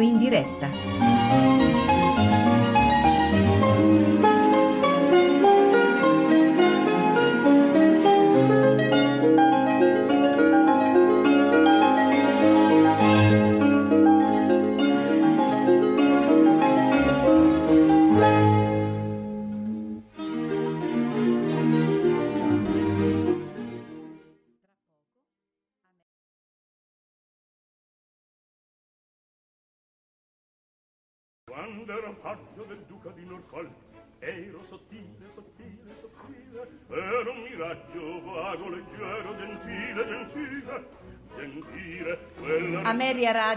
In 0.00 0.18
diretta. 0.18 0.85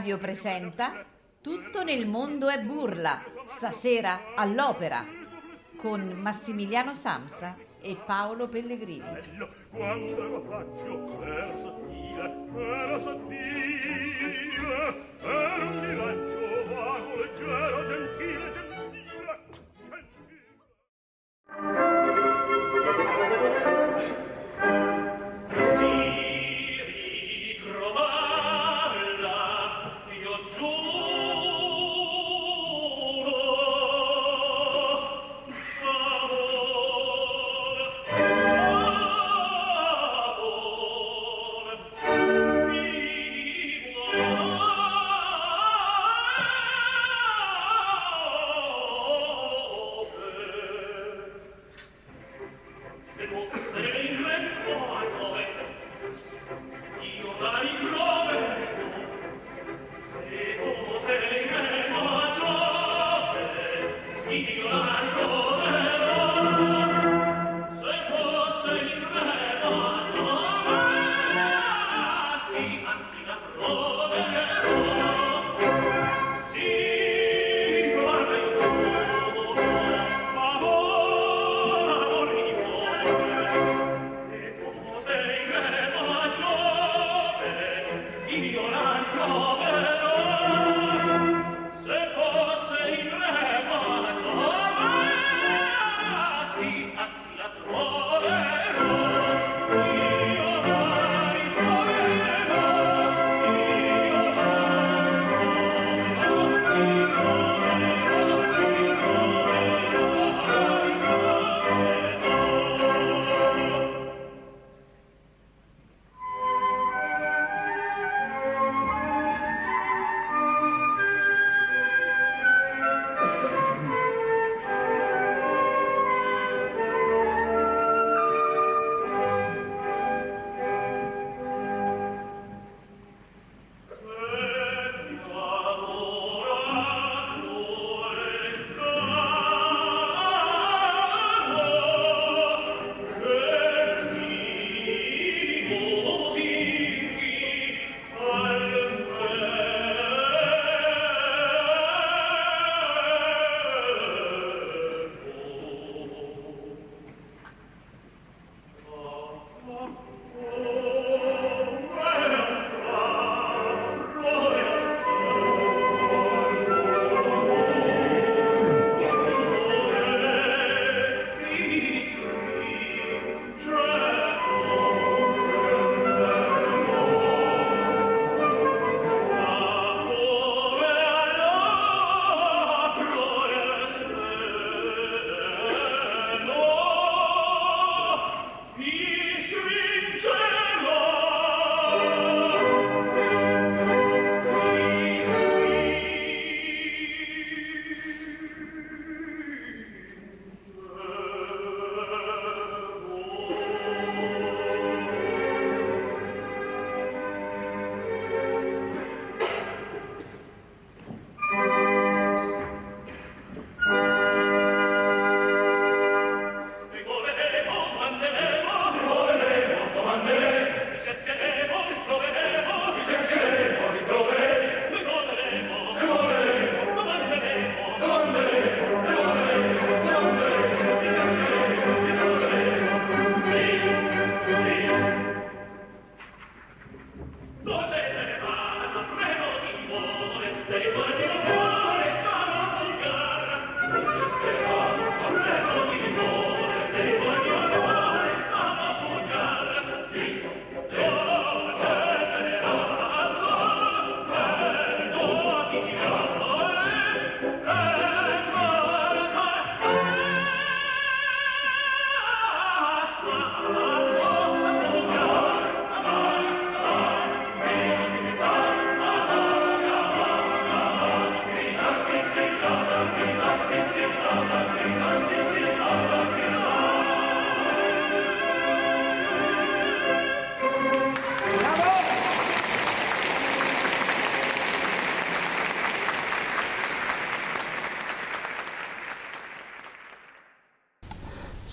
Radio 0.09 0.25
presenta 0.25 1.05
Tutto 1.39 1.83
nel 1.83 2.07
mondo 2.07 2.49
è 2.49 2.59
burla, 2.63 3.23
stasera 3.45 4.33
all'opera, 4.35 5.05
con 5.77 6.01
Massimiliano 6.19 6.95
Samsa 6.95 7.55
e 7.79 7.95
Paolo 7.95 8.47
Pellegrini. 8.47 9.05
quando 9.69 10.17
ero 10.17 10.41
paggio 10.41 11.21
ero 11.21 11.57
sottile, 11.57 12.33
ero 12.55 12.99
sottile 12.99 15.08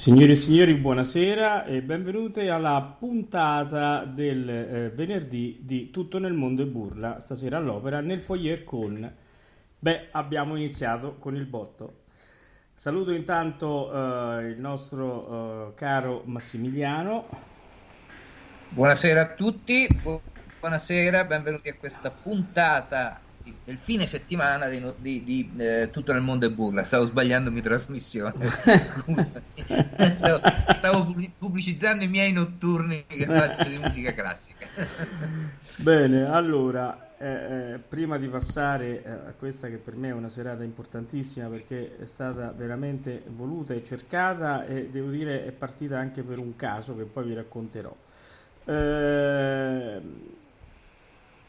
Signore 0.06 0.30
e 0.30 0.36
signori, 0.36 0.74
buonasera 0.74 1.64
e 1.64 1.82
benvenute 1.82 2.48
alla 2.48 2.94
puntata 2.96 4.04
del 4.04 4.48
eh, 4.48 4.90
venerdì 4.90 5.58
di 5.62 5.90
Tutto 5.90 6.20
nel 6.20 6.32
mondo 6.32 6.62
e 6.62 6.66
burla, 6.66 7.18
stasera 7.18 7.56
all'opera 7.56 7.98
nel 7.98 8.20
foyer 8.20 8.62
con... 8.62 9.12
Beh, 9.76 10.06
abbiamo 10.12 10.54
iniziato 10.54 11.16
con 11.18 11.34
il 11.34 11.44
botto. 11.44 12.02
Saluto 12.72 13.10
intanto 13.10 13.92
eh, 13.92 14.50
il 14.50 14.60
nostro 14.60 15.70
eh, 15.70 15.74
caro 15.74 16.22
Massimiliano. 16.24 17.26
Buonasera 18.68 19.20
a 19.22 19.34
tutti, 19.34 19.88
buonasera, 20.60 21.24
benvenuti 21.24 21.68
a 21.68 21.74
questa 21.74 22.12
puntata 22.12 23.25
del 23.64 23.78
fine 23.78 24.06
settimana 24.06 24.68
di, 24.68 24.82
di, 24.98 25.24
di 25.24 25.52
eh, 25.56 25.88
Tutto 25.90 26.12
nel 26.12 26.22
mondo 26.22 26.46
è 26.46 26.50
burla. 26.50 26.82
Stavo 26.82 27.04
sbagliandomi 27.04 27.60
trasmissione. 27.60 28.34
stavo, 30.14 30.40
stavo, 30.68 31.14
pubblicizzando 31.38 32.04
i 32.04 32.08
miei 32.08 32.32
notturni 32.32 33.04
che 33.06 33.26
faccio 33.26 33.68
di 33.68 33.78
musica 33.78 34.14
classica. 34.14 34.66
Bene, 35.78 36.24
allora, 36.24 37.06
eh, 37.18 37.26
eh, 37.74 37.78
prima 37.78 38.18
di 38.18 38.28
passare 38.28 39.02
eh, 39.02 39.10
a 39.10 39.34
questa 39.38 39.68
che 39.68 39.78
per 39.78 39.96
me 39.96 40.08
è 40.08 40.12
una 40.12 40.28
serata 40.28 40.62
importantissima 40.62 41.48
perché 41.48 41.96
è 41.98 42.04
stata 42.04 42.52
veramente 42.54 43.22
voluta 43.28 43.72
e 43.72 43.82
cercata 43.82 44.66
e 44.66 44.90
devo 44.90 45.08
dire 45.08 45.46
è 45.46 45.50
partita 45.52 45.98
anche 45.98 46.22
per 46.22 46.38
un 46.38 46.56
caso 46.56 46.94
che 46.94 47.04
poi 47.04 47.24
vi 47.24 47.34
racconterò. 47.34 47.96
Eh, 48.66 50.00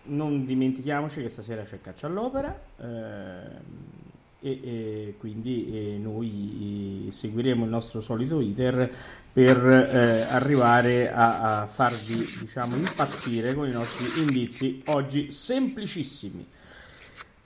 non 0.07 0.45
dimentichiamoci 0.45 1.21
che 1.21 1.29
stasera 1.29 1.63
c'è 1.63 1.81
Caccia 1.81 2.07
all'Opera 2.07 2.59
eh, 2.79 3.95
e, 4.39 4.49
e, 4.49 5.15
quindi 5.17 5.67
e 5.71 5.97
noi 5.97 7.07
seguiremo 7.11 7.63
il 7.63 7.69
nostro 7.69 8.01
solito 8.01 8.39
iter 8.39 8.89
per 9.31 9.65
eh, 9.65 10.21
arrivare 10.29 11.11
a, 11.11 11.61
a, 11.61 11.65
farvi 11.65 12.25
diciamo 12.39 12.75
impazzire 12.75 13.53
con 13.53 13.67
i 13.67 13.71
nostri 13.71 14.21
indizi 14.21 14.81
oggi 14.87 15.31
semplicissimi. 15.31 16.45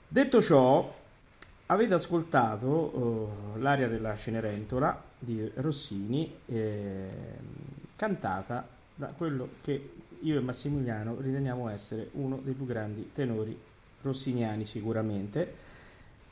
Detto 0.06 0.42
ciò, 0.42 0.94
avete 1.66 1.94
ascoltato 1.94 2.68
uh, 2.68 3.58
l'aria 3.58 3.88
della 3.88 4.14
Cenerentola 4.14 5.02
di 5.18 5.50
Rossini 5.54 6.30
eh, 6.46 7.08
cantata 7.96 8.66
da 8.94 9.06
quello 9.16 9.48
che 9.62 10.01
io 10.22 10.38
e 10.38 10.40
Massimiliano 10.40 11.16
riteniamo 11.20 11.68
essere 11.68 12.08
uno 12.12 12.40
dei 12.42 12.54
più 12.54 12.66
grandi 12.66 13.10
tenori 13.12 13.56
rossiniani 14.02 14.64
sicuramente, 14.64 15.70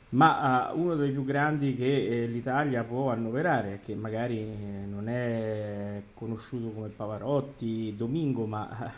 ma 0.09 0.71
uh, 0.71 0.79
uno 0.79 0.95
dei 0.95 1.11
più 1.11 1.23
grandi 1.23 1.75
che 1.75 2.23
eh, 2.23 2.25
l'Italia 2.27 2.83
può 2.83 3.11
annoverare, 3.11 3.79
che 3.83 3.95
magari 3.95 4.39
eh, 4.39 4.85
non 4.85 5.07
è 5.07 6.01
conosciuto 6.13 6.71
come 6.71 6.89
Pavarotti, 6.89 7.95
Domingo, 7.95 8.45
ma 8.45 8.69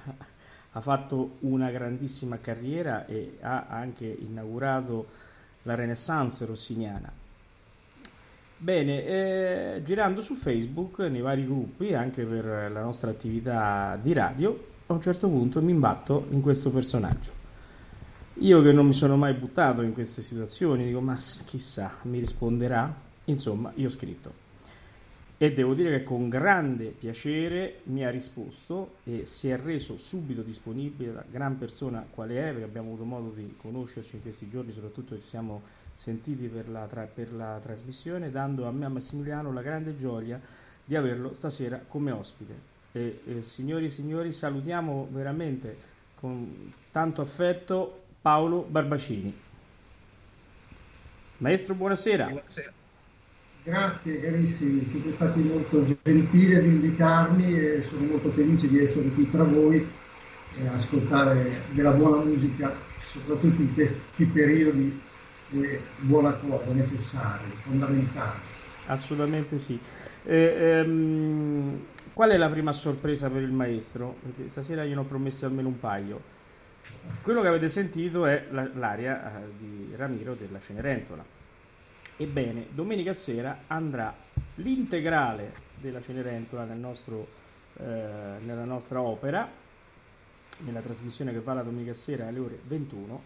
ha 0.71 0.81
fatto 0.81 1.38
una 1.41 1.69
grandissima 1.69 2.39
carriera 2.39 3.05
e 3.05 3.38
ha 3.41 3.67
anche 3.67 4.05
inaugurato 4.05 5.05
la 5.63 5.75
Renaissance 5.75 6.45
rossiniana. 6.45 7.12
Bene, 8.57 9.05
eh, 9.05 9.81
girando 9.83 10.21
su 10.21 10.35
Facebook 10.35 11.00
nei 11.00 11.21
vari 11.21 11.45
gruppi, 11.45 11.93
anche 11.93 12.23
per 12.23 12.71
la 12.71 12.81
nostra 12.81 13.12
attività 13.12 14.00
di 14.01 14.13
radio, 14.13 14.71
a 14.87 14.93
un 14.93 15.01
certo 15.01 15.27
punto 15.27 15.61
mi 15.61 15.71
imbatto 15.71 16.27
in 16.31 16.41
questo 16.41 16.71
personaggio. 16.71 17.41
Io 18.37 18.61
che 18.61 18.71
non 18.71 18.87
mi 18.87 18.93
sono 18.93 19.15
mai 19.15 19.33
buttato 19.33 19.81
in 19.81 19.93
queste 19.93 20.21
situazioni, 20.21 20.85
dico 20.85 20.99
ma 20.99 21.15
chissà, 21.15 21.93
mi 22.03 22.19
risponderà? 22.19 22.93
Insomma, 23.25 23.71
io 23.75 23.87
ho 23.87 23.91
scritto. 23.91 24.41
E 25.37 25.53
devo 25.53 25.73
dire 25.73 25.89
che 25.89 26.03
con 26.03 26.29
grande 26.29 26.85
piacere 26.87 27.81
mi 27.85 28.05
ha 28.05 28.09
risposto 28.09 28.95
e 29.03 29.25
si 29.25 29.49
è 29.49 29.57
reso 29.57 29.97
subito 29.97 30.41
disponibile, 30.41 31.11
la 31.11 31.25
gran 31.29 31.57
persona 31.57 32.05
quale 32.09 32.37
è, 32.37 32.51
perché 32.51 32.63
abbiamo 32.63 32.89
avuto 32.89 33.03
modo 33.03 33.29
di 33.29 33.55
conoscerci 33.57 34.15
in 34.15 34.21
questi 34.21 34.49
giorni, 34.49 34.71
soprattutto 34.71 35.15
ci 35.15 35.27
siamo 35.27 35.61
sentiti 35.93 36.47
per 36.47 36.69
la, 36.69 36.85
tra- 36.85 37.09
per 37.13 37.33
la 37.33 37.59
trasmissione, 37.61 38.31
dando 38.31 38.67
a 38.67 38.71
me 38.71 38.83
e 38.83 38.85
a 38.85 38.89
Massimiliano 38.89 39.51
la 39.53 39.61
grande 39.61 39.97
gioia 39.97 40.39
di 40.83 40.95
averlo 40.95 41.33
stasera 41.33 41.83
come 41.87 42.11
ospite. 42.11 42.72
E, 42.95 43.21
e, 43.25 43.41
signori 43.41 43.85
e 43.85 43.89
signori, 43.89 44.31
salutiamo 44.31 45.07
veramente 45.12 45.75
con 46.15 46.71
tanto 46.91 47.21
affetto 47.21 48.03
Paolo 48.21 48.62
Barbacini. 48.62 49.35
Maestro, 51.38 51.73
buonasera. 51.73 52.27
buonasera. 52.27 52.71
Grazie 53.63 54.21
carissimi, 54.21 54.85
siete 54.85 55.12
stati 55.12 55.41
molto 55.41 55.85
gentili 56.03 56.53
ad 56.55 56.65
invitarmi 56.65 57.57
e 57.57 57.83
sono 57.83 58.05
molto 58.05 58.29
felice 58.29 58.67
di 58.67 58.83
essere 58.83 59.07
qui 59.09 59.29
tra 59.31 59.43
voi 59.43 59.88
e 60.59 60.67
ascoltare 60.67 61.63
della 61.71 61.91
buona 61.91 62.23
musica, 62.23 62.75
soprattutto 63.05 63.62
in 63.62 63.73
questi 63.73 64.25
periodi 64.25 65.01
è 65.62 65.79
buona 66.00 66.33
cosa, 66.33 66.71
necessaria, 66.73 67.47
fondamentale. 67.63 68.39
Assolutamente 68.88 69.57
sì. 69.57 69.79
Eh, 70.25 70.35
ehm, 70.35 71.85
Qual 72.13 72.29
è 72.29 72.38
la 72.38 72.48
prima 72.48 72.72
sorpresa 72.72 73.27
per 73.27 73.41
il 73.41 73.51
maestro? 73.51 74.17
Perché 74.22 74.48
stasera 74.48 74.86
gliene 74.86 75.00
ho 75.00 75.03
promessi 75.03 75.46
almeno 75.46 75.70
un 75.70 75.79
paio. 75.79 76.22
Quello 77.24 77.41
che 77.41 77.48
avete 77.48 77.67
sentito 77.67 78.27
è 78.27 78.46
la, 78.51 78.70
l'aria 78.75 79.41
eh, 79.41 79.48
di 79.58 79.96
Ramiro 79.96 80.36
della 80.36 80.60
Cenerentola. 80.60 81.25
Ebbene, 82.15 82.67
domenica 82.70 83.13
sera 83.13 83.63
andrà 83.65 84.15
l'integrale 84.55 85.53
della 85.82 86.01
Cenerentola 86.01 86.65
nel 86.65 86.77
nostro, 86.77 87.27
eh, 87.77 87.84
nella 87.84 88.63
nostra 88.63 89.01
opera, 89.01 89.50
nella 90.60 90.82
trasmissione 90.82 91.32
che 91.32 91.39
va 91.39 91.53
la 91.53 91.63
domenica 91.63 91.93
sera 91.93 92.27
alle 92.27 92.39
ore 92.39 92.60
21 92.63 93.24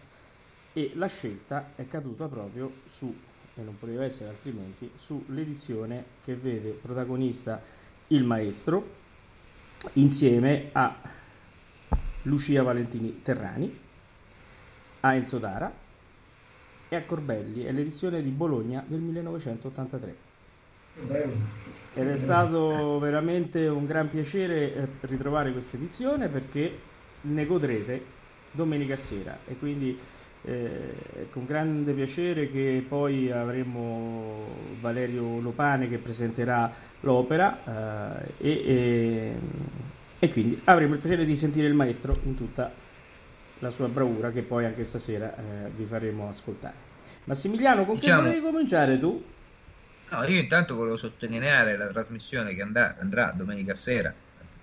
e 0.72 0.92
la 0.94 1.08
scelta 1.08 1.72
è 1.74 1.86
caduta 1.86 2.26
proprio 2.26 2.72
su, 2.86 3.14
e 3.54 3.60
non 3.60 3.78
poteva 3.78 4.04
essere 4.04 4.30
altrimenti, 4.30 4.90
sull'edizione 4.94 6.04
che 6.24 6.34
vede 6.34 6.70
protagonista 6.70 7.76
il 8.08 8.24
maestro 8.24 8.96
insieme 9.94 10.70
a 10.72 10.94
Lucia 12.22 12.62
Valentini 12.62 13.22
Terrani, 13.22 13.78
a 15.00 15.14
Enzo 15.14 15.38
Dara 15.38 15.72
e 16.88 16.96
a 16.96 17.02
Corbelli, 17.02 17.64
è 17.64 17.72
l'edizione 17.72 18.22
di 18.22 18.30
Bologna 18.30 18.82
del 18.86 19.00
1983. 19.00 20.26
Ed 21.94 22.08
è 22.08 22.16
stato 22.16 22.98
veramente 22.98 23.66
un 23.68 23.84
gran 23.84 24.08
piacere 24.08 24.74
eh, 24.74 24.88
ritrovare 25.02 25.52
questa 25.52 25.76
edizione 25.76 26.28
perché 26.28 26.76
ne 27.20 27.46
godrete 27.46 28.16
domenica 28.50 28.96
sera 28.96 29.38
e 29.46 29.56
quindi 29.58 29.98
eh, 30.44 31.26
con 31.30 31.44
grande 31.46 31.92
piacere 31.92 32.50
che 32.50 32.84
poi 32.86 33.30
avremo 33.30 34.46
Valerio 34.80 35.40
Lopane 35.40 35.88
che 35.88 35.98
presenterà 35.98 36.72
l'opera 37.00 38.24
eh, 38.38 38.48
e, 38.48 38.50
e, 38.50 39.34
e, 40.18 40.30
quindi 40.30 40.60
avremo 40.64 40.94
il 40.94 41.00
piacere 41.00 41.24
di 41.24 41.36
sentire 41.36 41.66
il 41.66 41.74
maestro 41.74 42.18
in 42.24 42.34
tutta 42.34 42.72
la 43.60 43.70
sua 43.70 43.88
bravura 43.88 44.30
che 44.30 44.42
poi 44.42 44.64
anche 44.64 44.84
stasera 44.84 45.34
eh, 45.36 45.70
vi 45.74 45.84
faremo 45.84 46.28
ascoltare. 46.28 46.86
Massimiliano, 47.24 47.84
con 47.84 47.96
diciamo, 47.96 48.22
che 48.22 48.28
volevi 48.28 48.44
cominciare 48.44 48.98
tu? 48.98 49.24
No, 50.10 50.24
io 50.24 50.40
intanto 50.40 50.74
volevo 50.74 50.96
sottolineare 50.96 51.76
la 51.76 51.88
trasmissione 51.88 52.54
che 52.54 52.62
andrà, 52.62 52.96
andrà 52.98 53.32
domenica 53.36 53.74
sera 53.74 54.14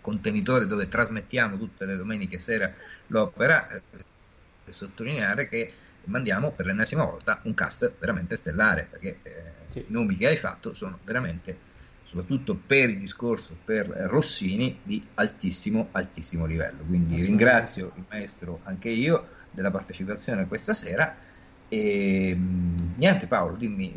contenitore 0.05 0.67
dove 0.67 0.87
trasmettiamo 0.87 1.57
tutte 1.57 1.83
le 1.85 1.95
domeniche 1.95 2.37
sera 2.37 2.71
l'opera, 3.07 3.67
eh, 4.65 4.73
sottolineare 4.73 5.47
che 5.47 5.71
mandiamo 6.05 6.51
per 6.51 6.65
l'ennesima 6.65 7.03
volta 7.03 7.39
un 7.43 7.53
cast 7.53 7.93
veramente 7.99 8.35
stellare, 8.35 8.87
perché 8.89 9.19
eh, 9.23 9.31
sì. 9.67 9.79
i 9.79 9.85
nomi 9.87 10.15
che 10.15 10.27
hai 10.27 10.35
fatto 10.35 10.73
sono 10.73 10.99
veramente, 11.03 11.57
soprattutto 12.03 12.55
per 12.55 12.89
il 12.89 12.99
discorso 12.99 13.55
per 13.63 13.87
Rossini, 13.87 14.79
di 14.83 15.05
altissimo, 15.15 15.89
altissimo 15.91 16.45
livello. 16.45 16.83
Quindi 16.83 17.21
ringrazio 17.21 17.91
il 17.95 18.03
maestro 18.09 18.59
anche 18.63 18.89
io 18.89 19.27
della 19.51 19.71
partecipazione 19.71 20.47
questa 20.47 20.73
sera 20.73 21.15
e 21.67 22.37
niente 22.95 23.27
Paolo, 23.27 23.55
dimmi 23.55 23.93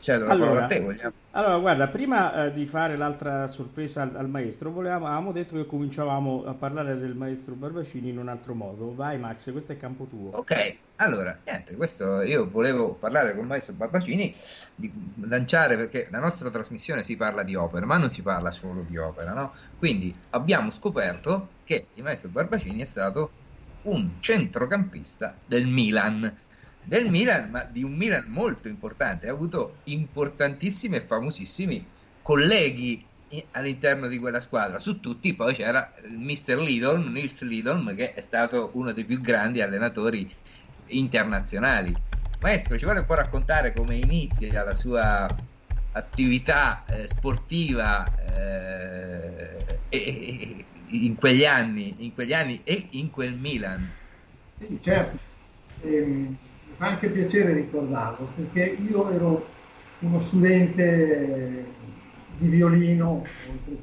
eh, 0.00 0.02
cedo 0.02 0.26
allora, 0.28 0.64
a 0.64 0.66
te. 0.66 0.80
Vogliamo... 0.80 1.12
Allora, 1.32 1.58
guarda, 1.58 1.88
prima 1.88 2.46
eh, 2.46 2.52
di 2.52 2.66
fare 2.66 2.96
l'altra 2.96 3.46
sorpresa 3.46 4.02
al, 4.02 4.16
al 4.16 4.28
maestro, 4.28 4.70
volevamo, 4.70 5.06
avevamo 5.06 5.32
detto 5.32 5.54
che 5.54 5.66
cominciavamo 5.66 6.44
a 6.46 6.54
parlare 6.54 6.98
del 6.98 7.14
maestro 7.14 7.54
Barbacini 7.54 8.08
in 8.08 8.18
un 8.18 8.28
altro 8.28 8.54
modo. 8.54 8.94
Vai, 8.94 9.18
Max, 9.18 9.52
questo 9.52 9.72
è 9.72 9.76
campo 9.76 10.04
tuo. 10.04 10.30
Ok, 10.30 10.76
allora, 10.96 11.38
niente, 11.44 11.76
questo 11.76 12.22
io 12.22 12.48
volevo 12.50 12.94
parlare 12.94 13.32
con 13.32 13.42
il 13.42 13.48
maestro 13.48 13.74
Barbacini, 13.74 14.34
di 14.74 14.92
lanciare 15.20 15.76
perché 15.76 16.08
la 16.10 16.18
nostra 16.18 16.50
trasmissione 16.50 17.04
si 17.04 17.16
parla 17.16 17.42
di 17.42 17.54
opera, 17.54 17.86
ma 17.86 17.98
non 17.98 18.10
si 18.10 18.22
parla 18.22 18.50
solo 18.50 18.82
di 18.82 18.96
opera, 18.96 19.32
no? 19.32 19.52
Quindi 19.78 20.14
abbiamo 20.30 20.70
scoperto 20.70 21.48
che 21.64 21.86
il 21.94 22.02
maestro 22.02 22.30
Barbacini 22.30 22.80
è 22.80 22.84
stato 22.84 23.30
un 23.82 24.10
centrocampista 24.20 25.34
del 25.46 25.66
Milan 25.66 26.36
del 26.84 27.10
Milan, 27.10 27.50
ma 27.50 27.62
di 27.62 27.82
un 27.82 27.94
Milan 27.94 28.26
molto 28.28 28.68
importante. 28.68 29.28
Ha 29.28 29.32
avuto 29.32 29.78
importantissimi 29.84 30.96
e 30.96 31.00
famosissimi 31.02 31.86
colleghi 32.22 33.04
all'interno 33.52 34.08
di 34.08 34.18
quella 34.18 34.40
squadra. 34.40 34.78
Su 34.78 35.00
tutti 35.00 35.34
poi 35.34 35.54
c'era 35.54 35.92
il 36.04 36.18
mister 36.18 36.58
Lidolm, 36.58 37.12
Nils 37.12 37.42
Lidolm, 37.42 37.94
che 37.94 38.14
è 38.14 38.20
stato 38.20 38.70
uno 38.74 38.92
dei 38.92 39.04
più 39.04 39.20
grandi 39.20 39.60
allenatori 39.60 40.28
internazionali. 40.86 41.94
Maestro, 42.40 42.78
ci 42.78 42.84
vuole 42.84 43.00
un 43.00 43.06
po' 43.06 43.14
raccontare 43.14 43.72
come 43.72 43.96
inizia 43.96 44.64
la 44.64 44.74
sua 44.74 45.26
attività 45.92 46.84
eh, 46.86 47.06
sportiva 47.06 48.04
eh, 49.90 50.64
in 50.88 51.14
quegli 51.16 51.44
anni, 51.44 51.94
in 51.98 52.14
quegli 52.14 52.32
anni 52.32 52.60
e 52.64 52.88
in 52.90 53.10
quel 53.10 53.34
Milan? 53.34 53.88
Sì, 54.58 54.78
certo. 54.80 55.18
Ehm 55.82 56.36
fa 56.80 56.86
anche 56.86 57.10
piacere 57.10 57.52
ricordarlo 57.52 58.26
perché 58.34 58.78
io 58.88 59.10
ero 59.10 59.46
uno 59.98 60.18
studente 60.18 61.66
di 62.38 62.48
violino 62.48 63.22
eh, 63.66 63.82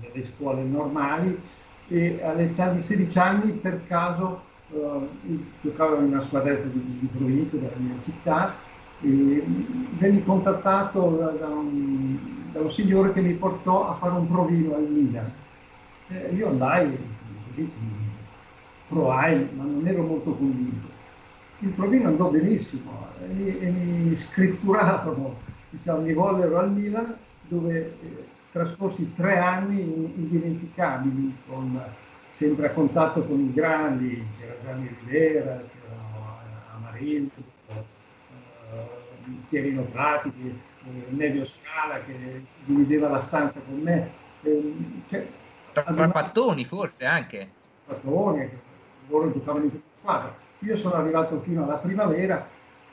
nelle 0.00 0.24
scuole 0.24 0.62
normali 0.62 1.38
e 1.88 2.20
all'età 2.24 2.70
di 2.70 2.80
16 2.80 3.18
anni 3.18 3.52
per 3.52 3.86
caso 3.86 4.40
eh, 4.72 5.08
giocavo 5.60 5.98
in 5.98 6.04
una 6.04 6.22
squadretta 6.22 6.68
di, 6.68 6.98
di 7.00 7.08
provincia 7.14 7.56
della 7.58 7.76
mia 7.76 7.96
città 8.02 8.54
e 9.02 9.44
venni 9.98 10.24
contattato 10.24 11.16
da, 11.18 11.26
da, 11.32 11.48
un, 11.48 12.18
da, 12.52 12.60
un, 12.60 12.70
signore 12.70 13.12
che 13.12 13.20
mi 13.20 13.34
portò 13.34 13.90
a 13.90 13.96
fare 13.96 14.14
un 14.14 14.26
provino 14.26 14.74
al 14.74 14.88
Milan. 14.88 15.30
Eh, 16.08 16.34
io 16.34 16.48
andai 16.48 16.96
così, 17.48 17.70
provai, 18.88 19.48
ma 19.54 19.64
non 19.64 19.86
ero 19.86 20.02
molto 20.02 20.32
convinto 20.34 20.89
il 21.60 21.70
provino 21.70 22.08
andò 22.08 22.30
benissimo 22.30 23.08
e 23.20 23.26
mi, 23.26 23.58
e 23.58 23.70
mi 23.70 24.16
scritturarono, 24.16 25.38
diciamo, 25.68 26.00
mi 26.00 26.12
vollero 26.12 26.58
al 26.58 26.72
Milan 26.72 27.16
dove 27.48 27.96
eh, 28.02 28.24
trascorsi 28.50 29.12
tre 29.14 29.38
anni 29.38 29.80
indimenticabili, 29.80 31.36
con, 31.46 31.80
sempre 32.30 32.68
a 32.68 32.70
contatto 32.70 33.24
con 33.24 33.40
i 33.40 33.52
grandi, 33.52 34.24
c'era 34.38 34.54
Gianni 34.64 34.96
Rivera, 35.00 35.56
c'era 35.56 36.74
Amarillo, 36.74 37.30
eh, 37.68 37.82
Pierino 39.48 39.82
Prati, 39.82 40.32
eh, 40.38 41.04
Nevio 41.10 41.44
Scala 41.44 42.02
che 42.04 42.44
divideva 42.64 43.08
la 43.08 43.20
stanza 43.20 43.60
con 43.60 43.80
me. 43.80 44.10
Eh, 44.42 44.74
cioè, 45.08 45.28
Tra 45.72 46.08
Pattoni 46.08 46.64
forse 46.64 47.04
anche. 47.04 47.50
Pattoni, 47.84 48.48
loro 49.08 49.30
giocavano 49.30 49.64
in 49.64 49.70
questa 49.70 49.88
squadra 49.98 50.48
io 50.60 50.76
sono 50.76 50.94
arrivato 50.94 51.40
fino 51.40 51.64
alla 51.64 51.76
primavera 51.76 52.48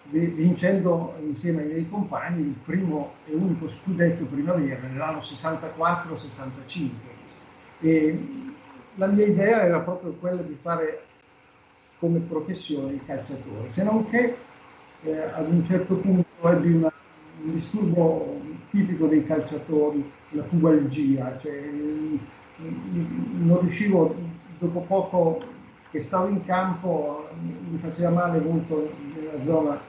vincendo 0.10 1.16
insieme 1.22 1.64
ai 1.64 1.68
miei 1.68 1.90
compagni 1.90 2.42
il 2.42 2.56
primo 2.64 3.16
e 3.26 3.34
unico 3.34 3.68
scudetto 3.68 4.24
primavera 4.26 4.88
nell'anno 4.88 5.18
64-65 5.18 6.90
e 7.82 8.26
la 8.96 9.08
mia 9.08 9.26
idea 9.26 9.64
era 9.64 9.80
proprio 9.80 10.14
quella 10.14 10.42
di 10.42 10.58
fare 10.62 11.04
come 12.00 12.20
professione 12.20 12.94
il 12.94 13.02
calciatore, 13.06 13.70
se 13.70 13.84
non 13.84 14.10
che 14.10 14.38
eh, 15.04 15.18
ad 15.18 15.52
un 15.52 15.64
certo 15.64 15.96
punto 15.96 16.26
ebbi 16.42 16.72
una, 16.74 16.92
un 17.44 17.52
disturbo 17.52 18.40
tipico 18.72 19.08
dei 19.08 19.26
calciatori, 19.26 20.10
la 20.30 20.44
pubalgia, 20.44 21.38
cioè 21.40 21.70
non 22.60 23.60
riuscivo 23.62 24.16
dopo 24.60 24.80
poco 24.82 25.56
che 25.91 26.01
stavo 26.01 26.27
in 26.27 26.46
campo 26.46 27.29
mi 27.39 27.77
faceva 27.79 28.10
male 28.10 28.39
molto 28.39 28.91
nella 29.15 29.41
zona 29.41 29.79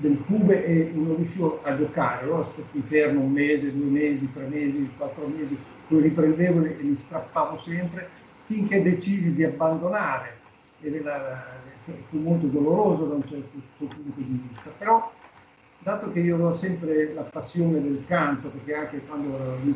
del 0.00 0.22
cube 0.26 0.64
e 0.64 0.92
non 0.94 1.16
riuscivo 1.16 1.60
a 1.64 1.76
giocare, 1.76 2.24
allora 2.24 2.44
stati 2.44 2.82
fermo 2.86 3.20
un 3.20 3.32
mese, 3.32 3.72
due 3.72 3.90
mesi, 3.90 4.32
tre 4.32 4.46
mesi, 4.46 4.90
quattro 4.96 5.26
mesi, 5.26 5.58
poi 5.88 6.02
riprendevo 6.02 6.64
e 6.64 6.76
li 6.80 6.94
strappavo 6.94 7.56
sempre 7.56 8.08
finché 8.46 8.82
decisi 8.82 9.34
di 9.34 9.44
abbandonare. 9.44 10.38
Ed 10.82 11.02
cioè, 11.84 11.94
fu 12.08 12.18
molto 12.18 12.46
doloroso 12.46 13.04
da 13.04 13.14
un 13.14 13.26
certo 13.26 13.58
punto 13.76 13.96
di 14.14 14.46
vista, 14.48 14.70
però 14.76 15.12
dato 15.78 16.12
che 16.12 16.20
io 16.20 16.38
ho 16.38 16.52
sempre 16.52 17.12
la 17.12 17.22
passione 17.22 17.82
del 17.82 18.04
canto, 18.06 18.48
perché 18.48 18.74
anche 18.74 19.00
quando 19.06 19.34
ero 19.34 19.58
lì 19.62 19.74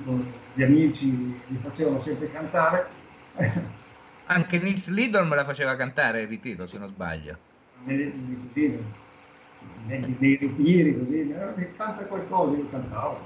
gli 0.55 0.63
amici 0.63 1.07
mi 1.11 1.59
facevano 1.63 2.01
sempre 2.01 2.31
cantare, 2.31 2.89
Anche 4.27 4.59
Nils 4.59 4.89
Lidl 4.89 5.27
me 5.27 5.37
la 5.37 5.45
faceva 5.45 5.77
cantare 5.77 6.23
il 6.23 6.29
ritiro, 6.29 6.67
se 6.67 6.79
non 6.79 6.89
sbaglio. 6.89 7.37
Nei, 7.85 8.13
ritiri, 10.37 10.99
così, 10.99 11.35
canta 11.77 12.07
qualcosa, 12.07 12.57
io 12.57 12.69
cantavo, 12.71 13.19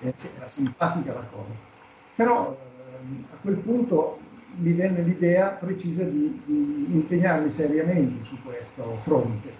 era, 0.00 0.12
era 0.36 0.46
simpatica 0.46 1.12
la 1.12 1.26
cosa. 1.30 1.52
Però 2.14 2.56
ehm, 2.56 3.24
a 3.32 3.36
quel 3.42 3.56
punto 3.56 4.18
mi 4.56 4.72
venne 4.72 5.02
l'idea 5.02 5.48
precisa 5.48 6.04
di, 6.04 6.40
di, 6.44 6.86
impegnarmi 6.90 7.50
seriamente 7.50 8.24
su 8.24 8.36
questo 8.42 8.98
fronte 9.02 9.52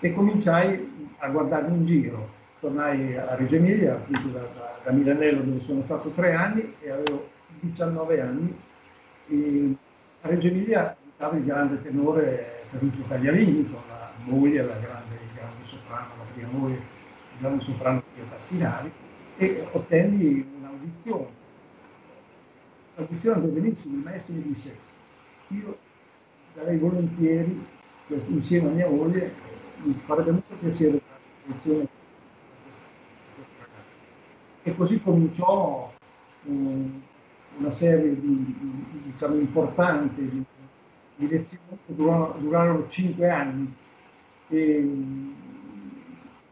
e 0.00 0.12
cominciai 0.12 1.14
a 1.18 1.28
guardarmi 1.28 1.76
in 1.76 1.84
giro. 1.84 2.40
Tornai 2.60 3.16
a 3.16 3.34
Reggio 3.34 3.56
Emilia, 3.56 3.94
appunto 3.94 4.28
da, 4.28 4.40
da, 4.40 4.78
da 4.84 4.90
Milanello 4.92 5.42
dove 5.42 5.60
sono 5.60 5.82
stato 5.82 6.10
tre 6.10 6.32
anni 6.32 6.74
e 6.80 6.90
avevo 6.90 7.28
19 7.60 8.20
anni. 8.20 8.56
E 9.28 9.74
a 10.24 10.28
Reggio 10.28 10.46
Emilia 10.46 10.96
cantava 11.16 11.36
il 11.36 11.44
grande 11.44 11.82
tenore 11.82 12.64
Ferruccio 12.70 13.02
Tagliavini 13.02 13.68
con 13.68 13.80
la 13.88 14.12
moglie, 14.24 14.62
la 14.62 14.78
grande, 14.78 15.14
il 15.14 15.34
grande 15.34 15.64
soprano, 15.64 16.10
la 16.16 16.24
prima 16.32 16.48
moglie, 16.48 16.76
il 16.76 17.40
grande 17.40 17.60
soprano 17.60 18.02
Pio 18.14 18.24
Tassinari 18.30 18.92
e 19.36 19.66
ottenni 19.72 20.46
un'audizione. 20.58 21.40
L'audizione 22.94 23.36
andò 23.36 23.48
benissimo, 23.48 23.96
il 23.96 24.02
maestro 24.02 24.34
mi 24.34 24.42
disse 24.42 24.78
io 25.48 25.78
darei 26.54 26.78
volentieri 26.78 27.66
insieme 28.28 28.68
a 28.68 28.72
mia 28.72 28.88
moglie, 28.88 29.32
mi 29.82 30.00
farebbe 30.04 30.30
molto 30.30 30.54
piacere 30.54 31.00
l'audizione 31.46 31.88
questo 33.34 33.54
ragazzo. 33.58 33.90
E 34.62 34.74
così 34.76 35.02
cominciò 35.02 35.92
um, 36.44 37.02
una 37.58 37.70
serie 37.70 38.18
di, 38.18 38.44
di 38.44 39.00
diciamo, 39.04 39.34
importanti 39.34 40.28
di, 40.28 40.44
di, 41.16 41.28
lezioni 41.28 41.78
che 41.86 41.94
durarono, 41.94 42.86
cinque 42.88 43.28
anni 43.28 43.74
e, 44.48 44.90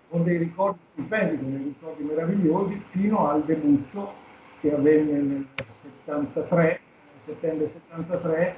con 0.08 0.24
dei 0.24 0.38
ricordi 0.38 0.78
stupendi, 0.92 1.38
con 1.38 1.50
dei 1.52 1.62
ricordi 1.62 2.02
meravigliosi, 2.02 2.82
fino 2.88 3.28
al 3.28 3.44
debutto 3.44 4.14
che 4.60 4.74
avvenne 4.74 5.20
nel 5.20 5.46
73, 5.64 6.62
nel 6.62 6.80
settembre 7.24 7.68
73, 7.68 8.46
eh, 8.48 8.56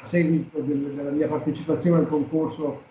a 0.00 0.04
seguito 0.04 0.60
del, 0.60 0.94
della 0.94 1.10
mia 1.10 1.28
partecipazione 1.28 2.00
al 2.00 2.08
concorso 2.08 2.82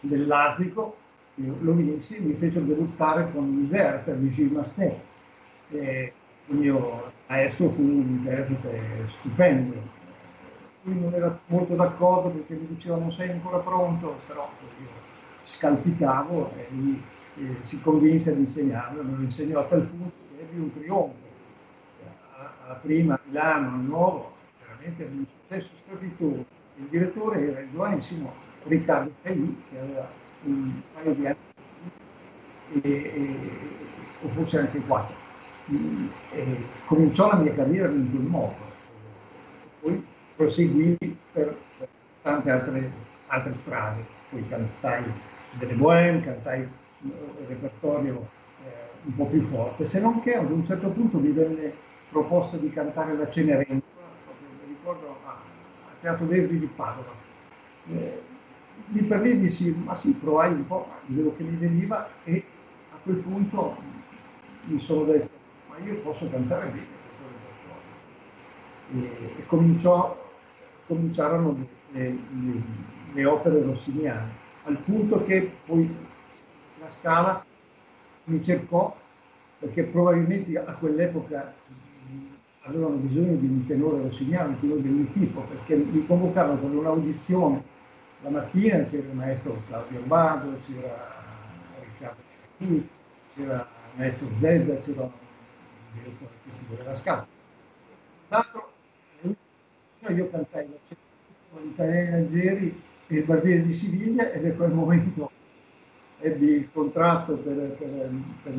dell'Asico, 0.00 0.96
lo 1.36 1.72
vinsi, 1.72 2.20
mi 2.20 2.34
fecero 2.34 2.64
debuttare 2.64 3.32
con 3.32 3.64
il 3.64 3.70
Werther 3.70 4.16
di 4.16 4.28
Gilles 4.28 4.52
Mastet. 4.52 5.00
Eh, 5.70 6.12
il 6.46 6.56
mio 6.56 7.12
maestro 7.26 7.68
fu 7.70 7.82
un 7.82 8.06
interprete 8.08 9.08
stupendo. 9.08 10.02
Lui 10.82 11.00
non 11.00 11.14
era 11.14 11.38
molto 11.46 11.74
d'accordo 11.74 12.28
perché 12.28 12.54
mi 12.54 12.66
diceva 12.68 12.96
non 12.96 13.10
sei 13.10 13.30
ancora 13.30 13.58
pronto, 13.58 14.18
però 14.26 14.48
io 14.80 14.88
scalpicavo 15.42 16.52
e 16.56 16.66
lui 16.70 17.02
eh, 17.36 17.56
si 17.60 17.80
convinse 17.80 18.30
ad 18.30 18.38
insegnarlo, 18.38 19.02
lo 19.02 19.22
insegnò 19.22 19.60
a 19.60 19.64
tal 19.64 19.82
punto 19.82 20.14
che 20.36 20.42
ebbi 20.42 20.60
un 20.60 20.72
trionfo. 20.72 21.22
alla 22.64 22.74
prima 22.74 23.14
a 23.14 23.20
Milano, 23.24 23.68
a 23.68 23.76
Nuovo, 23.76 24.32
veramente 24.66 25.04
un 25.04 25.24
successo 25.26 25.72
strepitoso. 25.82 26.44
Il 26.76 26.86
direttore 26.90 27.50
era 27.50 27.60
il 27.60 27.70
giovanissimo 27.70 28.32
Riccardo 28.64 29.12
Cailly, 29.22 29.56
che 29.70 29.78
aveva 29.78 30.08
un 30.44 30.80
paio 30.92 31.14
di 31.14 31.26
anni, 31.26 31.36
e, 32.72 32.90
e, 32.90 33.38
o 34.22 34.28
forse 34.28 34.58
anche 34.58 34.80
quattro. 34.80 35.23
E 35.66 36.68
cominciò 36.84 37.28
la 37.28 37.36
mia 37.36 37.54
carriera 37.54 37.88
in 37.88 38.10
quel 38.10 38.22
modo, 38.22 38.56
poi 39.80 40.04
proseguì 40.36 40.96
per, 41.32 41.56
tante 42.22 42.50
altre, 42.50 42.92
altre 43.28 43.56
strade, 43.56 44.04
poi 44.30 44.46
cantai 44.48 45.04
delle 45.50 45.74
bohème, 45.74 46.22
cantai 46.22 46.68
il 47.00 47.46
repertorio 47.46 48.28
eh, 48.64 49.06
un 49.06 49.14
po' 49.14 49.26
più 49.26 49.40
forte, 49.40 49.84
se 49.84 50.00
non 50.00 50.20
che 50.22 50.36
ad 50.36 50.50
un 50.50 50.64
certo 50.64 50.88
punto 50.90 51.18
mi 51.18 51.30
venne 51.30 51.72
proposta 52.10 52.56
di 52.56 52.70
cantare 52.70 53.16
la 53.16 53.28
Cenerentola, 53.28 54.02
mi 54.60 54.68
ricordo 54.68 55.16
a, 55.24 55.40
Teatro 56.00 56.26
Verdi 56.26 56.58
di 56.58 56.66
Padova. 56.66 57.12
Eh, 57.90 58.22
lì 58.88 59.02
per 59.02 59.20
lì 59.22 59.38
dissi, 59.40 59.74
ma 59.84 59.94
sì, 59.94 60.10
provai 60.10 60.52
un 60.52 60.66
po', 60.66 60.86
vedevo 61.06 61.34
che 61.36 61.42
mi 61.42 61.56
veniva 61.56 62.08
e 62.24 62.44
a 62.92 62.96
quel 63.02 63.16
punto 63.16 63.76
mi 64.66 64.78
sono 64.78 65.04
detto, 65.04 65.33
ma 65.76 65.84
io 65.84 65.96
posso 66.00 66.28
cantare 66.30 66.66
bene 66.66 66.86
questo 67.02 67.24
repertorio. 68.92 69.38
E, 69.38 69.46
cominciò, 69.46 70.30
cominciarono 70.86 71.66
le, 71.90 72.08
le, 72.08 72.62
le, 73.12 73.24
opere 73.24 73.62
rossiniane 73.62 74.42
al 74.64 74.76
punto 74.78 75.24
che 75.24 75.52
poi 75.66 75.94
la 76.80 76.88
Scala 76.88 77.44
mi 78.24 78.42
cercò 78.42 78.96
perché 79.58 79.84
probabilmente 79.84 80.58
a 80.58 80.72
quell'epoca 80.74 81.52
avevano 82.62 82.96
bisogno 82.96 83.36
di 83.36 83.46
un 83.46 83.66
tenore 83.66 84.02
rossiniano, 84.02 84.56
quello 84.58 84.76
del 84.76 84.90
mio 84.90 85.06
tipo, 85.12 85.40
perché 85.42 85.76
mi 85.76 86.06
convocavano 86.06 86.58
per 86.58 86.70
un'audizione 86.70 87.62
la 88.22 88.30
mattina, 88.30 88.82
c'era 88.84 89.06
il 89.06 89.14
maestro 89.14 89.62
Claudio 89.66 89.98
Urbano, 89.98 90.56
c'era 90.66 91.12
Riccardo 91.78 92.20
Sciacchi, 92.26 92.88
c'era 93.34 93.56
il 93.92 93.98
maestro 93.98 94.28
Zedda, 94.32 94.78
c'era 94.78 95.10
direttore 95.94 96.30
artistico 96.38 96.74
della 96.74 96.94
Scala. 96.94 97.26
Tanto 98.28 98.72
io 100.08 100.30
cantai 100.30 100.68
la 100.68 100.96
con 101.50 101.62
l'Italiano 101.62 102.16
Algeri 102.16 102.82
il 103.06 103.24
Barbiere 103.24 103.62
di 103.62 103.72
Siviglia 103.72 104.30
ed 104.32 104.44
è 104.44 104.56
quel 104.56 104.72
momento 104.72 105.30
ebbi 106.20 106.46
il 106.46 106.68
contratto 106.72 107.34
per, 107.34 107.54
per, 107.78 108.10
per 108.42 108.52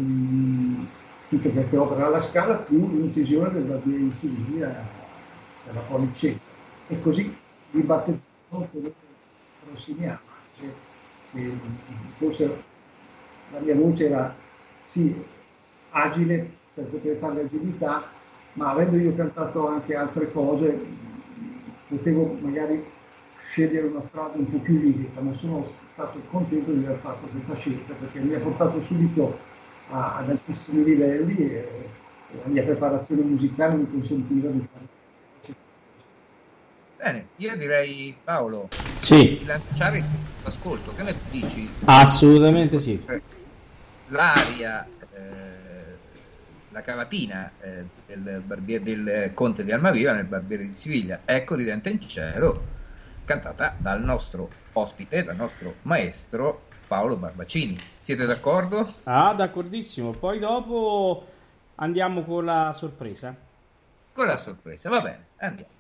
tutte 1.30 1.50
queste 1.52 1.78
opere 1.78 2.04
alla 2.04 2.20
Scala 2.20 2.56
più 2.56 2.90
l'incisione 2.92 3.52
del 3.52 3.64
Barbiere 3.64 4.04
di 4.04 4.12
Siviglia 4.12 4.84
della 5.66 5.82
Policetta 5.82 6.54
e 6.88 7.02
così 7.02 7.36
li 7.72 7.82
battezzarono 7.82 8.68
per 8.72 8.94
Rossiniano 9.68 10.20
se, 10.52 10.72
se, 11.32 11.52
forse 12.18 12.64
la 13.52 13.60
mia 13.60 13.76
voce 13.76 14.06
era 14.06 14.36
sì 14.82 15.24
agile 15.90 16.64
per 16.76 16.84
poter 16.86 17.18
fare 17.18 17.42
l'agilità 17.42 18.04
ma 18.54 18.72
avendo 18.72 18.98
io 18.98 19.16
cantato 19.16 19.68
anche 19.68 19.96
altre 19.96 20.32
cose 20.32 20.80
potevo 21.88 22.38
magari 22.42 22.94
scegliere 23.50 23.88
una 23.88 24.02
strada 24.02 24.34
un 24.36 24.50
po' 24.50 24.58
più 24.58 24.78
lirica, 24.78 25.22
ma 25.22 25.34
sono 25.34 25.64
stato 25.64 26.20
contento 26.30 26.72
di 26.72 26.84
aver 26.84 27.00
fatto 27.00 27.28
questa 27.28 27.56
scelta 27.56 27.94
perché 27.94 28.20
mi 28.20 28.34
ha 28.34 28.40
portato 28.40 28.80
subito 28.80 29.38
a, 29.90 30.18
ad 30.18 30.30
altissimi 30.30 30.84
livelli 30.84 31.38
e, 31.38 31.54
e, 31.54 31.86
la 32.44 32.48
mia 32.48 32.64
preparazione 32.64 33.22
musicale 33.22 33.76
mi 33.76 33.90
consentiva 33.90 34.50
di 34.50 34.68
fare. 34.72 34.94
Bene, 36.98 37.28
io 37.36 37.56
direi 37.56 38.16
Paolo 38.24 38.68
sì. 38.98 39.38
di 39.40 39.46
lanciare 39.46 40.00
il 40.00 40.06
ascolto, 40.44 40.92
che 40.96 41.04
ne 41.04 41.16
dici? 41.30 41.70
Assolutamente 41.86 42.80
sì. 42.80 43.00
L'aria, 44.08 44.88
eh, 45.14 45.65
la 46.76 46.82
cavatina 46.82 47.52
eh, 47.62 47.86
del, 48.06 48.42
barbiere, 48.42 48.84
del 48.84 49.32
conte 49.34 49.64
di 49.64 49.72
Almaviva 49.72 50.12
nel 50.12 50.26
Barbiere 50.26 50.68
di 50.68 50.76
Siviglia, 50.76 51.22
ecco 51.24 51.56
ridente 51.56 51.90
in 51.90 52.06
cielo, 52.06 52.64
cantata 53.24 53.74
dal 53.78 54.04
nostro 54.04 54.50
ospite, 54.74 55.24
dal 55.24 55.38
nostro 55.38 55.76
maestro 55.84 56.64
Paolo 56.86 57.16
Barbacini. 57.16 57.78
Siete 58.02 58.26
d'accordo? 58.26 58.94
Ah, 59.04 59.34
d'accordissimo. 59.34 60.12
Poi 60.12 60.38
dopo 60.38 61.26
andiamo 61.76 62.24
con 62.26 62.44
la 62.44 62.74
sorpresa. 62.74 63.34
Con 64.12 64.26
la 64.28 64.36
sorpresa, 64.36 64.90
va 64.90 65.00
bene, 65.00 65.26
andiamo. 65.38 65.74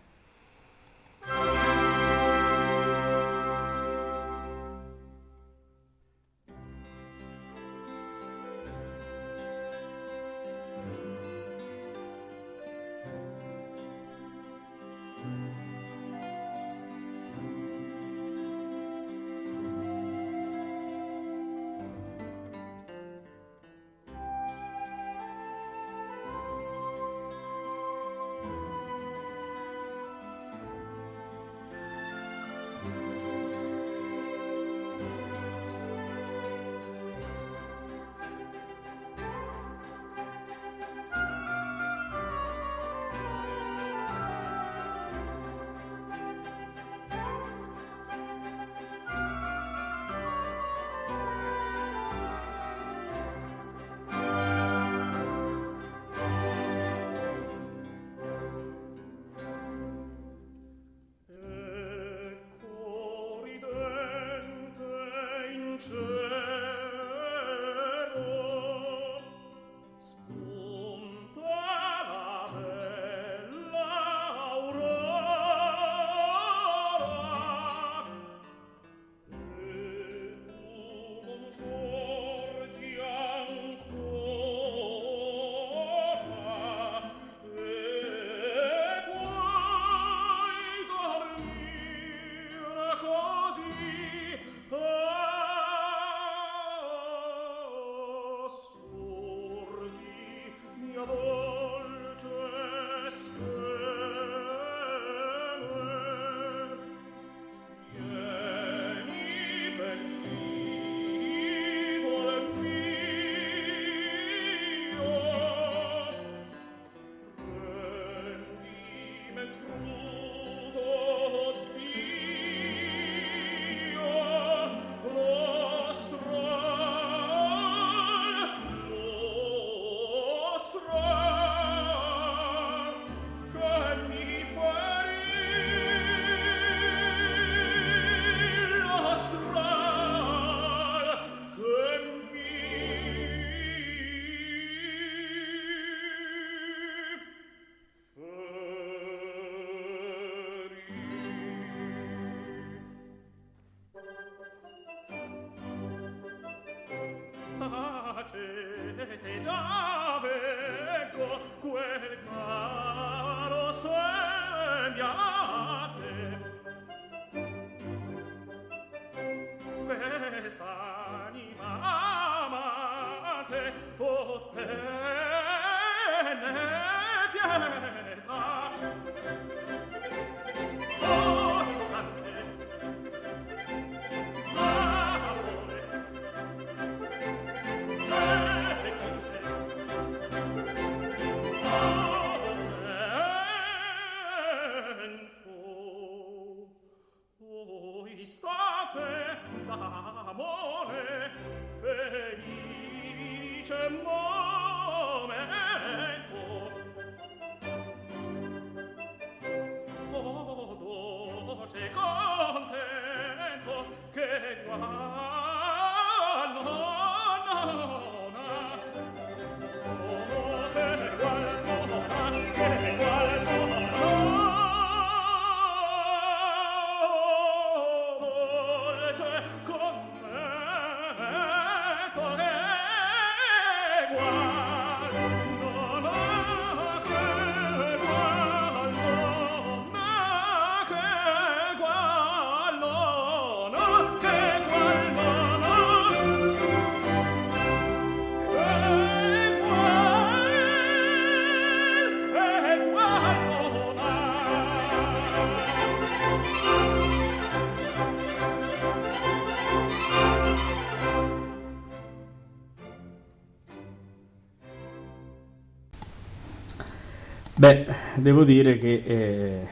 Beh, 267.66 267.88
devo 268.18 268.44
dire 268.44 268.78
che 268.78 269.02
eh, 269.04 269.68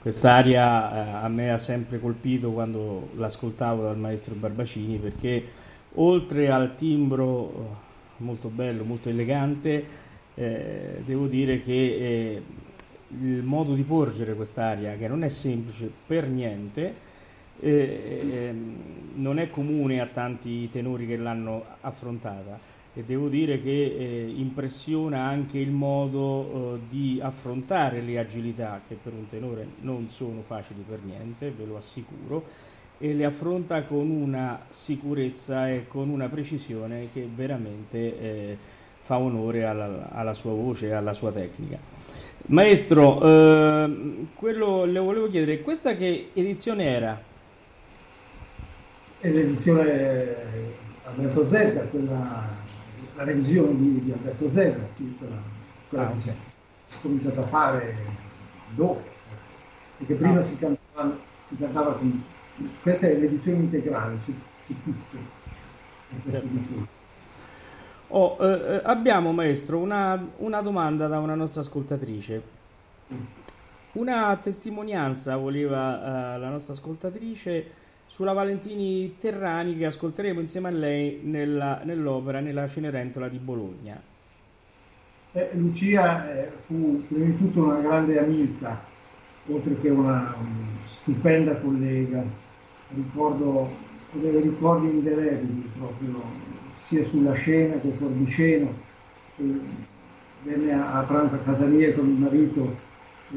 quest'aria 0.00 1.20
eh, 1.20 1.24
a 1.26 1.28
me 1.28 1.52
ha 1.52 1.58
sempre 1.58 2.00
colpito 2.00 2.50
quando 2.50 3.10
l'ascoltavo 3.16 3.82
dal 3.82 3.98
maestro 3.98 4.34
Barbacini 4.34 4.96
perché 4.96 5.44
oltre 5.96 6.48
al 6.50 6.74
timbro 6.74 7.50
eh, 7.50 8.22
molto 8.22 8.48
bello, 8.48 8.84
molto 8.84 9.10
elegante, 9.10 9.84
eh, 10.34 11.02
devo 11.04 11.26
dire 11.26 11.58
che 11.58 11.72
eh, 11.74 12.42
il 13.20 13.42
modo 13.42 13.74
di 13.74 13.82
porgere 13.82 14.32
quest'aria, 14.32 14.96
che 14.96 15.06
non 15.06 15.22
è 15.22 15.28
semplice 15.28 15.90
per 16.06 16.28
niente, 16.28 16.94
eh, 17.60 18.54
non 19.14 19.38
è 19.38 19.50
comune 19.50 20.00
a 20.00 20.06
tanti 20.06 20.70
tenori 20.70 21.06
che 21.06 21.18
l'hanno 21.18 21.62
affrontata 21.82 22.75
e 22.98 23.02
devo 23.02 23.28
dire 23.28 23.60
che 23.60 23.68
eh, 23.68 24.32
impressiona 24.36 25.24
anche 25.24 25.58
il 25.58 25.70
modo 25.70 26.76
eh, 26.76 26.78
di 26.88 27.20
affrontare 27.22 28.00
le 28.00 28.18
agilità 28.18 28.80
che 28.88 28.96
per 29.00 29.12
un 29.12 29.28
tenore 29.28 29.66
non 29.80 30.08
sono 30.08 30.40
facili 30.40 30.82
per 30.88 31.00
niente, 31.04 31.52
ve 31.54 31.66
lo 31.66 31.76
assicuro, 31.76 32.44
e 32.96 33.12
le 33.12 33.26
affronta 33.26 33.82
con 33.82 34.08
una 34.08 34.60
sicurezza 34.70 35.68
e 35.68 35.86
con 35.86 36.08
una 36.08 36.28
precisione 36.28 37.10
che 37.12 37.28
veramente 37.32 37.98
eh, 38.18 38.56
fa 38.98 39.18
onore 39.18 39.66
alla, 39.66 40.08
alla, 40.10 40.32
sua 40.32 40.52
voce 40.52 40.86
e 40.86 40.92
alla 40.92 41.12
sua 41.12 41.30
tecnica. 41.32 41.76
Maestro, 42.46 43.22
eh, 43.22 44.26
quello 44.34 44.86
le 44.86 44.98
volevo 44.98 45.28
chiedere, 45.28 45.60
questa 45.60 45.94
che 45.96 46.30
edizione 46.32 46.84
era? 46.84 47.22
È 49.20 49.28
l'edizione 49.28 50.34
Alberto 51.04 51.46
Zedda, 51.46 51.82
quella 51.82 52.64
la 53.16 53.24
revisione 53.24 53.76
di, 53.76 54.04
di 54.04 54.12
Alberto 54.12 54.50
Zerra, 54.50 54.86
sì, 54.94 55.16
quella, 55.18 55.36
quella 55.88 56.08
ah, 56.08 56.12
che 56.12 56.20
si 56.20 56.28
è 56.28 57.00
cominciata 57.00 57.40
a 57.40 57.46
fare 57.46 57.96
dopo, 58.74 59.02
perché 59.96 60.14
prima 60.14 60.38
ah. 60.38 60.42
si, 60.42 60.56
cantava, 60.58 61.16
si 61.42 61.56
cantava 61.56 61.92
con... 61.94 62.24
Questa 62.82 63.06
è 63.06 63.16
l'edizione 63.16 63.58
integrale, 63.58 64.18
c'è, 64.18 64.32
c'è 64.62 64.74
tutto 64.82 65.16
in 65.16 66.22
questa 66.22 66.40
certo. 66.40 66.56
edizione. 66.56 66.86
Oh, 68.08 68.36
eh, 68.38 68.74
eh, 68.76 68.80
abbiamo 68.84 69.32
maestro 69.32 69.78
una, 69.78 70.24
una, 70.36 70.60
domanda 70.60 71.06
da 71.06 71.18
una 71.18 71.34
nostra 71.34 71.62
ascoltatrice. 71.62 72.54
Una 73.92 74.36
testimonianza 74.36 75.36
voleva 75.36 76.34
eh, 76.34 76.38
la 76.38 76.48
nostra 76.50 76.74
ascoltatrice 76.74 77.84
sulla 78.06 78.32
Valentini 78.32 79.14
Terrani 79.18 79.76
che 79.76 79.86
ascolteremo 79.86 80.40
insieme 80.40 80.68
a 80.68 80.72
lei 80.72 81.20
nella, 81.22 81.80
nell'opera 81.84 82.40
Nella 82.40 82.66
Cenerentola 82.66 83.28
di 83.28 83.38
Bologna. 83.38 84.00
Eh, 85.32 85.50
Lucia 85.52 86.32
eh, 86.32 86.50
fu 86.66 87.04
prima 87.08 87.24
di 87.26 87.36
tutto 87.36 87.64
una 87.64 87.80
grande 87.80 88.18
amica, 88.18 88.82
oltre 89.48 89.78
che 89.80 89.90
una 89.90 90.34
um, 90.38 90.78
stupenda 90.82 91.56
collega. 91.56 92.24
Ricordo 92.94 93.68
dei 94.12 94.40
ricordi 94.40 94.88
indelebili 94.88 95.70
proprio, 95.76 96.22
sia 96.74 97.02
sulla 97.02 97.34
scena 97.34 97.78
che 97.80 97.90
fuori 97.98 98.14
di 98.16 98.26
scena. 98.26 98.68
Eh, 99.36 99.60
venne 100.42 100.72
a, 100.72 101.00
a 101.00 101.02
pranzo 101.02 101.34
a 101.34 101.38
casa 101.38 101.66
mia 101.66 101.92
con 101.92 102.08
il 102.08 102.14
marito, 102.14 102.76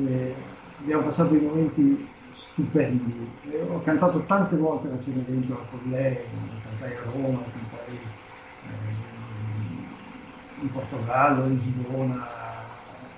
eh, 0.06 0.34
abbiamo 0.82 1.04
passato 1.04 1.34
dei 1.34 1.42
momenti 1.42 2.08
stupendi. 2.32 3.28
Ho 3.70 3.82
cantato 3.82 4.20
tante 4.26 4.56
volte 4.56 4.90
la 4.90 5.00
Cenerentola 5.00 5.60
con 5.70 5.80
lei, 5.90 6.18
cantai 6.64 6.96
a 6.96 7.02
Roma, 7.12 7.44
cantai 7.52 7.96
eh, 8.66 9.08
in 10.62 10.72
Portogallo, 10.72 11.46
in 11.46 11.52
Lisbona, 11.52 12.28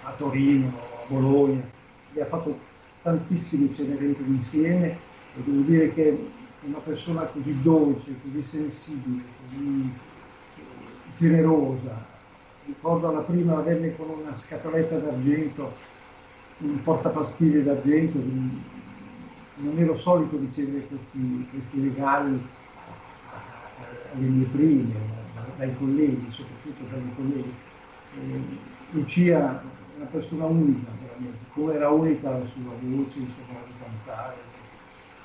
a 0.04 0.12
Torino, 0.18 0.68
a 0.68 1.08
Bologna. 1.08 1.62
Ha 2.20 2.26
fatto 2.26 2.60
tantissime 3.02 3.74
Cenerentole 3.74 4.28
insieme 4.28 4.88
e 5.36 5.42
devo 5.44 5.62
dire 5.62 5.94
che 5.94 6.30
una 6.62 6.80
persona 6.80 7.24
così 7.24 7.60
dolce, 7.62 8.16
così 8.22 8.44
sensibile, 8.44 9.24
così 9.42 9.92
generosa. 11.16 12.10
Ricordo 12.66 13.12
la 13.12 13.22
prima 13.22 13.56
venne 13.62 13.96
con 13.96 14.10
una 14.10 14.36
scatoletta 14.36 14.98
d'argento, 14.98 15.74
un 16.60 16.84
portapastiglie 16.84 17.64
d'argento, 17.64 18.20
non 19.56 19.78
ero 19.78 19.96
solito 19.96 20.38
ricevere 20.38 20.88
questi, 20.88 21.48
questi 21.52 21.82
regali 21.82 22.48
alle 24.14 24.28
mie 24.28 24.46
prime, 24.46 24.94
dai 25.58 25.76
colleghi, 25.78 26.28
soprattutto 26.30 26.84
dai 26.90 27.02
miei 27.02 27.16
colleghi. 27.16 27.54
Eh, 28.20 28.42
Lucia 28.92 29.62
è 29.62 29.66
una 29.96 30.06
persona 30.06 30.46
unica 30.46 30.90
veramente, 31.02 31.46
come 31.54 31.74
era 31.74 31.90
unica 31.90 32.30
la 32.32 32.46
sua 32.46 32.72
voce, 32.82 33.20
il 33.20 33.30
suo 33.30 33.44
modo 33.48 33.66
di 33.66 33.74
cantare, 33.80 34.36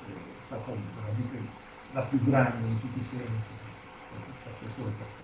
è 0.05 0.41
stata 0.41 0.71
veramente 0.95 1.39
la 1.93 2.01
più 2.01 2.23
grande 2.23 2.67
in 2.67 2.79
tutti 2.79 2.99
i 2.99 3.01
sensi 3.01 3.51
per 4.43 4.53
questo 4.59 5.16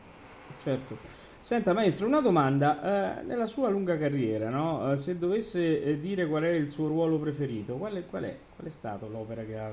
Certo. 0.64 0.98
Senta 1.42 1.74
maestro, 1.74 2.08
una 2.08 2.22
domanda, 2.22 3.20
eh, 3.20 3.24
nella 3.24 3.46
sua 3.46 3.68
lunga 3.68 3.98
carriera, 3.98 4.50
no? 4.50 4.94
eh, 4.94 4.98
se 4.98 5.18
dovesse 5.18 5.84
eh, 5.84 6.00
dire 6.00 6.26
qual 6.26 6.44
è 6.44 6.52
il 6.52 6.72
suo 6.72 6.88
ruolo 6.88 7.20
preferito, 7.20 7.76
qual 7.76 7.96
è, 7.96 8.06
qual 8.06 8.24
è, 8.24 8.38
qual 8.56 8.68
è 8.68 8.70
stato 8.70 9.10
l'opera 9.10 9.44
che 9.44 9.58
ha, 9.58 9.70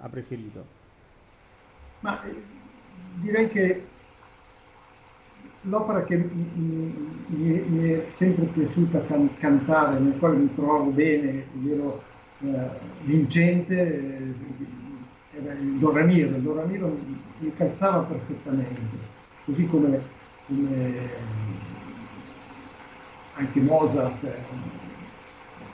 ha 0.00 0.08
preferito? 0.08 0.64
Ma 2.00 2.24
eh, 2.24 2.34
direi 3.16 3.50
che 3.50 3.84
l'opera 5.60 6.04
che 6.04 6.16
mi, 6.16 7.20
mi, 7.26 7.64
mi 7.68 7.90
è 7.90 8.06
sempre 8.08 8.46
piaciuta 8.46 9.02
can, 9.02 9.36
cantare, 9.36 9.98
nel 9.98 10.16
quale 10.18 10.36
mi 10.38 10.54
trovo 10.54 10.84
bene, 10.90 11.44
ero 11.68 12.02
vincente, 13.02 14.34
era 15.38 15.52
il 15.52 15.76
Do 15.78 15.92
Ramiro, 15.92 16.34
il 16.34 16.42
Do 16.42 16.54
Ramiro 16.54 16.98
mi 17.40 17.54
calzava 17.54 17.98
perfettamente, 17.98 18.80
così 19.44 19.66
come 19.66 20.18
come 20.50 21.08
anche 23.34 23.60
Mozart 23.60 24.24
eh, 24.24 24.34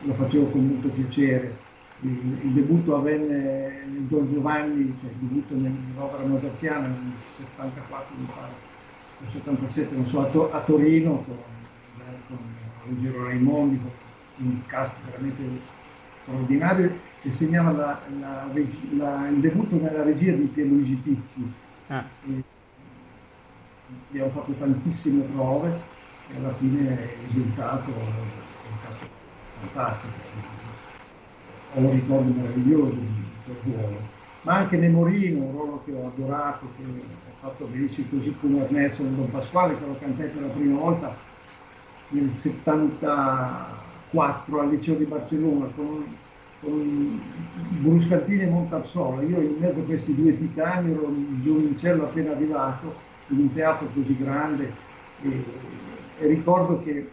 lo 0.03 0.15
facevo 0.15 0.47
con 0.51 0.67
molto 0.67 0.89
piacere. 0.89 1.65
Il, 2.01 2.39
il 2.43 2.51
debutto 2.53 2.95
avvenne 2.95 3.85
nel 3.87 4.03
Don 4.03 4.29
Giovanni, 4.29 4.95
cioè 5.01 5.11
il 5.11 5.17
debutto 5.17 5.55
nell'opera 5.55 6.25
mozartiana 6.25 6.89
nel 6.89 7.13
74, 7.37 8.15
mi 8.19 8.27
pare, 8.27 8.53
nel 9.21 9.31
77, 9.31 9.95
non 9.95 10.07
so, 10.07 10.21
a, 10.21 10.27
to, 10.27 10.53
a 10.53 10.61
Torino 10.61 11.25
con, 11.25 11.37
con 12.29 12.39
Ruggero 12.85 13.25
Raimondi, 13.25 13.81
con 13.81 13.91
un 14.47 14.61
cast 14.67 14.99
veramente 15.07 15.43
straordinario 16.23 16.99
che 17.23 17.33
segnava 17.33 17.73
la, 17.73 18.01
la, 18.21 18.53
la, 18.97 19.29
il 19.29 19.41
debutto 19.41 19.77
nella 19.77 20.03
regia 20.03 20.33
di 20.33 20.45
Pierluigi 20.45 20.97
Pizzi. 20.97 21.51
Ah. 21.87 22.05
Abbiamo 24.09 24.31
fatto 24.31 24.53
tantissime 24.53 25.25
prove 25.25 25.79
e 26.33 26.37
alla 26.37 26.55
fine 26.55 26.81
il 26.81 27.27
risultato 27.27 27.91
è 27.91 27.93
stato 28.81 29.07
fantastico. 29.61 30.15
Ho 31.75 31.81
un 31.81 31.93
ricordo 31.93 32.33
meraviglioso 32.33 32.97
di 32.97 33.25
quel 33.45 33.59
ruolo. 33.65 34.15
Ma 34.43 34.55
anche 34.55 34.77
Nemorino, 34.77 35.43
un 35.43 35.53
ruolo 35.53 35.83
che 35.85 35.93
ho 35.93 36.07
adorato, 36.07 36.69
che 36.77 36.85
ho 36.85 37.35
fatto 37.41 37.67
benissimo, 37.67 38.07
così 38.11 38.35
come 38.41 38.65
Ernesto 38.65 39.03
e 39.03 39.11
Don 39.11 39.31
Pasquale, 39.31 39.79
che 39.79 39.85
lo 39.85 39.97
cantai 39.99 40.29
per 40.29 40.43
la 40.43 40.49
prima 40.49 40.79
volta 40.79 41.15
nel 42.09 42.31
74 42.31 44.61
al 44.61 44.71
liceo 44.71 44.95
di 44.95 45.05
Barcellona 45.05 45.67
con, 45.75 46.17
con 46.61 47.21
Bruscantini 47.81 48.43
e 48.43 48.47
Montarsolo. 48.47 49.23
Io 49.23 49.41
in 49.41 49.57
mezzo 49.59 49.81
a 49.81 49.85
questi 49.85 50.15
due 50.15 50.39
titani 50.39 50.93
ero 50.93 51.07
un 51.07 51.41
giovincello 51.41 52.05
appena 52.05 52.31
arrivato 52.33 52.95
in 53.29 53.39
un 53.39 53.53
teatro 53.53 53.89
così 53.95 54.17
grande 54.17 54.73
e, 55.23 55.45
e 56.19 56.27
ricordo 56.27 56.83
che 56.83 57.11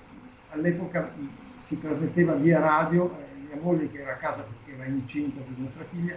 all'epoca 0.49 1.11
si 1.57 1.79
trasmetteva 1.79 2.33
via 2.33 2.59
radio, 2.59 3.09
eh, 3.11 3.47
mia 3.47 3.61
moglie 3.61 3.89
che 3.89 4.01
era 4.01 4.11
a 4.11 4.17
casa 4.17 4.43
perché 4.43 4.79
era 4.79 4.89
incinta 4.89 5.41
di 5.47 5.61
nostra 5.61 5.83
figlia, 5.89 6.15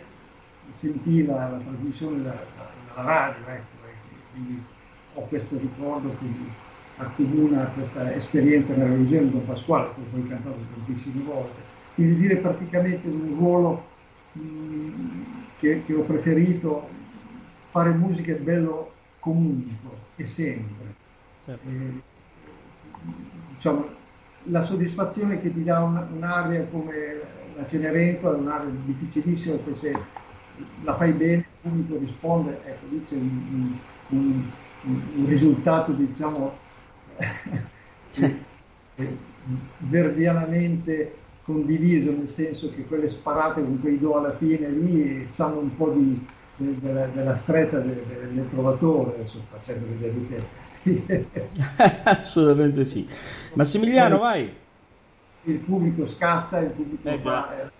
sentiva 0.70 1.34
la 1.34 1.58
trasmissione 1.58 2.22
dalla, 2.22 2.64
radio, 2.94 3.46
ecco, 3.46 3.76
quindi 4.32 4.62
ho 5.14 5.20
questo 5.22 5.56
ricordo 5.58 6.10
che 6.18 6.24
mi 6.24 6.52
accomuna 6.96 7.64
questa 7.74 8.12
esperienza 8.14 8.74
meravigliosa 8.74 9.22
di 9.22 9.30
Don 9.30 9.46
Pasquale, 9.46 9.88
che 9.94 10.00
ho 10.00 10.04
poi 10.10 10.28
cantato 10.28 10.56
tantissime 10.74 11.22
volte. 11.22 11.60
Quindi 11.94 12.16
dire 12.16 12.36
praticamente 12.36 13.08
un 13.08 13.34
ruolo 13.38 13.84
mh, 14.32 14.40
mm, 14.40 15.22
che, 15.58 15.82
che, 15.84 15.94
ho 15.94 16.02
preferito, 16.02 16.88
fare 17.70 17.90
musica 17.90 18.32
è 18.32 18.36
bello 18.36 18.92
comunque 19.26 19.96
e 20.14 20.24
sempre. 20.24 20.94
Certo. 21.44 21.68
E, 21.68 22.00
diciamo, 23.54 23.88
la 24.44 24.60
soddisfazione 24.60 25.40
che 25.40 25.52
ti 25.52 25.64
dà 25.64 25.82
un, 25.82 26.06
un'area 26.14 26.64
come 26.70 27.20
la 27.56 27.66
Cenerentola 27.66 28.36
è 28.36 28.40
un'area 28.40 28.70
difficilissima 28.84 29.56
perché 29.56 29.74
se 29.74 29.98
la 30.84 30.94
fai 30.94 31.10
bene 31.10 31.34
il 31.34 31.44
pubblico 31.60 31.98
risponde, 31.98 32.60
ecco 32.64 32.86
lì 32.88 33.02
c'è 33.04 33.16
un, 33.16 33.76
un, 34.10 34.50
un 34.82 35.26
risultato 35.26 35.90
diciamo 35.92 36.56
verdianamente 39.78 41.16
condiviso 41.42 42.12
nel 42.12 42.28
senso 42.28 42.72
che 42.72 42.86
quelle 42.86 43.08
sparate 43.08 43.62
con 43.62 43.80
quei 43.80 43.98
do 43.98 44.16
alla 44.16 44.36
fine 44.36 44.68
lì 44.68 45.28
sanno 45.28 45.58
un 45.58 45.76
po' 45.76 45.90
di, 45.90 46.26
de, 46.56 46.80
de, 46.80 47.12
della 47.12 47.34
stretta 47.34 47.78
del, 47.78 48.02
del 48.32 48.48
trovatore 48.50 49.14
adesso 49.14 49.42
facendo 49.50 49.86
vedere 49.86 50.26
che 50.26 50.44
Assolutamente 52.04 52.84
sì. 52.84 53.08
Massimiliano, 53.54 54.18
vai. 54.18 54.54
Il 55.42 55.58
pubblico 55.58 56.04
scatta, 56.06 56.58
il 56.58 56.70
pubblico 56.70 57.08
eh. 57.08 57.14
Eh, 57.14 57.70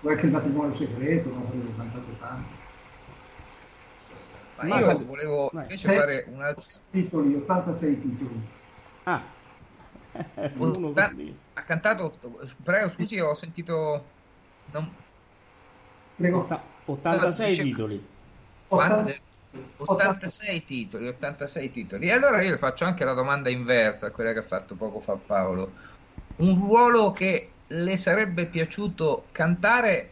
Vuoi 0.00 0.16
che 0.16 0.26
il 0.26 0.32
matrimonio 0.32 0.72
segreto, 0.72 1.28
non 1.28 1.46
avevo 1.46 1.72
cantato 1.76 2.06
tanto. 2.18 2.60
Ma 4.56 4.78
io 4.78 4.86
Ma 4.86 4.94
volevo 4.94 5.50
invece 5.52 5.86
sei, 5.86 5.96
fare 5.96 6.26
un 6.28 6.42
altro... 6.42 6.64
Titoli, 6.90 7.34
86 7.34 8.00
titoli. 8.00 8.48
Ah. 9.04 9.22
ha 11.54 11.62
cantato, 11.62 12.18
prego 12.62 12.90
scusi, 12.90 13.18
ho 13.20 13.34
sentito... 13.34 14.04
Non... 14.72 14.90
Prego. 16.22 16.46
86 16.84 17.56
no, 17.56 17.62
titoli. 17.64 18.06
80... 18.68 19.14
86 19.78 20.64
titoli, 20.64 21.08
86 21.08 21.72
titoli. 21.72 22.06
E 22.06 22.12
allora 22.12 22.40
io 22.42 22.56
faccio 22.58 22.84
anche 22.84 23.04
la 23.04 23.12
domanda 23.12 23.50
inversa 23.50 24.06
a 24.06 24.10
quella 24.10 24.32
che 24.32 24.38
ha 24.38 24.44
fatto 24.44 24.76
poco 24.76 25.00
fa 25.00 25.14
Paolo. 25.14 25.72
Un 26.36 26.54
ruolo 26.54 27.10
che 27.10 27.50
le 27.66 27.96
sarebbe 27.96 28.46
piaciuto 28.46 29.26
cantare, 29.32 30.10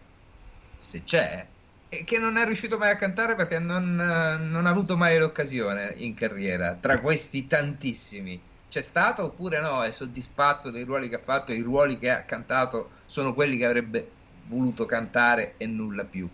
se 0.79 1.05
c'è, 1.05 1.47
e 1.89 2.05
che 2.05 2.19
non 2.19 2.37
è 2.37 2.45
riuscito 2.45 2.77
mai 2.77 2.91
a 2.91 2.97
cantare 2.97 3.37
perché 3.37 3.61
non, 3.61 3.95
non 3.95 4.67
ha 4.67 4.71
avuto 4.71 4.97
mai 4.97 5.17
l'occasione 5.17 5.95
in 5.99 6.15
carriera, 6.15 6.77
tra 6.79 7.01
questi 7.01 7.47
tantissimi. 7.47 8.41
C'è 8.69 8.83
stato 8.83 9.25
oppure 9.25 9.61
no? 9.61 9.83
È 9.83 9.91
soddisfatto 9.93 10.71
dei 10.71 10.85
ruoli 10.85 11.09
che 11.09 11.17
ha 11.17 11.21
fatto? 11.21 11.53
I 11.53 11.61
ruoli 11.61 11.99
che 11.99 12.11
ha 12.11 12.23
cantato 12.23 12.91
sono 13.07 13.33
quelli 13.33 13.57
che 13.57 13.65
avrebbe 13.65 14.11
voluto 14.45 14.87
cantare 14.87 15.57
e 15.57 15.67
nulla 15.67 16.05
più? 16.07 16.31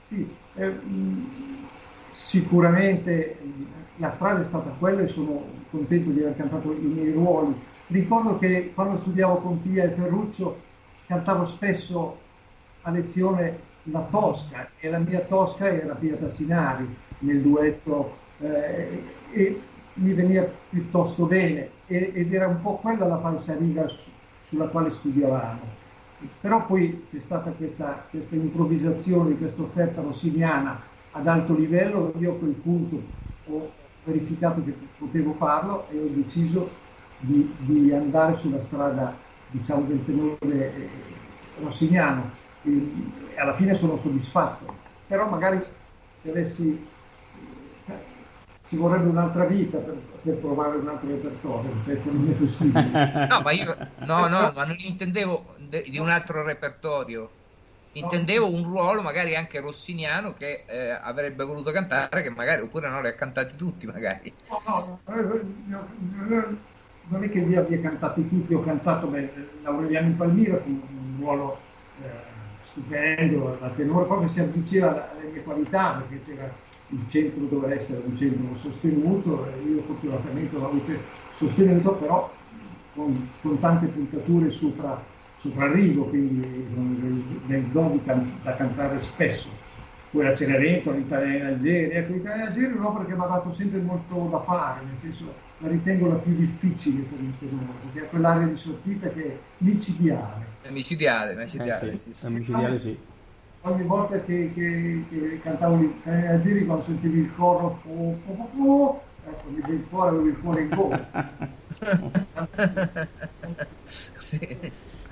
Sì, 0.00 0.36
eh, 0.54 0.80
sicuramente 2.08 3.40
la 3.96 4.10
strada 4.12 4.40
è 4.40 4.44
stata 4.44 4.70
quella 4.72 5.02
e 5.02 5.06
sono 5.06 5.66
contento 5.70 6.10
di 6.10 6.20
aver 6.20 6.36
cantato 6.36 6.72
i 6.72 6.86
miei 6.86 7.12
ruoli. 7.12 7.54
Ricordo 7.86 8.36
che 8.38 8.72
quando 8.74 8.96
studiavo 8.96 9.40
con 9.40 9.60
Pia 9.62 9.84
e 9.84 9.92
Ferruccio 9.94 10.68
cantavo 11.06 11.44
spesso 11.44 12.28
a 12.80 12.90
lezione 12.90 13.68
la 13.84 14.06
Tosca 14.08 14.72
e 14.76 14.88
la 14.90 14.98
mia 14.98 15.20
Tosca 15.26 15.68
era 15.72 15.94
Pia 15.96 16.16
Tassinari 16.16 16.96
nel 17.18 17.42
duetto 17.42 18.28
eh, 18.38 19.22
e 19.30 19.68
mi 19.94 20.12
veniva 20.14 20.44
piuttosto 20.44 21.26
bene 21.26 21.82
ed 21.84 22.32
era 22.32 22.46
un 22.46 22.60
po' 22.60 22.78
quella 22.78 23.06
la 23.06 23.20
falsariga 23.20 23.86
su, 23.88 24.10
sulla 24.38 24.68
quale 24.68 24.90
studiavamo. 24.90 25.79
Però 26.40 26.66
poi 26.66 27.06
c'è 27.08 27.18
stata 27.18 27.50
questa, 27.52 28.06
questa 28.10 28.34
improvvisazione, 28.34 29.36
questa 29.36 29.62
offerta 29.62 30.02
rossiniana 30.02 30.80
ad 31.12 31.26
alto 31.26 31.54
livello, 31.54 32.12
io 32.18 32.32
a 32.32 32.38
quel 32.38 32.54
punto 32.54 33.02
ho 33.44 33.72
verificato 34.04 34.62
che 34.64 34.72
potevo 34.96 35.32
farlo 35.32 35.88
e 35.88 35.98
ho 35.98 36.08
deciso 36.08 36.70
di, 37.16 37.54
di 37.58 37.92
andare 37.92 38.36
sulla 38.36 38.60
strada 38.60 39.18
diciamo, 39.46 39.86
del 39.86 40.04
tenore 40.04 40.74
eh, 40.74 40.90
rossiniano. 41.54 42.38
E, 42.62 43.34
alla 43.38 43.54
fine 43.54 43.74
sono 43.74 43.96
soddisfatto, 43.96 44.66
però 45.06 45.28
magari 45.28 45.58
se 45.62 45.72
avessi 46.28 46.89
ci 48.70 48.76
vorrebbe 48.76 49.08
un'altra 49.08 49.46
vita 49.46 49.78
per, 49.78 49.96
per, 50.22 50.36
provare 50.36 50.76
un 50.76 50.86
altro 50.86 51.08
repertorio, 51.08 51.72
questo 51.82 52.12
non 52.12 52.28
è 52.30 52.32
possibile. 52.34 53.26
no, 53.28 53.40
ma 53.40 53.50
io 53.50 53.76
no, 54.04 54.28
no, 54.28 54.52
ma 54.54 54.64
non 54.64 54.76
intendevo 54.78 55.56
di 55.58 55.98
un 55.98 56.08
altro 56.08 56.44
repertorio 56.44 57.30
intendevo 57.92 58.48
un 58.48 58.62
ruolo 58.62 59.02
magari 59.02 59.34
anche 59.34 59.58
rossiniano 59.58 60.34
che 60.34 60.62
eh, 60.66 60.90
avrebbe 60.90 61.42
voluto 61.42 61.72
cantare 61.72 62.22
che 62.22 62.30
magari 62.30 62.62
oppure 62.62 62.88
non 62.88 63.02
li 63.02 63.08
ha 63.08 63.14
cantati 63.14 63.56
tutti 63.56 63.86
magari 63.86 64.32
no, 64.48 65.00
no, 65.66 66.58
non 67.08 67.24
è 67.24 67.28
che 67.28 67.40
li 67.40 67.56
abbia 67.56 67.80
cantati 67.80 68.28
tutti 68.28 68.54
ho 68.54 68.62
cantato 68.62 69.08
beh, 69.08 69.32
Laureliano 69.62 70.06
in 70.06 70.16
Palmira 70.16 70.56
fu 70.58 70.68
un 70.68 71.16
ruolo 71.18 71.58
eh, 72.04 72.08
stupendo 72.62 73.58
la 73.60 73.70
tenore 73.70 74.06
proprio 74.06 74.28
si 74.28 74.38
avvicina 74.38 75.10
alle 75.10 75.30
mie 75.32 75.42
qualità 75.42 75.94
perché 75.94 76.20
c'era 76.24 76.48
il 76.90 77.08
centro 77.08 77.44
doveva 77.46 77.74
essere 77.74 78.02
un 78.04 78.16
centro 78.16 78.54
sostenuto 78.56 79.46
e 79.46 79.70
io 79.70 79.80
fortunatamente 79.82 80.56
l'ho 80.56 80.66
avuto 80.66 80.92
sostenuto 81.32 81.92
però 81.94 82.32
con, 82.94 83.28
con 83.42 83.60
tante 83.60 83.86
puntature 83.86 84.50
sopra 84.50 85.00
soprarrivo, 85.38 86.04
quindi 86.04 86.66
del 87.46 87.62
do 87.72 87.98
da 88.04 88.56
cantare 88.56 89.00
spesso. 89.00 89.48
Poi 90.10 90.24
la 90.24 90.34
Cenerentola, 90.34 90.96
l'Italia 90.96 91.36
in 91.36 91.44
Algeria. 91.44 91.98
Ecco, 92.00 92.12
l'Italia 92.14 92.42
in 92.42 92.48
Algeria 92.48 92.74
è 92.74 92.78
un'opera 92.78 93.04
che 93.06 93.14
mi 93.14 93.22
ha 93.22 93.26
dato 93.26 93.52
sempre 93.52 93.80
molto 93.80 94.28
da 94.30 94.40
fare, 94.40 94.84
nel 94.84 94.96
senso 95.00 95.32
la 95.58 95.68
ritengo 95.68 96.08
la 96.08 96.16
più 96.16 96.34
difficile 96.34 97.02
per 97.02 97.20
il 97.20 97.32
tenore, 97.38 97.78
perché 97.84 98.06
ha 98.06 98.10
quell'area 98.10 98.46
di 98.46 98.56
sortita 98.56 99.08
che 99.08 99.24
è 99.24 99.38
micidiale. 99.58 100.44
È 100.62 100.70
micidiale, 100.70 101.34
micidiale, 101.36 101.92
eh 101.92 101.96
sì, 101.96 102.12
sì, 102.12 102.12
sì. 102.12 102.28
micidiale 102.30 102.78
sì. 102.78 102.98
Ogni 103.62 103.82
volta 103.82 104.22
che, 104.22 104.52
che, 104.54 105.04
che 105.08 105.40
cantavo 105.42 105.76
l'Italia 105.76 106.18
in 106.18 106.26
Algeria, 106.26 106.64
quando 106.64 106.84
sentivi 106.84 107.20
il 107.20 107.34
coro, 107.34 107.78
po, 107.82 108.18
po, 108.24 108.32
po, 108.32 108.50
po, 108.56 109.02
ecco, 109.26 109.50
mi 109.50 109.74
il 109.74 109.86
cuore, 109.88 110.08
avevo 110.08 110.26
il 110.26 110.40
cuore 110.40 110.62
in 110.62 110.68
gola. 110.68 111.08
sì. 114.16 114.58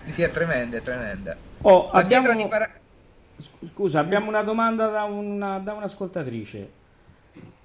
Sì, 0.08 0.12
sì, 0.14 0.22
è 0.22 0.30
tremenda, 0.30 0.78
è 0.78 0.80
tremenda. 0.80 1.37
Oh, 1.61 1.90
abbiamo... 1.90 2.48
Para... 2.48 2.70
Scusa, 3.66 4.00
abbiamo 4.00 4.28
una 4.28 4.42
domanda 4.42 4.87
da, 4.88 5.04
una, 5.04 5.58
da 5.58 5.74
un'ascoltatrice. 5.74 6.70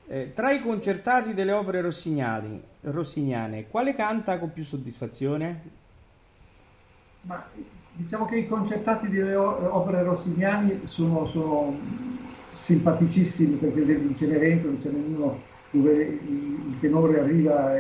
Eh, 0.07 0.33
tra 0.35 0.51
i 0.51 0.59
concertati 0.59 1.33
delle 1.33 1.53
opere 1.53 1.79
rossiniane, 1.81 3.67
quale 3.69 3.95
canta 3.95 4.37
con 4.37 4.51
più 4.51 4.65
soddisfazione? 4.65 5.61
Ma, 7.21 7.47
diciamo 7.95 8.25
che 8.25 8.37
i 8.37 8.47
concertati 8.47 9.07
delle 9.07 9.35
opere 9.35 10.03
rossiniane 10.03 10.81
sono, 10.85 11.25
sono 11.25 11.77
simpaticissimi, 12.51 13.55
perché 13.55 13.75
per 13.75 13.83
esempio 13.83 14.09
in 14.09 14.15
Cenerentola 14.15 14.79
ce 14.79 14.89
n'è 14.89 15.15
uno 15.15 15.39
dove 15.71 16.03
il 16.03 16.75
tenore 16.79 17.19
arriva 17.19 17.75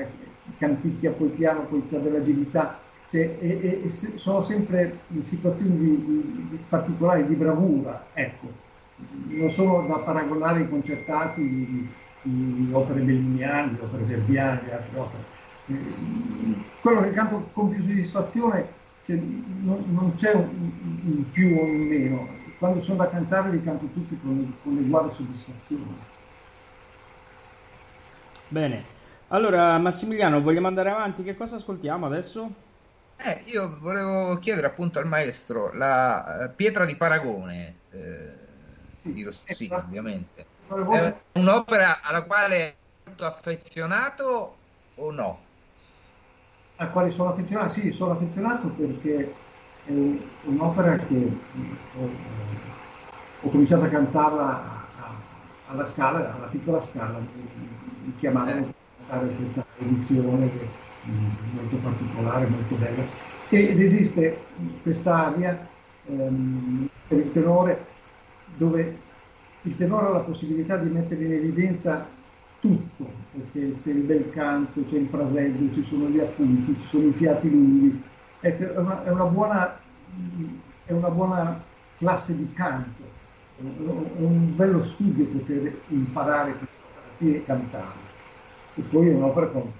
canticchia 0.57 1.11
poi 1.11 1.29
piano, 1.29 1.65
poi 1.65 1.85
c'è 1.85 1.99
dell'agilità, 1.99 2.79
cioè, 3.09 3.37
e, 3.39 3.81
e, 3.83 3.89
sono 3.89 4.41
sempre 4.41 4.99
in 5.09 5.23
situazioni 5.23 5.77
di, 5.77 6.05
di, 6.05 6.47
di 6.49 6.59
particolari, 6.67 7.27
di 7.27 7.35
bravura, 7.35 8.07
ecco. 8.13 8.61
Non 9.27 9.49
sono 9.49 9.85
da 9.87 9.99
paragonare 9.99 10.61
i 10.61 10.69
concertati 10.69 11.41
di, 11.41 11.89
di 12.21 12.69
opere 12.71 13.01
belliniane, 13.01 13.77
opere 13.81 14.03
verdiane, 14.03 14.61
di 14.63 14.71
altre 14.71 14.99
opere. 14.99 15.23
Eh, 15.67 16.55
quello 16.81 17.01
che 17.01 17.11
canto 17.11 17.49
con 17.53 17.69
più 17.69 17.81
soddisfazione 17.81 18.81
cioè, 19.03 19.15
non, 19.15 19.83
non, 19.89 20.13
c'è 20.15 20.33
un, 20.33 20.71
in 21.03 21.31
più 21.31 21.57
o 21.57 21.65
in 21.65 21.87
meno, 21.87 22.27
quando 22.57 22.79
sono 22.79 23.03
da 23.03 23.09
cantare 23.09 23.51
li 23.51 23.63
canto 23.63 23.85
tutti 23.93 24.17
con, 24.21 24.55
con 24.63 24.77
uguale 24.77 25.11
soddisfazione. 25.11 26.11
Bene, 28.47 28.83
allora 29.29 29.77
Massimiliano, 29.77 30.41
vogliamo 30.41 30.67
andare 30.67 30.89
avanti? 30.89 31.23
Che 31.23 31.35
cosa 31.35 31.57
ascoltiamo 31.57 32.05
adesso? 32.05 32.49
Eh, 33.17 33.41
io 33.45 33.77
volevo 33.79 34.37
chiedere 34.39 34.67
appunto 34.67 34.99
al 34.99 35.07
maestro 35.07 35.73
la 35.73 36.47
uh, 36.49 36.55
Pietra 36.55 36.85
di 36.85 36.95
Paragone, 36.95 37.75
eh, 37.91 38.31
sì, 38.95 39.13
di 39.13 39.23
Rossini 39.23 39.73
ovviamente. 39.73 40.45
È 40.67 41.15
un'opera 41.33 42.01
alla 42.01 42.23
quale 42.23 42.57
è 42.57 42.75
molto 43.05 43.25
affezionato 43.25 44.55
o 44.95 45.11
no? 45.11 45.42
A 46.83 46.87
quale 46.89 47.09
sono 47.11 47.29
affezionato? 47.29 47.69
Sì, 47.69 47.91
sono 47.91 48.11
affezionato 48.11 48.67
perché 48.67 49.33
è 49.85 49.91
un'opera 50.43 50.97
che 50.97 51.31
ho, 51.97 52.09
ho 53.39 53.49
cominciato 53.49 53.85
a 53.85 53.87
cantarla 53.87 54.85
alla 55.67 55.85
scala, 55.85 56.35
alla 56.35 56.47
piccola 56.47 56.81
scala, 56.81 57.19
mi 57.19 58.13
chiamavano 58.19 58.65
eh. 58.65 58.69
a 58.69 59.05
fare 59.07 59.27
questa 59.35 59.65
edizione 59.79 60.51
che, 60.51 60.67
molto 61.53 61.77
particolare, 61.77 62.47
molto 62.47 62.75
bella. 62.75 63.03
Ed 63.47 63.79
esiste 63.79 64.45
quest'area 64.81 65.67
ehm, 66.07 66.89
per 67.07 67.17
il 67.17 67.31
tenore 67.31 67.85
dove 68.57 68.97
il 69.61 69.77
tenore 69.77 70.07
ha 70.07 70.09
la 70.09 70.19
possibilità 70.19 70.75
di 70.75 70.89
mettere 70.89 71.23
in 71.23 71.31
evidenza 71.31 72.05
tutto, 72.59 73.22
perché 73.33 73.81
c'è 73.81 73.89
il 73.89 74.03
bel 74.03 74.29
canto, 74.29 74.83
c'è 74.83 74.97
il 74.97 75.07
fraseggio, 75.07 75.73
ci 75.73 75.81
sono 75.81 76.07
gli 76.07 76.19
appunti, 76.19 76.77
ci 76.79 76.85
sono 76.85 77.07
i 77.07 77.13
fiati 77.13 77.49
lunghi. 77.49 78.01
Ecco, 78.39 78.73
è 78.73 78.77
una, 78.77 79.03
è 79.03 79.09
una, 79.09 79.25
buona, 79.25 79.79
è 80.85 80.91
una 80.91 81.09
buona 81.09 81.63
classe 81.97 82.37
di 82.37 82.53
canto, 82.53 83.03
è 83.57 83.61
un 83.61 84.55
bello 84.55 84.81
studio 84.81 85.25
poter 85.25 85.81
imparare 85.87 86.55
questa 86.57 86.81
e 87.17 87.43
cantare. 87.43 88.11
E 88.75 88.81
poi 88.83 89.09
è 89.09 89.13
un'opera 89.13 89.47
con 89.47 89.71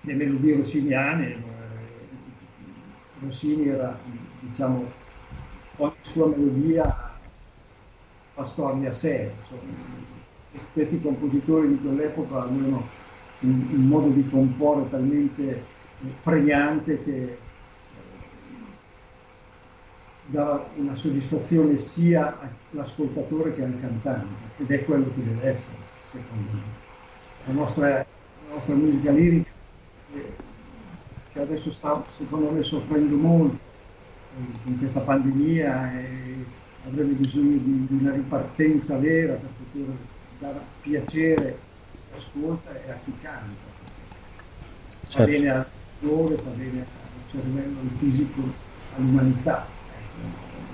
le 0.00 0.14
melodie 0.14 0.56
rossiniane, 0.56 1.34
eh, 1.34 1.40
Rossini 3.20 3.68
era, 3.68 3.98
diciamo, 4.40 4.90
ogni 5.76 5.94
sua 6.00 6.28
melodia 6.28 7.18
la 8.34 8.44
storia 8.44 8.90
a 8.90 8.92
sé. 8.92 9.32
Questi 10.72 11.00
compositori 11.00 11.68
di 11.68 11.80
quell'epoca 11.80 12.42
avevano 12.42 12.88
un, 13.40 13.66
un, 13.70 13.86
modo 13.86 14.08
di 14.08 14.28
comporre 14.28 14.88
talmente 14.90 15.50
eh, 15.50 15.64
pregnante 16.22 17.02
che 17.02 17.22
eh, 17.22 17.36
dava 20.26 20.68
una 20.76 20.94
soddisfazione 20.94 21.76
sia 21.76 22.38
all'ascoltatore 22.70 23.54
che 23.54 23.62
al 23.62 23.78
cantante 23.80 24.34
ed 24.58 24.70
è 24.70 24.84
quello 24.84 25.10
che 25.14 25.24
deve 25.24 25.48
essere, 25.48 25.76
secondo 26.04 26.50
me. 26.52 26.84
La 27.46 27.52
nostra, 27.52 27.88
la 27.88 28.54
nostra 28.54 28.74
musica 28.74 29.12
lirica 29.12 29.50
eh, 30.14 30.32
che 31.32 31.40
adesso 31.40 31.70
sta 31.70 32.02
secondo 32.16 32.50
me 32.50 32.62
soffrendo 32.62 33.16
molto 33.16 33.58
in 34.64 34.78
questa 34.78 35.00
pandemia 35.00 36.00
e 36.00 36.44
avrebbe 36.86 37.12
bisogno 37.12 37.58
di, 37.58 37.86
di, 37.88 37.94
una 38.00 38.12
ripartenza 38.12 38.96
vera 38.98 39.34
per 39.34 39.50
poter 39.72 39.94
dare 40.38 40.60
piacere 40.82 41.48
a 41.48 42.16
chi 42.16 42.24
ascolta 42.24 42.70
e 42.70 42.90
a 42.90 42.98
chi 43.04 43.12
canta. 43.20 43.74
Certo. 45.08 45.18
Fa 45.18 45.24
bene 45.24 45.48
al 45.48 45.66
cuore, 46.00 46.36
fa 46.36 46.50
bene 46.50 46.80
al 46.80 47.30
cervello, 47.30 47.80
al 47.80 47.90
fisico, 47.98 48.42
all'umanità. 48.96 49.66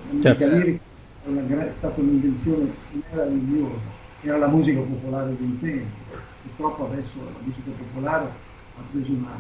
La 0.08 0.12
musica 0.12 0.36
certo. 0.38 0.56
lirica 0.56 1.68
è, 1.68 1.72
stata 1.72 2.00
un'invenzione 2.00 2.72
meravigliosa, 3.10 3.80
era 4.22 4.38
la 4.38 4.48
musica 4.48 4.80
popolare 4.80 5.36
di 5.36 5.44
un 5.44 5.60
tempo. 5.60 6.00
Purtroppo 6.42 6.92
adesso 6.92 7.18
la 7.18 7.38
musica 7.40 7.70
popolare 7.70 8.24
ha 8.24 8.82
preso 8.90 9.12
una, 9.12 9.30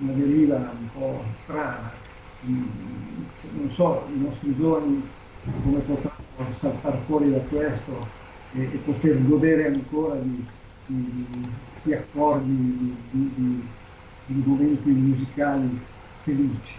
una 0.00 0.12
deriva 0.12 0.56
un 0.56 0.88
po' 0.92 1.22
strana. 1.40 1.92
Non 2.40 3.70
so, 3.70 4.08
i 4.14 4.18
nostri 4.18 4.54
giovani 4.54 5.06
come 5.62 5.78
potremmo 5.80 6.52
saltare 6.52 6.98
fuori 7.06 7.30
da 7.30 7.38
questo 7.38 8.17
e, 8.52 8.62
e 8.62 8.76
poter 8.84 9.22
godere 9.24 9.66
ancora 9.66 10.16
di, 10.16 10.44
di, 10.86 11.26
di 11.82 11.94
accordi, 11.94 12.96
di, 13.10 13.32
di, 14.26 14.42
momenti 14.44 14.90
musicali 14.90 15.80
felici. 16.22 16.74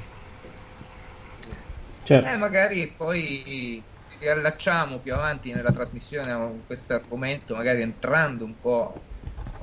Certo. 2.03 2.27
Eh, 2.27 2.37
magari 2.37 2.91
poi 2.95 3.83
riallacciamo 4.19 4.97
più 4.99 5.13
avanti 5.13 5.51
nella 5.51 5.71
trasmissione 5.71 6.31
a 6.31 6.51
questo 6.65 6.93
argomento, 6.93 7.55
magari 7.55 7.81
entrando 7.81 8.45
un 8.45 8.59
po' 8.59 8.99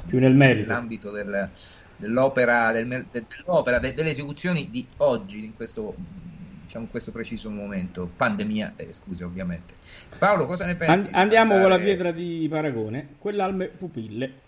più 0.07 0.19
nel 0.19 0.35
merito 0.35 0.69
nell'ambito 0.69 1.11
del, 1.11 1.51
dell'opera, 1.97 2.73
del, 2.73 3.07
dell'opera 3.11 3.79
delle 3.79 4.11
esecuzioni 4.11 4.71
di 4.71 4.87
oggi 4.99 5.45
in 5.45 5.57
questo 5.57 5.95
diciamo, 6.77 6.85
in 6.85 6.91
questo 6.91 7.11
preciso 7.11 7.51
momento, 7.51 8.11
pandemia 8.15 8.75
esclusa 8.77 9.25
ovviamente. 9.25 9.75
Paolo, 10.19 10.47
cosa 10.47 10.67
ne 10.67 10.77
pensi? 10.77 11.07
And- 11.07 11.15
andiamo 11.15 11.55
andare... 11.55 11.71
con 11.71 11.79
la 11.79 11.85
pietra 11.85 12.11
di 12.13 12.47
paragone, 12.49 13.15
quell'alme 13.19 13.67
pupille. 13.67 14.45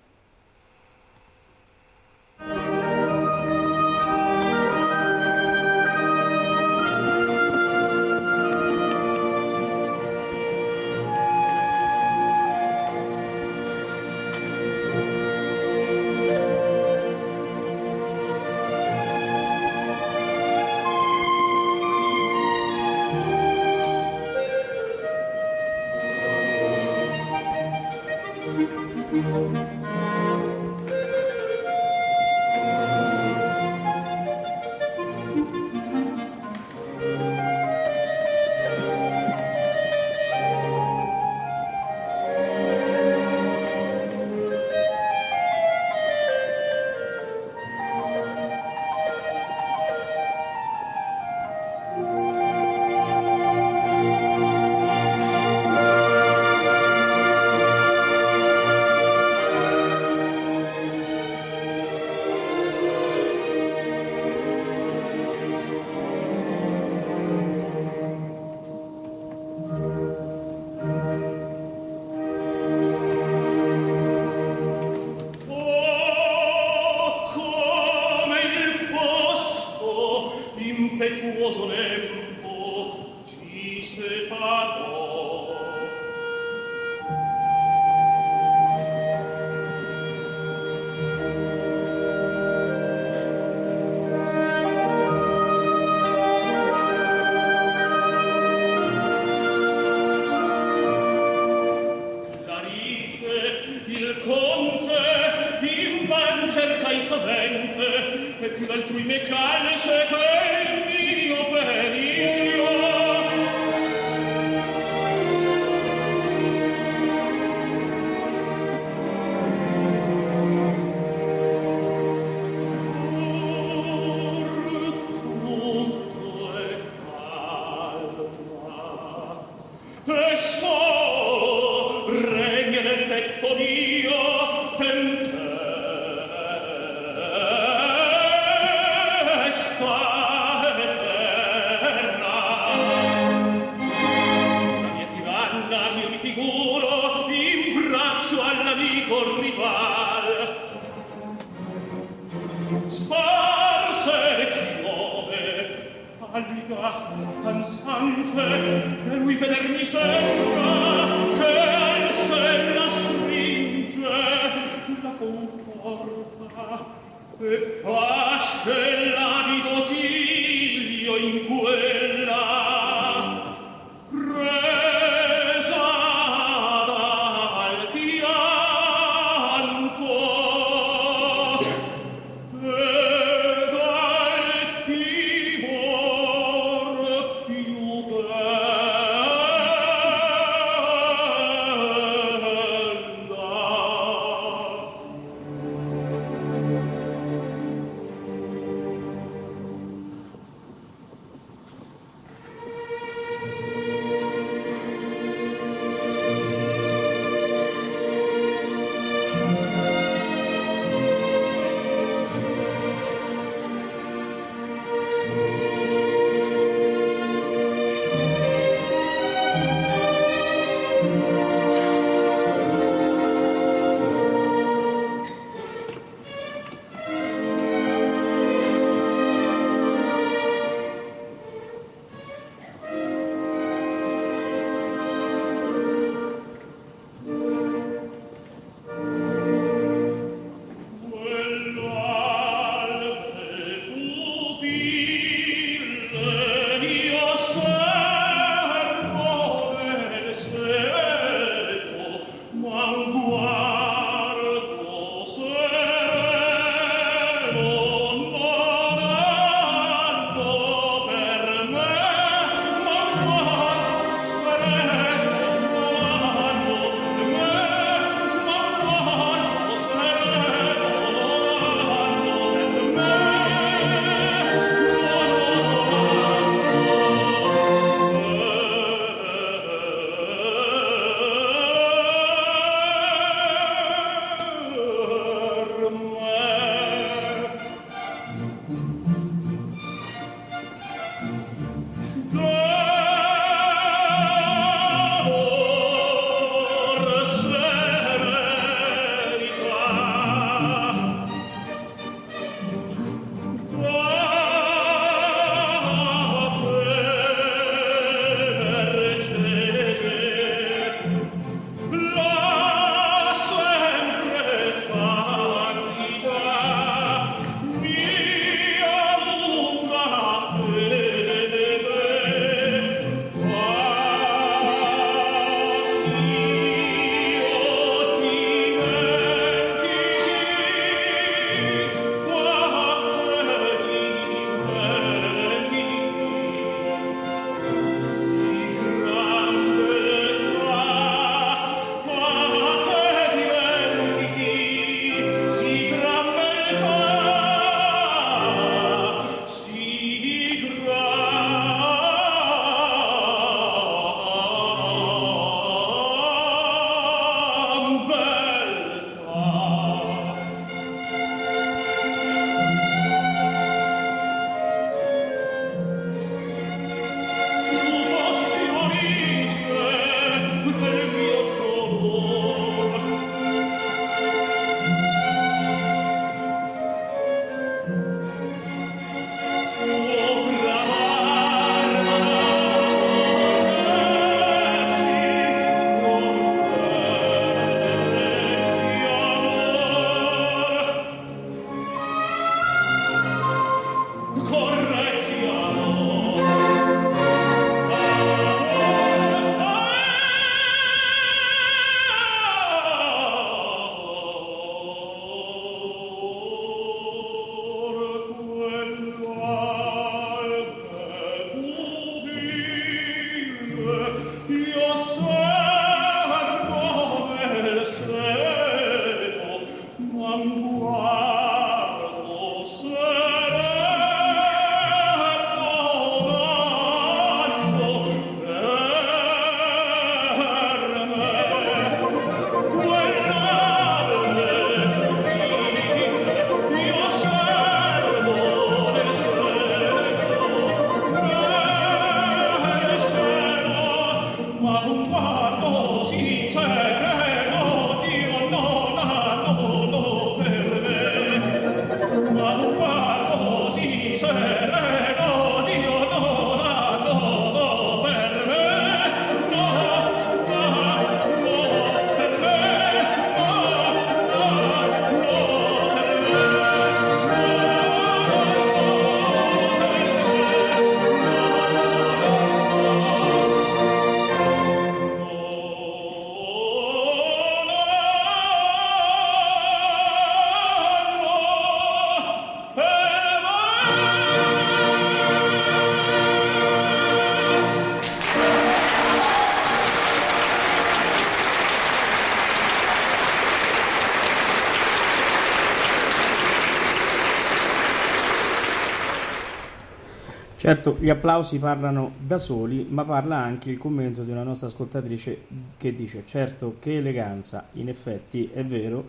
Certo, 500.69 500.99
gli 501.01 501.09
applausi 501.09 501.59
parlano 501.59 502.13
da 502.19 502.37
soli, 502.37 502.87
ma 502.91 503.03
parla 503.03 503.39
anche 503.39 503.71
il 503.71 503.79
commento 503.79 504.23
di 504.23 504.31
una 504.31 504.43
nostra 504.43 504.67
ascoltatrice 504.67 505.45
che 505.79 505.95
dice: 505.95 506.27
Certo, 506.27 506.77
che 506.79 506.99
eleganza, 506.99 507.69
in 507.73 507.89
effetti 507.89 508.51
è 508.53 508.63
vero, 508.63 509.03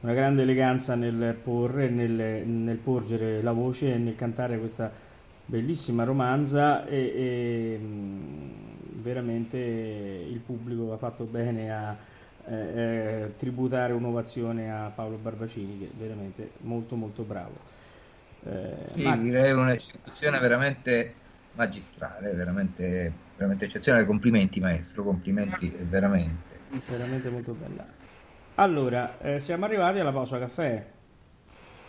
una 0.00 0.14
grande 0.14 0.40
eleganza 0.40 0.94
nel 0.94 1.34
porre, 1.34 1.90
nel, 1.90 2.46
nel 2.46 2.76
porgere 2.78 3.42
la 3.42 3.52
voce 3.52 3.92
e 3.92 3.98
nel 3.98 4.14
cantare 4.14 4.58
questa 4.58 4.90
bellissima 5.44 6.04
romanza 6.04 6.86
e, 6.86 6.96
e 6.96 7.80
veramente 9.02 9.58
il 9.58 10.38
pubblico 10.38 10.94
ha 10.94 10.96
fatto 10.96 11.24
bene 11.24 11.70
a 11.70 11.94
eh, 12.46 12.54
eh, 12.54 13.32
tributare 13.36 13.92
un'ovazione 13.92 14.72
a 14.72 14.90
Paolo 14.94 15.18
Barbacini 15.20 15.78
che 15.78 15.84
è 15.84 15.90
veramente 15.94 16.52
molto 16.60 16.96
molto 16.96 17.22
bravo. 17.22 17.81
Eh, 18.44 18.76
sì, 18.86 19.02
ma... 19.02 19.16
direi 19.16 19.52
un'esecuzione 19.52 20.38
veramente 20.38 21.14
magistrale, 21.54 22.32
veramente, 22.32 23.12
veramente 23.36 23.66
eccezionale. 23.66 24.04
Complimenti, 24.04 24.60
maestro, 24.60 25.04
complimenti 25.04 25.68
veramente. 25.82 26.50
Veramente 26.88 27.28
molto 27.28 27.52
bella. 27.52 27.84
Allora, 28.56 29.18
eh, 29.20 29.38
siamo 29.38 29.64
arrivati 29.64 29.98
alla 29.98 30.12
pausa 30.12 30.38
caffè. 30.38 30.86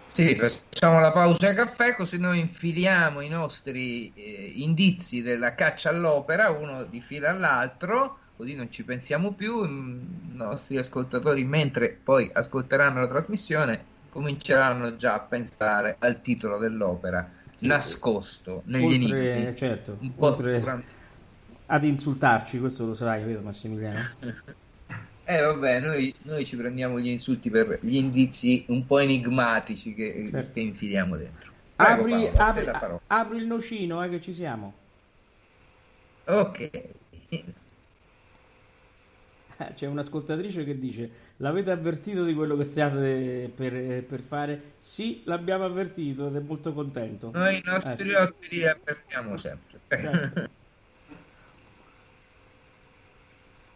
Sì, 0.06 0.36
facciamo 0.36 1.00
la 1.00 1.12
pausa 1.12 1.54
caffè 1.54 1.96
così 1.96 2.20
noi 2.20 2.40
infiliamo 2.40 3.22
i 3.22 3.30
nostri 3.30 4.12
eh, 4.14 4.52
indizi 4.56 5.24
della 5.24 5.56
caccia 5.56 5.90
all'opera 5.90 6.52
uno 6.52 6.84
di 6.84 7.02
fila 7.02 7.32
all'altro, 7.32 8.20
così 8.36 8.54
non 8.54 8.70
ci 8.70 8.84
pensiamo 8.84 9.34
più. 9.34 9.64
I 9.64 10.06
nostri 10.34 10.78
ascoltatori, 10.78 11.44
mentre 11.46 11.90
poi 11.90 12.30
ascolteranno 12.32 13.00
la 13.00 13.08
trasmissione, 13.08 13.86
cominceranno 14.14 14.96
già 14.96 15.16
a 15.16 15.20
pensare 15.22 15.96
al 15.98 16.22
titolo 16.22 16.60
dell'opera 16.60 17.28
sì, 17.56 17.66
nascosto 17.66 18.62
negli 18.66 19.04
oltre, 19.04 19.34
enigmi. 19.34 19.56
Certo, 19.56 19.98
un 20.00 20.14
po' 20.14 20.28
oltre 20.28 20.84
ad 21.66 21.84
insultarci, 21.84 22.60
questo 22.60 22.86
lo 22.86 22.94
sai, 22.94 23.24
vero 23.24 23.42
Massimiliano? 23.42 24.00
eh 25.26 25.42
vabbè, 25.42 25.80
noi, 25.80 26.14
noi, 26.22 26.46
ci 26.46 26.56
prendiamo 26.56 27.00
gli 27.00 27.08
insulti 27.08 27.50
per 27.50 27.80
gli 27.82 27.96
indizi 27.96 28.66
un 28.68 28.86
po' 28.86 29.00
enigmatici 29.00 29.96
che, 29.96 30.28
certo. 30.30 30.52
che 30.54 30.60
infiliamo 30.60 31.18
dentro. 31.18 31.52
Prego, 31.76 32.02
apri, 32.02 32.32
Paolo, 32.32 32.62
apri, 32.70 33.00
apri 33.08 33.38
il 33.38 33.48
nocino, 33.48 34.04
eh, 34.04 34.10
che 34.10 34.22
ci 34.22 34.32
siamo. 34.32 34.74
Ok. 36.26 36.70
Eh, 39.68 39.74
c'è 39.74 39.88
un'ascoltatrice 39.88 40.64
che 40.64 40.78
dice: 40.78 41.10
L'avete 41.38 41.72
avvertito 41.72 42.24
di 42.24 42.34
quello 42.34 42.56
che 42.58 42.64
stiate 42.64 43.52
per, 43.54 44.04
per 44.04 44.22
fare? 44.22 44.74
Sì, 44.80 45.22
l'abbiamo 45.26 45.66
avvertito 45.66 46.28
ed 46.28 46.36
è 46.36 46.40
molto 46.40 46.74
contento. 46.74 47.32
Noi 47.34 47.58
i 47.58 47.62
nostri 47.64 48.10
eh. 48.10 48.18
ospiti 48.18 48.58
li 48.58 48.68
avvertiamo 48.68 49.38
sempre. 49.38 49.80
Certo. 49.88 50.50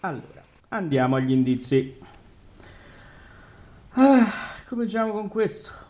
allora, 0.02 0.44
andiamo 0.70 1.16
agli 1.16 1.32
indizi. 1.32 1.98
Ah, 3.92 4.32
cominciamo 4.68 5.12
con 5.12 5.28
questo. 5.28 5.87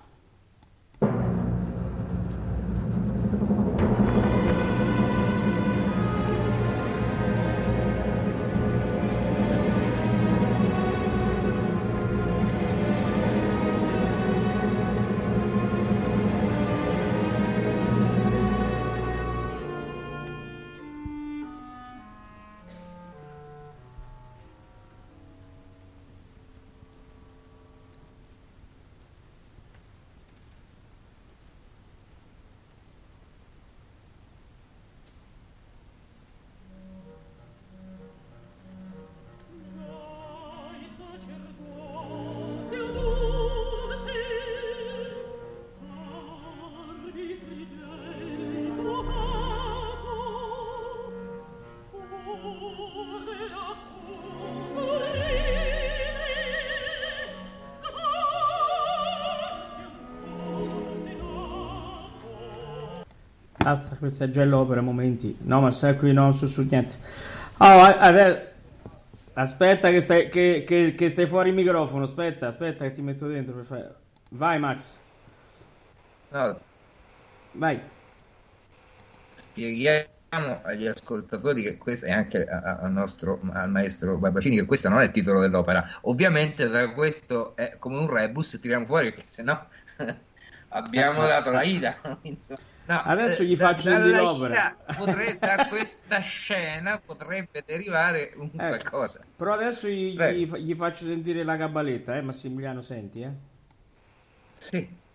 Basta, 63.67 63.97
questa 63.97 64.23
è 64.23 64.29
già 64.29 64.45
l'opera, 64.45 64.79
momenti. 64.79 65.35
No, 65.41 65.59
ma 65.59 65.71
sai 65.71 65.97
qui 65.97 66.13
non 66.13 66.33
so 66.33 66.47
su 66.47 66.61
niente. 66.61 66.95
Oh, 67.57 67.81
adesso... 67.81 68.45
Aspetta 69.33 69.89
che 69.89 69.99
stai, 69.99 70.29
che, 70.29 70.63
che, 70.65 70.93
che 70.93 71.09
stai 71.09 71.27
fuori 71.27 71.49
il 71.49 71.55
microfono, 71.55 72.05
aspetta, 72.05 72.47
aspetta 72.47 72.85
che 72.85 72.91
ti 72.91 73.01
metto 73.01 73.27
dentro 73.27 73.55
per 73.55 73.65
fare... 73.65 73.95
Vai 74.29 74.57
Max. 74.57 74.95
No. 76.29 76.57
Vai. 77.51 77.77
Spieghiamo 79.35 80.61
agli 80.61 80.87
ascoltatori 80.87 81.61
che 81.61 81.77
questo 81.77 82.05
è 82.05 82.11
anche 82.13 82.45
al 82.47 82.89
nostro 82.89 83.41
al 83.51 83.69
maestro 83.69 84.15
Barbacini 84.15 84.55
che 84.55 84.65
questo 84.65 84.87
non 84.87 85.01
è 85.01 85.03
il 85.03 85.11
titolo 85.11 85.41
dell'opera. 85.41 85.85
Ovviamente 86.03 86.69
da 86.69 86.89
questo 86.93 87.53
è 87.57 87.75
come 87.77 87.97
un 87.97 88.07
rebus 88.09 88.59
tiriamo 88.61 88.85
fuori 88.85 89.11
perché 89.11 89.25
se 89.27 89.43
no 89.43 89.67
abbiamo 90.69 91.27
dato 91.27 91.51
la 91.51 91.63
ida. 91.63 91.97
No, 92.87 93.01
Adesso 93.03 93.43
gli 93.43 93.57
faccio 93.57 93.89
da, 93.89 93.95
sentire 93.95 94.21
l'opera. 94.21 94.77
Potrebbe, 94.95 95.45
da 95.45 95.67
questa 95.67 96.19
scena 96.19 97.01
potrebbe 97.03 97.61
derivare 97.65 98.31
un 98.35 98.45
ecco, 98.45 98.55
qualcosa. 98.55 99.19
Però 99.35 99.53
adesso 99.53 99.89
gli, 99.89 100.17
gli, 100.17 100.49
gli, 100.55 100.73
faccio 100.73 101.03
sentire 101.03 101.43
la 101.43 101.57
cabaletta, 101.57 102.15
eh, 102.15 102.21
Massimiliano, 102.21 102.79
senti, 102.79 103.21
eh? 103.21 103.31
Sì. 104.53 105.05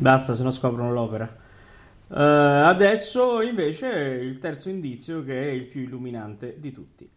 Basta, 0.00 0.34
se 0.34 0.42
no 0.42 0.50
scoprono 0.50 0.94
l'opera. 0.94 1.26
Uh, 2.08 2.64
adesso 2.66 3.42
invece 3.42 3.86
il 3.88 4.38
terzo 4.38 4.70
indizio 4.70 5.22
che 5.22 5.38
è 5.38 5.50
il 5.50 5.66
più 5.66 5.82
illuminante 5.82 6.58
di 6.58 6.72
tutti. 6.72 7.08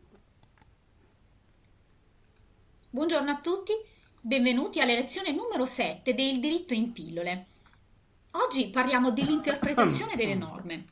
Buongiorno 2.90 3.32
a 3.32 3.40
tutti, 3.40 3.72
benvenuti 4.20 4.82
alla 4.82 4.96
lezione 4.96 5.32
numero 5.32 5.64
7 5.64 6.14
del 6.14 6.42
diritto 6.42 6.74
in 6.74 6.92
pillole. 6.92 7.46
Oggi 8.32 8.70
parliamo 8.70 9.12
dell'interpretazione 9.12 10.18
delle 10.18 10.36
norme. 10.36 10.84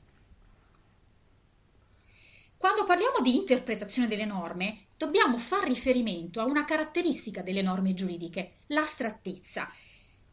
Quando 2.56 2.86
parliamo 2.86 3.20
di 3.22 3.36
interpretazione 3.36 4.08
delle 4.08 4.26
norme, 4.26 4.86
dobbiamo 4.98 5.38
far 5.38 5.66
riferimento 5.66 6.40
a 6.40 6.46
una 6.46 6.64
caratteristica 6.64 7.42
delle 7.42 7.62
norme 7.62 7.94
giuridiche, 7.94 8.60
l'astrattezza. 8.68 9.68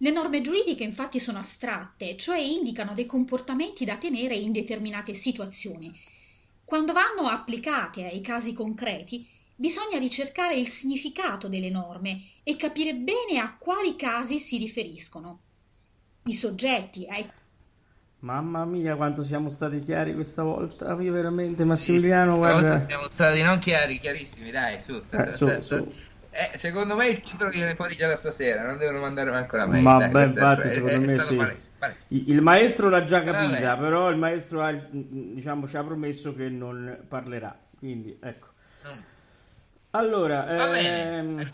Le 0.00 0.10
norme 0.10 0.40
giuridiche 0.40 0.84
infatti 0.84 1.18
sono 1.18 1.38
astratte, 1.38 2.16
cioè 2.16 2.38
indicano 2.38 2.94
dei 2.94 3.04
comportamenti 3.04 3.84
da 3.84 3.96
tenere 3.96 4.34
in 4.34 4.52
determinate 4.52 5.12
situazioni. 5.14 5.92
Quando 6.64 6.92
vanno 6.92 7.28
applicate 7.28 8.04
ai 8.04 8.20
casi 8.20 8.52
concreti, 8.52 9.26
bisogna 9.56 9.98
ricercare 9.98 10.54
il 10.56 10.68
significato 10.68 11.48
delle 11.48 11.70
norme 11.70 12.20
e 12.44 12.54
capire 12.54 12.94
bene 12.94 13.40
a 13.40 13.56
quali 13.58 13.96
casi 13.96 14.38
si 14.38 14.56
riferiscono. 14.58 15.40
I 16.24 16.32
soggetti 16.32 17.06
ai 17.08 17.26
Mamma 18.20 18.64
mia, 18.64 18.96
quanto 18.96 19.22
siamo 19.22 19.48
stati 19.48 19.78
chiari 19.78 20.12
questa 20.12 20.42
volta. 20.42 20.92
Io 21.00 21.12
veramente, 21.12 21.64
Massimiliano, 21.64 22.32
sì, 22.32 22.38
guarda. 22.38 22.82
Siamo 22.82 23.08
stati 23.08 23.42
non 23.42 23.60
chiari, 23.60 24.00
chiarissimi, 24.00 24.50
dai, 24.50 24.80
su. 24.80 25.00
Eh, 25.10 25.34
su, 25.36 25.46
su, 25.46 25.60
su. 25.60 25.92
Eh, 26.40 26.56
secondo 26.56 26.94
me 26.94 27.08
il 27.08 27.18
titolo 27.18 27.50
viene 27.50 27.74
fuori 27.74 27.96
già 27.96 28.06
da 28.06 28.14
stasera, 28.14 28.64
non 28.64 28.78
devono 28.78 29.00
mandare 29.00 29.28
manco 29.32 29.56
la 29.56 29.66
mail. 29.66 29.82
Ma 29.82 30.06
beh, 30.06 30.24
infatti, 30.26 30.68
è, 30.68 30.70
secondo 30.70 30.94
è, 30.94 30.98
me 30.98 31.14
è 31.14 31.18
sì. 31.18 31.34
palese, 31.34 31.70
palese. 31.76 31.98
Il 32.06 32.40
maestro 32.42 32.88
l'ha 32.88 33.02
già 33.02 33.22
capita, 33.24 33.74
Vabbè. 33.74 33.80
però 33.80 34.08
il 34.08 34.18
maestro 34.18 34.62
ha, 34.62 34.72
diciamo, 34.90 35.66
ci 35.66 35.76
ha 35.76 35.82
promesso 35.82 36.32
che 36.36 36.48
non 36.48 37.06
parlerà. 37.08 37.58
Quindi, 37.76 38.16
ecco. 38.22 38.50
Mm. 38.86 39.00
Allora, 39.90 40.44
Va 40.44 40.78
ehm, 40.78 41.40
eh, 41.40 41.48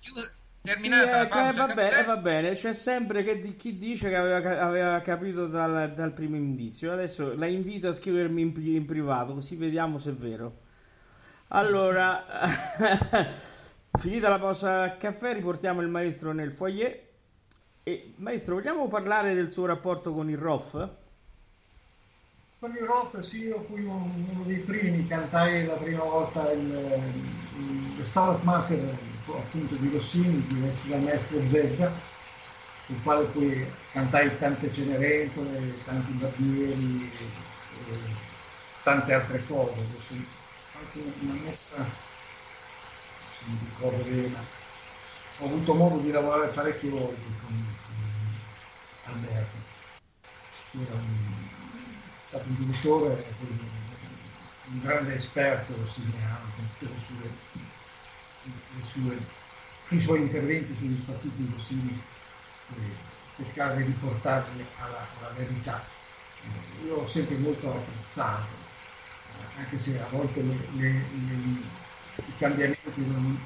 chiuso- 0.00 0.22
Sì, 0.62 0.72
terminata 0.72 1.10
la 1.10 1.22
eh, 1.22 1.26
pausa 1.28 1.66
va, 1.66 1.74
bene, 1.74 2.02
va 2.02 2.16
bene, 2.16 2.50
c'è 2.54 2.72
sempre 2.72 3.22
che 3.22 3.38
di- 3.38 3.54
chi 3.54 3.78
dice 3.78 4.08
che 4.08 4.16
aveva, 4.16 4.62
aveva 4.62 5.00
capito 5.00 5.46
dal, 5.46 5.92
dal 5.94 6.12
primo 6.12 6.34
indizio. 6.34 6.92
Adesso 6.92 7.36
la 7.36 7.46
invito 7.46 7.86
a 7.86 7.92
scrivermi 7.92 8.40
in, 8.42 8.52
in 8.64 8.84
privato, 8.84 9.34
così 9.34 9.54
vediamo 9.54 9.98
se 9.98 10.10
è 10.10 10.14
vero. 10.14 10.58
Allora, 11.54 12.24
finita 13.98 14.28
la 14.28 14.38
pausa 14.38 14.96
caffè, 14.96 15.34
riportiamo 15.34 15.80
il 15.80 15.88
maestro 15.88 16.32
nel 16.32 16.52
foyer. 16.52 17.10
E, 17.84 18.14
maestro, 18.16 18.54
vogliamo 18.54 18.86
parlare 18.88 19.34
del 19.34 19.50
suo 19.50 19.66
rapporto 19.66 20.12
con 20.12 20.30
il 20.30 20.38
ROF? 20.38 20.88
Con 22.58 22.70
il 22.76 22.84
rock 22.84 23.24
sì, 23.24 23.40
io 23.46 23.60
fui 23.62 23.82
un- 23.82 24.24
uno 24.30 24.44
dei 24.44 24.58
primi, 24.58 25.06
cantai 25.08 25.66
la 25.66 25.74
prima 25.74 26.04
volta 26.04 26.52
il, 26.52 27.12
il, 27.96 28.04
Stabat 28.04 28.42
Mater 28.42 28.96
appunto 29.26 29.74
di 29.74 29.90
Rossini, 29.90 30.46
diretto 30.46 30.88
dal 30.88 31.00
maestro 31.00 31.44
Zebra, 31.44 31.90
il 32.86 33.02
quale 33.02 33.24
poi 33.26 33.66
cantai 33.92 34.38
tante 34.38 34.70
Cenerentole, 34.70 35.82
tanti 35.84 36.12
Barbieri 36.12 37.10
e, 37.18 37.94
tante 38.84 39.12
altre 39.12 39.44
cose. 39.46 39.74
Anche 40.78 41.12
una 41.20 41.34
messa, 41.44 41.84
mi 43.44 43.58
ricordo 43.58 44.04
bene, 44.04 44.50
ho 45.36 45.46
avuto 45.46 45.74
modo 45.74 46.00
di 46.00 46.10
lavorare 46.10 46.52
parecchie 46.52 46.90
volte 46.90 47.36
con, 47.36 47.76
con 47.80 48.40
Alberto, 49.02 49.70
era 50.72 50.94
un, 50.96 51.48
stato 52.16 52.48
un 52.48 52.54
direttore, 52.56 53.36
un, 53.40 54.78
grande 54.78 55.14
esperto 55.14 55.76
rossiniano, 55.76 56.52
con 56.54 56.74
tutte 56.76 56.96
sue, 56.98 57.38
le 58.42 58.82
sue, 58.82 59.34
i 59.90 59.98
suoi 59.98 60.20
interventi 60.22 60.74
sugli 60.74 60.96
statuti 60.96 61.46
rossini, 61.46 62.04
eh, 62.66 63.04
cercare 63.32 63.76
di 63.78 63.92
riportarli 63.92 64.70
alla, 64.74 65.14
alla 65.14 65.30
verità. 65.32 65.94
Eh, 66.40 66.78
Io 66.82 66.96
ho 66.96 67.06
sempre 67.06 67.36
molto 67.38 67.72
apprezzato, 67.72 68.70
anche 69.54 69.78
se 69.78 69.98
a 70.00 70.08
volte 70.08 70.42
le- 70.42 70.68
le- 70.70 71.10
le- 71.10 71.70
i 72.26 72.32
cambiamenti 72.38 72.90
erano 72.96 73.38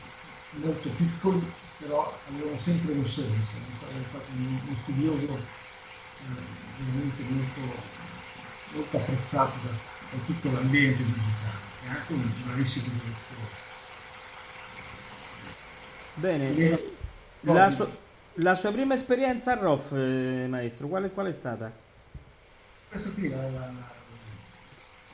molto 0.53 0.89
piccoli, 0.91 1.53
però 1.79 2.19
avevano 2.29 2.59
sempre 2.59 2.93
un 2.93 3.05
senso. 3.05 3.57
È 3.57 3.75
stato 3.75 3.97
infatti 3.97 4.31
uno 4.37 4.75
studioso 4.75 5.25
eh, 5.27 6.43
veramente 6.79 7.23
molto, 7.29 7.61
molto 8.73 8.97
apprezzato 8.97 9.59
da, 9.63 9.71
da 9.71 10.25
tutto 10.25 10.51
l'ambiente 10.51 11.03
musicale 11.03 11.65
e 11.85 11.89
anche 11.89 12.13
un 12.13 12.33
bravissimo 12.45 12.87
direttore. 12.89 13.65
Bene, 16.15 16.55
Quindi- 16.55 16.95
la, 17.41 17.69
sua, 17.69 17.89
la 18.35 18.55
sua 18.55 18.73
prima 18.73 18.95
esperienza 18.95 19.53
al 19.53 19.59
ROF, 19.59 19.93
eh, 19.93 20.47
maestro, 20.49 20.89
qual 20.89 21.05
è, 21.05 21.13
qual 21.13 21.27
è 21.27 21.33
stata? 21.33 21.71
Questo 22.89 23.13
qui 23.13 23.29
la, 23.29 23.43
la, 23.51 23.71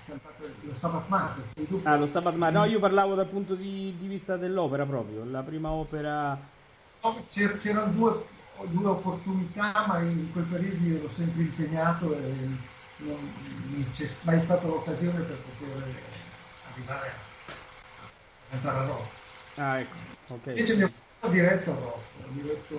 lo 0.06 0.74
Stabat 0.74 1.08
Mater, 1.08 1.42
Ah, 1.84 1.96
lo 1.96 2.06
Stabat 2.06 2.34
Mater. 2.34 2.58
No, 2.60 2.64
io 2.64 2.80
parlavo 2.80 3.14
dal 3.14 3.26
punto 3.26 3.54
di, 3.54 3.94
di 3.96 4.06
vista 4.06 4.36
dell'opera 4.36 4.84
proprio, 4.84 5.24
la 5.24 5.42
prima 5.42 5.70
opera... 5.70 6.36
c'er- 7.28 7.58
c'erano 7.58 7.92
due, 7.92 8.24
due 8.66 8.88
opportunità, 8.88 9.84
ma 9.86 9.98
in 10.00 10.30
quel 10.32 10.44
periodo 10.44 10.88
io 10.88 10.98
ero 10.98 11.08
sempre 11.08 11.42
impegnato 11.42 12.14
e 12.16 12.32
non, 12.98 13.16
non 13.70 13.90
c'è 13.92 14.08
mai 14.22 14.40
stata 14.40 14.66
l'occasione 14.66 15.18
per 15.20 15.36
poter 15.36 15.84
arrivare 16.72 17.06
a, 17.08 17.10
a 17.10 18.50
cantare 18.50 18.78
a 18.78 18.86
rock. 18.86 19.08
Ah, 19.56 19.78
ecco, 19.80 19.96
ok. 20.34 20.46
Invece 20.46 20.76
mi 20.76 20.82
ho 20.84 21.28
diretto 21.28 21.70
a 21.70 21.74
rock, 21.74 22.00
ho 22.24 22.32
diretto 22.32 22.76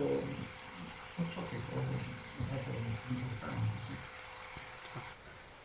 non 1.15 1.27
so 1.27 1.41
che 1.49 1.57
cosa, 1.69 1.81
non 2.37 2.47
proprio 2.49 2.73
importante. 3.09 3.71
sì. 3.87 3.93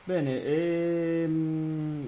Bene, 0.09 0.43
ehm, 0.43 2.07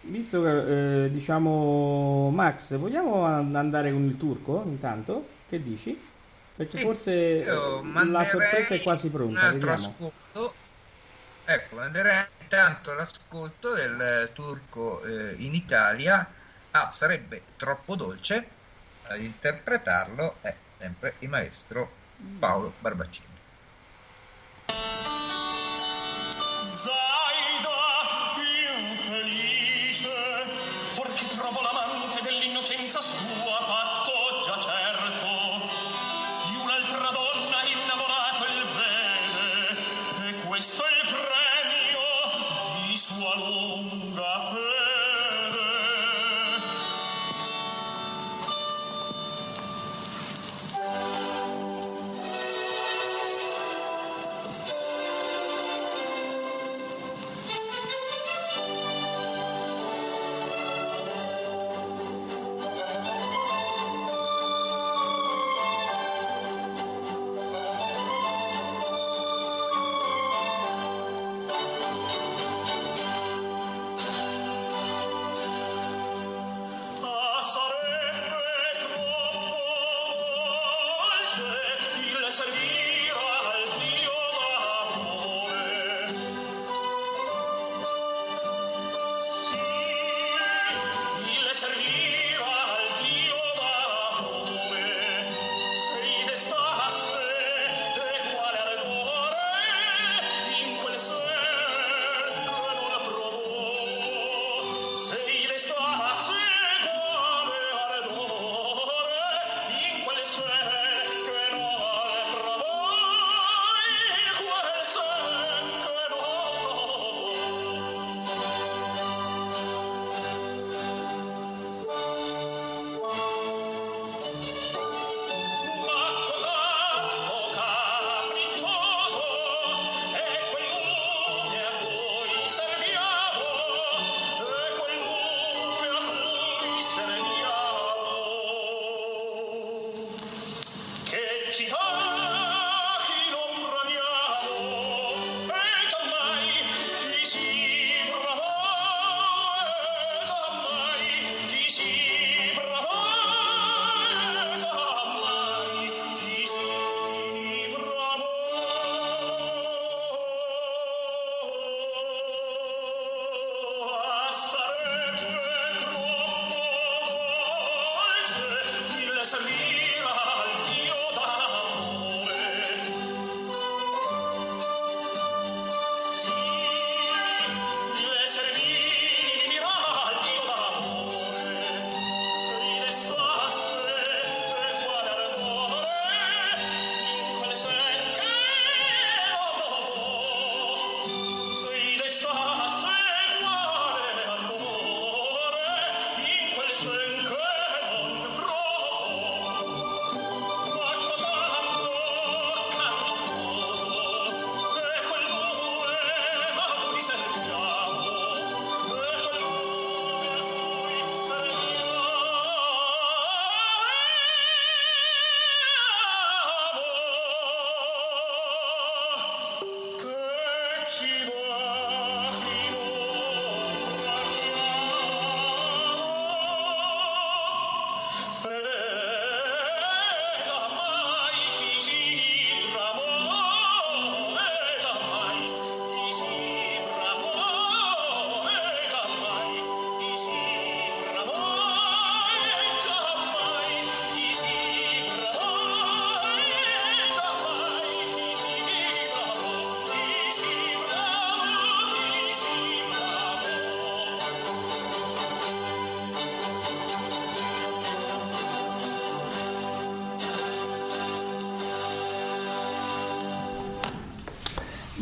visto 0.00 0.42
che 0.42 1.04
eh, 1.04 1.10
diciamo 1.10 2.30
Max, 2.30 2.76
vogliamo 2.78 3.24
an- 3.24 3.54
andare 3.54 3.92
con 3.92 4.04
il 4.04 4.16
turco 4.16 4.62
intanto? 4.66 5.42
Che 5.46 5.60
dici? 5.62 5.94
Perché 6.54 6.78
Sì, 6.78 6.80
forse 6.80 7.12
eh, 7.44 7.82
la 8.10 8.24
sorpresa 8.24 8.74
è 8.74 8.82
quasi 8.82 9.10
un 9.26 9.36
pronta, 9.36 9.36
altro 9.36 9.50
vediamo. 9.50 9.94
ascolto. 9.94 10.60
Ecco, 11.44 11.76
manderei 11.76 12.26
intanto 12.38 12.92
l'ascolto 12.94 13.74
del 13.74 14.00
eh, 14.00 14.32
turco 14.32 15.02
eh, 15.04 15.34
in 15.38 15.54
Italia. 15.54 16.34
Ah, 16.70 16.90
sarebbe 16.92 17.52
troppo 17.56 17.96
dolce. 17.96 18.58
Ad 19.02 19.22
interpretarlo 19.22 20.40
è 20.42 20.62
sempre 20.68 21.16
il 21.20 21.28
maestro 21.30 22.04
Paolo 22.38 22.76
Barbaccini. 22.80 23.27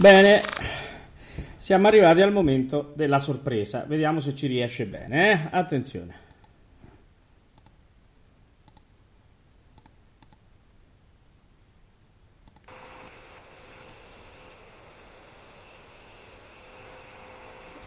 Bene, 0.06 0.40
siamo 1.56 1.88
arrivati 1.88 2.22
al 2.22 2.30
momento 2.30 2.92
della 2.94 3.18
sorpresa. 3.18 3.84
Vediamo 3.88 4.20
se 4.20 4.36
ci 4.36 4.46
riesce 4.46 4.86
bene. 4.86 5.32
Eh? 5.32 5.48
Attenzione. 5.50 6.14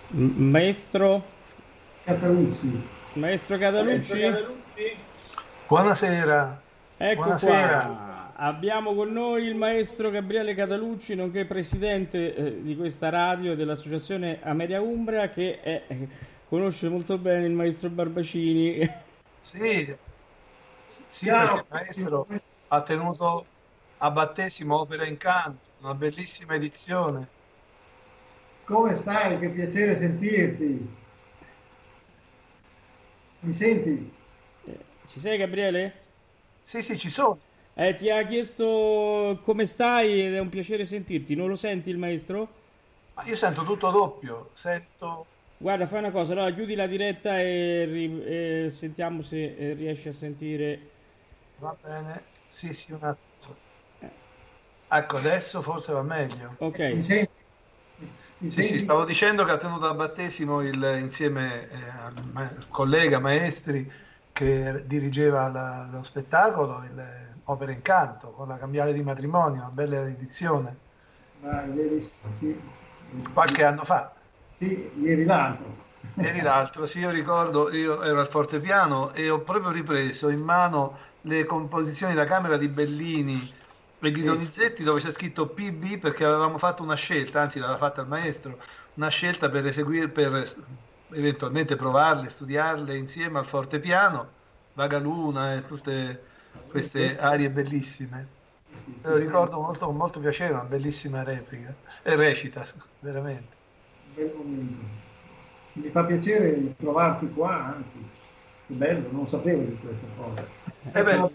Maestro 0.10 1.24
Cataluzzi. 2.04 2.88
Maestro 3.14 3.58
Catalucci? 3.58 4.34
Buonasera. 5.68 6.62
Ecco 6.98 7.22
Buonasera. 7.22 7.80
qua, 7.80 8.09
abbiamo 8.40 8.94
con 8.96 9.12
noi 9.12 9.46
il 9.46 9.56
maestro 9.56 10.10
Gabriele 10.10 10.54
Catalucci, 10.54 11.16
nonché 11.16 11.46
presidente 11.46 12.36
eh, 12.36 12.62
di 12.62 12.76
questa 12.76 13.10
radio 13.10 13.52
e 13.54 13.56
dell'associazione 13.56 14.40
Ameria 14.42 14.82
Umbria, 14.82 15.30
che 15.30 15.60
è- 15.62 15.86
eh, 15.88 16.08
conosce 16.48 16.90
molto 16.90 17.18
bene 17.18 17.46
il 17.46 17.54
maestro 17.54 17.90
Barbacini. 17.90 18.80
Sì, 19.38 19.98
sì, 20.84 21.06
sì, 21.10 21.26
il 21.28 21.66
maestro 21.70 22.28
ha 22.68 22.84
tenuto 22.84 23.48
a 23.98 24.12
battesimo 24.12 24.80
Opera 24.80 25.06
in 25.06 25.18
Canto, 25.18 25.72
una 25.80 25.96
bellissima 25.96 26.56
edizione. 26.56 27.28
Come 28.66 28.94
stai? 28.96 29.38
Che 29.38 29.50
piacere 29.50 29.98
sentirti. 29.98 30.98
Mi 33.42 33.54
senti? 33.54 34.12
Ci 35.08 35.20
sei 35.20 35.38
Gabriele? 35.38 36.00
Sì, 36.62 36.82
sì, 36.82 36.98
ci 36.98 37.10
sono. 37.10 37.38
Eh, 37.82 37.96
ti 37.96 38.10
ha 38.10 38.24
chiesto 38.26 39.40
come 39.42 39.66
stai 39.66 40.22
ed 40.26 40.34
è 40.34 40.40
un 40.40 40.50
piacere 40.50 40.84
sentirti. 40.86 41.34
Non 41.36 41.48
lo 41.48 41.56
senti 41.56 41.90
il 41.90 41.98
maestro? 41.98 42.56
Ma 43.14 43.24
io 43.26 43.36
sento 43.36 43.64
tutto 43.64 43.92
doppio, 43.92 44.50
sento... 44.56 45.30
Guarda, 45.62 45.88
fai 45.88 46.00
una 46.00 46.12
cosa, 46.12 46.32
allora 46.34 46.52
chiudi 46.54 46.74
la 46.76 46.88
diretta 46.88 47.40
e, 47.42 47.86
ri- 47.86 48.24
e 48.24 48.70
sentiamo 48.70 49.22
se 49.22 49.56
eh, 49.56 49.74
riesci 49.74 50.08
a 50.08 50.14
sentire. 50.14 50.92
Va 51.58 51.78
bene? 51.80 52.32
Sì, 52.48 52.74
sì, 52.74 52.92
un 52.92 53.04
attimo. 53.04 53.62
Ecco, 54.92 55.18
adesso 55.18 55.62
forse 55.62 55.94
va 55.94 56.04
meglio. 56.04 56.60
Mi 56.60 56.60
Ok, 56.60 56.80
senti? 57.02 57.32
Mi 58.40 58.50
Sì, 58.50 58.64
sì, 58.64 58.80
senti? 58.80 58.80
stavo 58.80 59.06
dicendo 59.06 59.46
che 59.46 59.52
ha 59.52 59.58
tenuto 59.58 59.88
a 59.88 59.94
battesimo 59.94 60.62
il- 60.62 60.98
insieme 61.02 61.70
eh, 61.70 61.88
al 61.90 62.26
ma- 62.26 62.68
collega 62.70 63.20
Maestri 63.20 63.88
che 64.32 64.86
dirigeva 64.88 65.48
la- 65.50 65.88
lo 65.92 66.02
spettacolo, 66.04 66.84
il 66.84 67.29
Opera 67.50 67.72
in 67.72 67.82
Canto, 67.82 68.32
con 68.32 68.48
la 68.48 68.58
cambiale 68.58 68.94
di 68.94 69.02
matrimonio, 69.02 69.62
una 69.62 69.72
bella 69.72 70.08
edizione, 70.08 70.84
Ma 71.42 71.66
ieri, 71.66 72.00
sì. 72.38 72.72
qualche 73.34 73.64
anno 73.64 73.84
fa. 73.84 74.14
Sì, 74.58 74.92
ieri 74.96 75.24
l'altro. 75.26 75.88
Ieri 76.16 76.42
l'altro, 76.42 76.86
sì, 76.86 77.00
io 77.00 77.10
ricordo, 77.10 77.72
io 77.72 78.02
ero 78.04 78.20
al 78.20 78.28
fortepiano 78.30 79.14
e 79.14 79.30
ho 79.30 79.42
proprio 79.42 79.72
ripreso 79.72 80.30
in 80.30 80.42
mano 80.42 80.98
le 81.22 81.46
composizioni 81.46 82.14
da 82.14 82.26
camera 82.26 82.58
di 82.58 82.68
Bellini 82.70 83.52
e 84.00 84.12
di 84.12 84.24
Donizetti 84.24 84.84
dove 84.84 85.00
c'è 85.02 85.12
scritto 85.12 85.48
PB 85.50 85.98
perché 86.00 86.26
avevamo 86.26 86.58
fatto 86.58 86.84
una 86.84 86.96
scelta, 86.96 87.42
anzi 87.42 87.60
l'aveva 87.60 87.78
fatta 87.78 88.02
il 88.02 88.08
maestro, 88.08 88.62
una 88.96 89.10
scelta 89.10 89.50
per 89.50 89.66
eseguire, 89.66 90.10
per 90.10 90.46
eventualmente 91.12 91.76
provarle, 91.76 92.30
studiarle 92.30 92.96
insieme 92.98 93.40
al 93.40 93.46
fortepiano, 93.46 94.36
Vagaluna 94.74 95.56
e 95.56 95.66
tutte 95.66 96.29
queste 96.70 97.18
arie 97.20 97.50
bellissime. 97.50 98.28
Me 99.02 99.10
lo 99.10 99.16
ricordo 99.18 99.60
molto, 99.60 99.86
con 99.86 99.96
molto 99.96 100.20
piacere, 100.20 100.54
una 100.54 100.64
bellissima 100.64 101.24
replica 101.24 101.74
e 102.04 102.16
recita, 102.16 102.66
veramente. 103.00 103.56
Mi 105.74 105.90
fa 105.90 106.04
piacere 106.04 106.76
trovarti 106.78 107.30
qua, 107.30 107.76
anzi, 107.76 107.98
che 108.68 108.74
bello, 108.74 109.08
non 109.12 109.28
sapevo 109.28 109.62
di 109.62 109.78
questa 109.82 110.06
cosa. 110.18 110.46
È 110.92 111.00
una, 111.16 111.30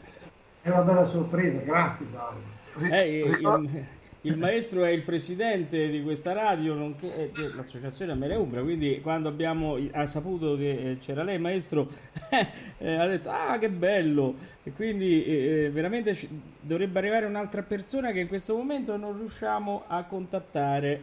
è 0.63 0.69
una 0.71 0.81
bella 0.83 1.05
sorpresa, 1.07 1.59
grazie 1.61 2.07
Paolo. 2.07 2.41
Così- 2.73 2.89
Eh, 2.91 3.87
il, 4.25 4.39
maestro 4.39 4.85
è 4.85 4.91
il 4.91 5.03
presidente 5.03 5.89
di 5.89 6.03
questa 6.03 6.33
radio, 6.33 6.75
nonché 6.75 7.15
eh, 7.15 7.31
dell'associazione 7.31 8.13
Ameria 8.13 8.39
Umbra, 8.39 8.63
quindi 8.63 9.01
quando 9.03 9.29
abbiamo 9.29 9.79
ha 9.93 10.07
saputo 10.07 10.57
che 10.57 10.93
eh, 10.93 10.99
c'era 10.99 11.23
lei, 11.23 11.39
maestro, 11.39 11.89
eh, 12.79 12.95
ha 12.95 13.07
detto 13.07 13.31
ah 13.31 13.59
che 13.59 13.69
bello, 13.69 14.37
e 14.63 14.73
quindi 14.73 15.25
eh, 15.25 15.71
veramente 15.71 16.15
ci- 16.15 16.29
dovrebbe 16.61 16.99
arrivare 16.99 17.27
un'altra 17.27 17.63
persona 17.63 18.13
che 18.13 18.21
in 18.21 18.29
questo 18.29 18.57
momento 18.57 18.97
non 18.97 19.17
riusciamo 19.17 19.85
a 19.87 20.05
contattare. 20.05 21.03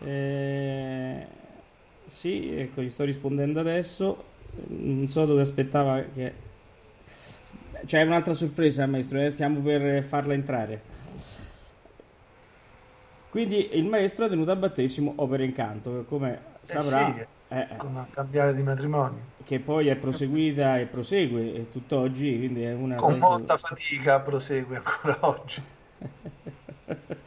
Eh, 0.00 1.26
sì, 2.06 2.56
ecco, 2.56 2.80
gli 2.80 2.88
sto 2.88 3.04
rispondendo 3.04 3.60
adesso, 3.60 4.24
non 4.68 5.08
so 5.08 5.26
dove 5.26 5.42
aspettava 5.42 6.02
che... 6.14 6.46
C'è 7.84 8.02
un'altra 8.02 8.32
sorpresa, 8.32 8.86
maestro, 8.86 9.20
eh, 9.20 9.30
stiamo 9.30 9.60
per 9.60 10.02
farla 10.02 10.32
entrare. 10.32 10.96
Quindi 13.30 13.76
il 13.76 13.84
maestro 13.84 14.24
ha 14.24 14.28
tenuto 14.28 14.50
a 14.50 14.56
battesimo 14.56 15.12
Opera 15.16 15.42
in 15.44 15.52
Canto, 15.52 15.90
che 15.98 16.04
come 16.06 16.40
saprà, 16.62 17.12
sì, 17.14 17.20
eh, 17.48 17.58
eh, 17.70 17.76
con 17.76 17.90
una 17.90 18.06
cambiale 18.10 18.54
di 18.54 18.62
matrimonio. 18.62 19.20
che 19.44 19.60
poi 19.60 19.88
è 19.88 19.96
proseguita 19.96 20.78
e 20.78 20.86
prosegue 20.86 21.52
eh, 21.54 21.68
tutt'oggi, 21.68 22.36
quindi 22.38 22.62
è 22.62 22.72
una 22.72 22.94
Con 22.96 23.12
penso- 23.12 23.28
molta 23.28 23.56
fatica 23.58 24.20
prosegue 24.20 24.76
ancora 24.76 25.18
oggi. 25.28 25.62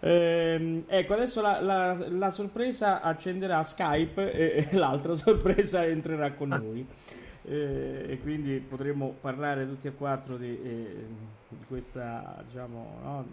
Ehm, 0.00 0.84
ecco, 0.86 1.14
adesso 1.14 1.40
la, 1.40 1.60
la- 1.60 2.06
la 2.08 2.30
sorpresa 2.30 3.00
accenderà 3.00 3.60
Skype 3.64 4.32
e, 4.32 4.68
e 4.70 4.76
l'altra 4.78 5.14
sorpresa 5.14 5.84
entrerà 5.84 6.32
con 6.32 6.48
noi. 6.50 6.86
Eh, 7.44 8.06
e 8.08 8.18
quindi 8.20 8.58
potremo 8.60 9.14
parlare 9.20 9.66
tutti 9.66 9.88
e 9.88 9.94
quattro 9.94 10.36
di, 10.36 10.46
eh, 10.62 11.06
di 11.56 11.64
questa, 11.66 12.42
diciamo, 12.44 12.98
no? 13.02 13.26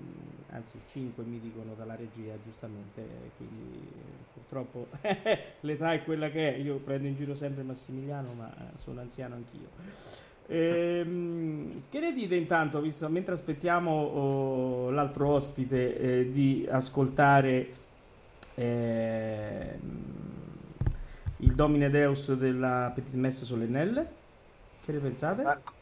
anzi 0.52 0.80
cinque 0.88 1.24
mi 1.24 1.40
dicono 1.40 1.74
dalla 1.74 1.96
regia, 1.96 2.34
giustamente, 2.44 3.02
eh, 3.02 3.32
quindi 3.36 3.80
eh, 3.82 4.24
purtroppo 4.34 4.88
l'età 5.62 5.94
è 5.94 6.04
quella 6.04 6.30
che 6.30 6.56
è, 6.56 6.58
io 6.58 6.78
prendo 6.78 7.08
in 7.08 7.16
giro 7.16 7.34
sempre 7.34 7.64
Massimiliano, 7.64 8.34
ma 8.34 8.50
eh, 8.50 8.78
sono 8.78 9.02
anziano 9.02 9.36
anch'io. 9.36 9.68
Ehm, 10.48 11.82
che 11.90 12.00
ne 12.00 12.14
dite 12.14 12.36
intanto, 12.36 12.80
visto, 12.80 13.10
mentre 13.10 13.34
aspettiamo 13.34 13.92
oh, 13.92 14.90
l'altro 14.92 15.30
ospite, 15.30 15.98
eh, 15.98 16.32
di 16.32 16.66
ascoltare 16.70 17.70
ehm, 18.56 19.80
il 21.38 21.54
Domine 21.54 21.90
Deus 21.90 22.32
della 22.34 22.92
Petite 22.94 23.18
Messe 23.18 23.44
Solennelle? 23.44 24.24
Che 24.86 24.92
ne 24.92 25.00
pensate? 25.00 25.42
Ecco, 25.42 25.75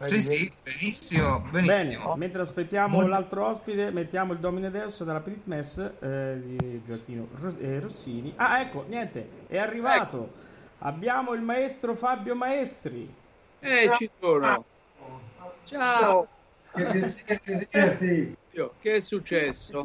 Sì, 0.00 0.22
sì, 0.22 0.52
benissimo, 0.62 1.40
Bene, 1.50 1.66
benissimo. 1.66 2.14
mentre 2.14 2.42
aspettiamo 2.42 2.94
Molto- 2.94 3.08
l'altro 3.10 3.46
ospite, 3.48 3.90
mettiamo 3.90 4.32
il 4.32 4.38
Domine 4.38 4.70
Deus 4.70 5.02
dalla 5.02 5.18
Petite 5.20 5.42
Messe 5.48 5.96
eh, 5.98 6.40
di 6.40 6.82
Gioacchino 6.84 7.26
eh, 7.58 7.80
Rossini. 7.80 8.32
Ah, 8.36 8.60
ecco, 8.60 8.84
niente, 8.86 9.28
è 9.48 9.58
arrivato. 9.58 10.32
Abbiamo 10.78 11.32
il 11.32 11.40
maestro 11.42 11.96
Fabio 11.96 12.36
Maestri. 12.36 13.12
Eh, 13.58 13.90
ci 13.96 14.08
sono. 14.20 14.64
Ciao. 15.64 16.28
Che 16.72 16.84
piacere 16.84 17.40
vederti. 17.44 18.36
Io, 18.52 18.74
Che 18.80 18.94
è 18.94 19.00
successo? 19.00 19.84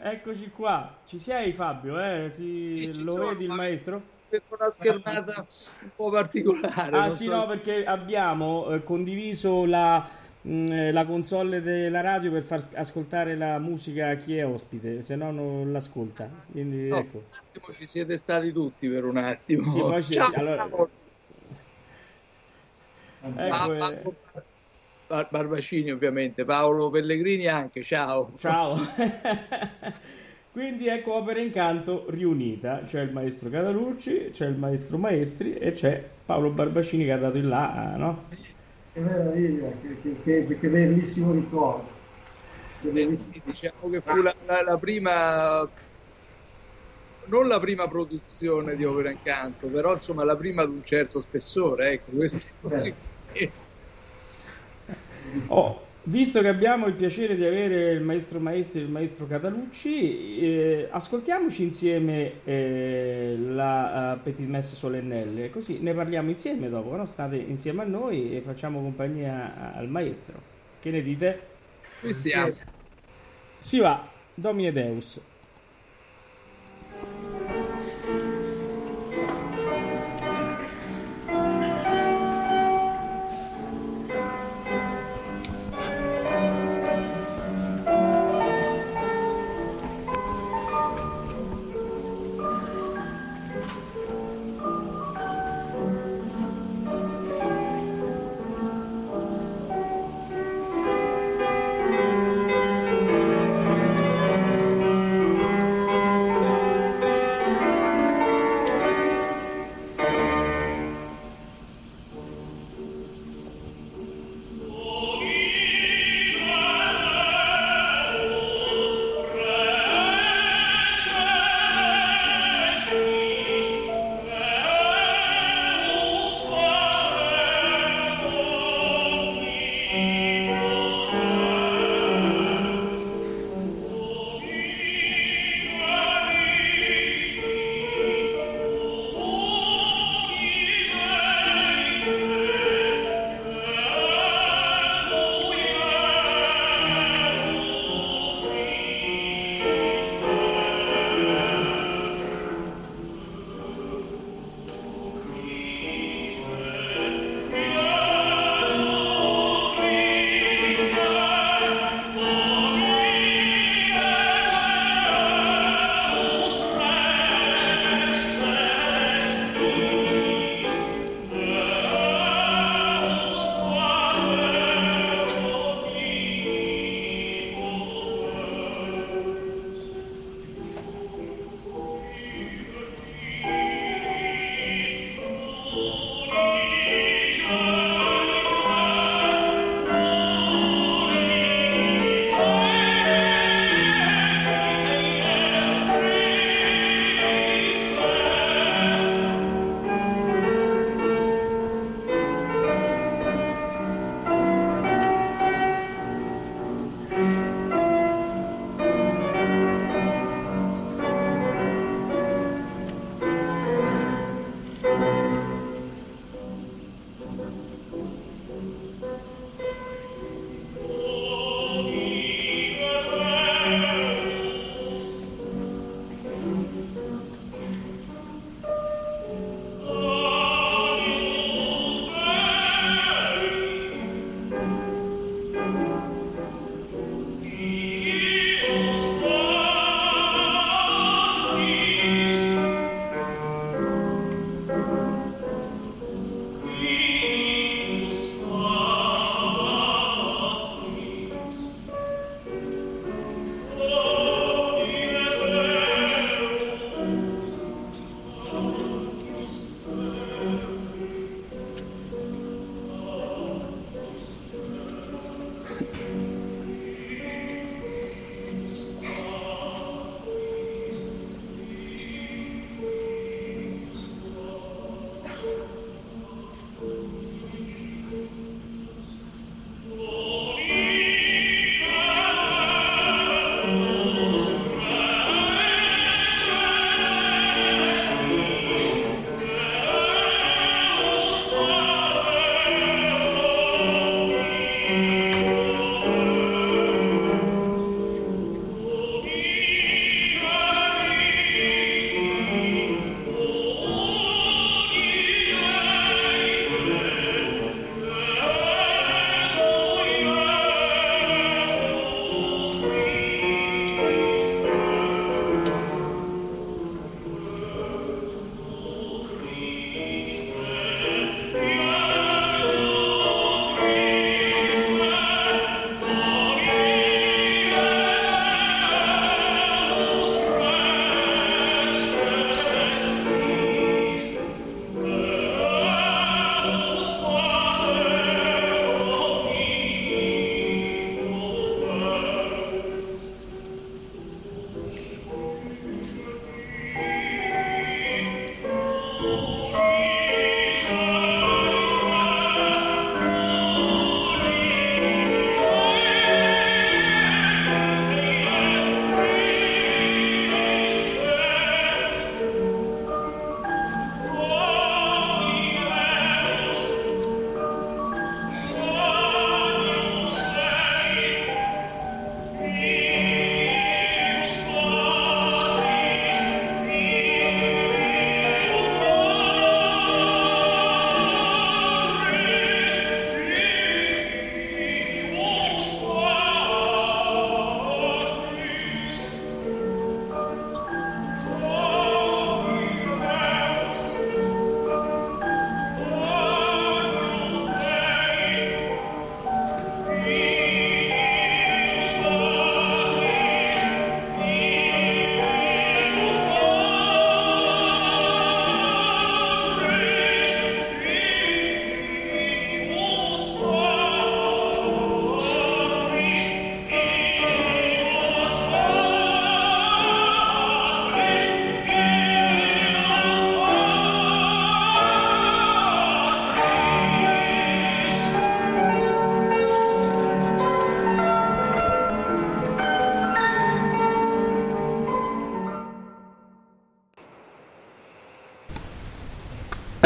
Eccoci 0.00 0.50
qua. 0.50 0.98
Ci 1.06 1.18
sei 1.18 1.52
Fabio? 1.54 1.98
Eh? 1.98 2.30
Ti- 2.34 3.02
lo 3.02 3.12
sono, 3.12 3.28
vedi 3.28 3.44
il 3.44 3.48
ma- 3.48 3.54
maestro? 3.56 4.02
Per 4.40 4.58
una 4.58 4.70
schermata 4.70 5.46
un 5.82 5.90
po' 5.94 6.10
particolare. 6.10 6.96
Ah 6.96 7.08
sì, 7.10 7.24
so- 7.24 7.34
no, 7.36 7.46
perché 7.46 7.84
abbiamo 7.84 8.70
eh, 8.70 8.82
condiviso 8.82 9.64
la, 9.64 10.08
eh, 10.42 10.92
la 10.92 11.04
console 11.06 11.60
della 11.62 12.00
radio 12.00 12.30
per 12.32 12.42
far 12.42 12.62
ascoltare 12.74 13.36
la 13.36 13.58
musica 13.58 14.10
a 14.10 14.14
chi 14.16 14.36
è 14.36 14.46
ospite, 14.46 15.02
se 15.02 15.16
no 15.16 15.30
non 15.30 15.72
l'ascolta. 15.72 16.28
Quindi 16.50 16.88
No, 16.88 16.98
ecco. 16.98 17.16
un 17.18 17.24
attimo 17.30 17.72
ci 17.72 17.86
siete 17.86 18.16
stati 18.16 18.52
tutti 18.52 18.88
per 18.88 19.04
un 19.04 19.16
attimo. 19.16 19.62
Sì, 19.64 19.78
poi 19.78 20.02
ci- 20.02 20.12
Ciao, 20.14 20.32
allora-. 20.34 20.68
Ecco, 23.26 23.74
Ma- 23.74 23.90
eh, 23.90 24.02
Barbacini 25.30 25.90
ovviamente, 25.90 26.44
Paolo 26.44 26.90
Pellegrini 26.90 27.46
anche, 27.46 27.82
ciao. 27.82 28.34
Ciao. 28.36 28.74
Quindi 30.54 30.86
ecco 30.86 31.14
Opera 31.14 31.40
Incanto 31.40 32.08
riunita. 32.10 32.82
C'è 32.84 33.00
il 33.00 33.12
maestro 33.12 33.50
Catalucci, 33.50 34.28
c'è 34.30 34.46
il 34.46 34.56
maestro 34.56 34.98
Maestri 34.98 35.54
e 35.54 35.72
c'è 35.72 36.00
Paolo 36.24 36.50
Barbacini 36.52 37.02
che 37.04 37.10
ha 37.10 37.18
dato 37.18 37.38
il 37.38 37.48
là, 37.48 37.96
no? 37.96 38.28
Che 38.92 39.00
meraviglia, 39.00 39.68
che, 39.80 40.00
che- 40.00 40.46
che- 40.46 40.58
che 40.60 40.68
bellissimo 40.68 41.32
ricordo. 41.32 41.88
Che 42.80 42.86
Eh, 42.88 42.92
bellissimo- 42.92 43.32
sì, 43.32 43.42
diciamo 43.44 43.88
che 43.90 44.00
fu 44.00 44.22
la, 44.22 44.32
la- 44.46 44.62
la 44.62 44.78
prima, 44.78 45.68
non 47.26 47.48
la 47.48 47.58
prima 47.58 47.88
produzione 47.88 48.76
di 48.76 48.84
Opera 48.84 49.10
Incanto, 49.10 49.68
però 49.68 49.94
insomma 49.94 50.22
la 50.24 50.36
prima 50.36 50.64
di 50.64 50.70
un 50.70 50.84
certo 50.84 51.20
spessore, 51.20 51.90
ecco, 51.92 52.12
questo 52.12 52.38
sì. 52.74 52.94
Oh, 55.50 55.83
visto 56.04 56.40
che 56.40 56.48
abbiamo 56.48 56.86
il 56.86 56.94
piacere 56.94 57.36
di 57.36 57.44
avere 57.44 57.92
il 57.92 58.02
maestro 58.02 58.40
Maestri 58.40 58.80
e 58.80 58.82
il 58.84 58.90
maestro 58.90 59.26
Catalucci, 59.26 60.38
eh, 60.38 60.88
ascoltiamoci 60.90 61.62
insieme 61.62 62.44
eh, 62.44 63.36
la 63.38 64.14
eh, 64.14 64.18
Petite 64.18 64.48
Messe 64.48 64.74
Solennelle, 64.74 65.50
così 65.50 65.80
ne 65.80 65.94
parliamo 65.94 66.30
insieme 66.30 66.68
dopo, 66.68 66.94
no? 66.96 67.06
State 67.06 67.36
insieme 67.36 67.82
a 67.82 67.86
noi 67.86 68.36
e 68.36 68.40
facciamo 68.40 68.80
compagnia 68.80 69.74
al 69.74 69.88
maestro. 69.88 70.52
Che 70.80 70.90
ne 70.90 71.02
dite? 71.02 71.40
Qui 72.00 72.12
stiamo. 72.12 72.52
Si 73.58 73.78
va, 73.78 74.06
Domine 74.34 74.72
Deus. 74.72 75.20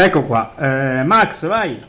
Ecco 0.01 0.23
qua, 0.23 0.55
eh, 0.57 1.03
Max, 1.03 1.45
vai. 1.49 1.85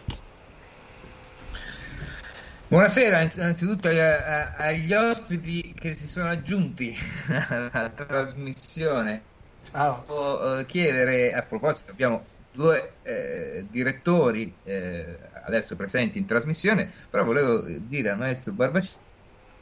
Buonasera 2.67 3.21
innanzitutto 3.21 3.87
agli 3.87 4.91
ospiti 4.93 5.75
che 5.77 5.93
si 5.93 6.07
sono 6.07 6.29
aggiunti 6.29 6.97
alla 7.71 7.89
trasmissione. 7.89 9.21
Ciao. 9.69 10.03
Volevo 10.07 10.65
chiedere, 10.65 11.33
a 11.33 11.43
proposito, 11.43 11.91
abbiamo 11.91 12.23
due 12.51 12.93
eh, 13.03 13.67
direttori 13.69 14.55
eh, 14.63 15.19
adesso 15.43 15.75
presenti 15.75 16.17
in 16.17 16.25
trasmissione, 16.25 16.91
però 17.11 17.23
volevo 17.23 17.63
dire 17.67 18.09
al 18.09 18.17
maestro 18.17 18.53
Barbaciani 18.53 19.05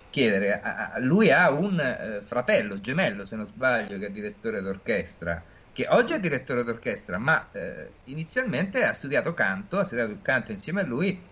chiedere, 0.09 0.61
a, 0.61 0.93
a, 0.93 0.99
lui 0.99 1.31
ha 1.31 1.51
un 1.51 1.77
eh, 1.77 2.21
fratello 2.23 2.79
gemello, 2.79 3.25
se 3.25 3.35
non 3.35 3.45
sbaglio, 3.45 3.99
che 3.99 4.05
è 4.05 4.09
direttore 4.09 4.61
d'orchestra, 4.61 5.43
che 5.77 5.85
oggi 5.89 6.13
è 6.13 6.19
direttore 6.19 6.63
d'orchestra, 6.63 7.19
ma 7.19 7.51
eh, 7.51 7.97
inizialmente 8.05 8.83
ha 8.83 8.93
studiato 8.93 9.35
canto, 9.35 9.77
ha 9.77 9.83
studiato 9.83 10.11
il 10.11 10.23
canto 10.23 10.51
insieme 10.51 10.81
a 10.81 10.83
lui 10.83 11.23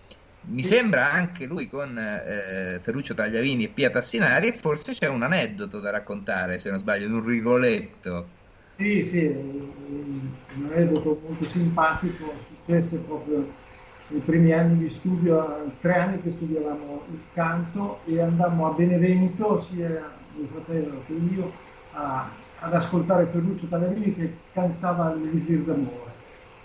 mi 0.47 0.61
sembra 0.61 1.11
anche 1.11 1.45
lui 1.47 1.67
con 1.67 1.97
eh, 1.97 2.79
Ferruccio 2.83 3.15
Tagliavini 3.15 3.63
e 3.63 3.69
Pia 3.69 3.89
Tassinari 3.89 4.49
e 4.49 4.53
forse 4.53 4.93
c'è 4.93 5.07
un 5.07 5.23
aneddoto 5.23 5.79
da 5.79 5.89
raccontare, 5.89 6.59
se 6.59 6.69
non 6.69 6.77
sbaglio, 6.77 7.07
un 7.07 7.25
rigoletto. 7.25 8.29
Sì, 8.77 9.03
sì, 9.03 9.25
un 9.25 10.67
aneddoto 10.69 11.19
molto 11.23 11.45
simpatico, 11.45 12.39
successo 12.41 13.03
proprio 13.03 13.63
nei 14.07 14.21
primi 14.21 14.51
anni 14.51 14.77
di 14.77 14.89
studio, 14.89 15.75
tre 15.79 15.95
anni 15.95 16.21
che 16.21 16.29
studiavamo 16.29 17.07
il 17.09 17.29
canto 17.31 18.05
e 18.05 18.21
andammo 18.21 18.67
a 18.67 18.73
Benevento, 18.75 19.59
sia 19.59 20.29
mio 20.31 20.47
fratello 20.47 21.03
che 21.05 21.13
io, 21.13 21.57
a, 21.89 22.44
ad 22.65 22.73
ascoltare 22.73 23.27
Ferruccio 23.31 23.67
Tagliavini 23.67 24.15
che 24.15 24.37
cantava 24.51 25.13
l'Elisir 25.13 25.59
d'amore. 25.59 26.13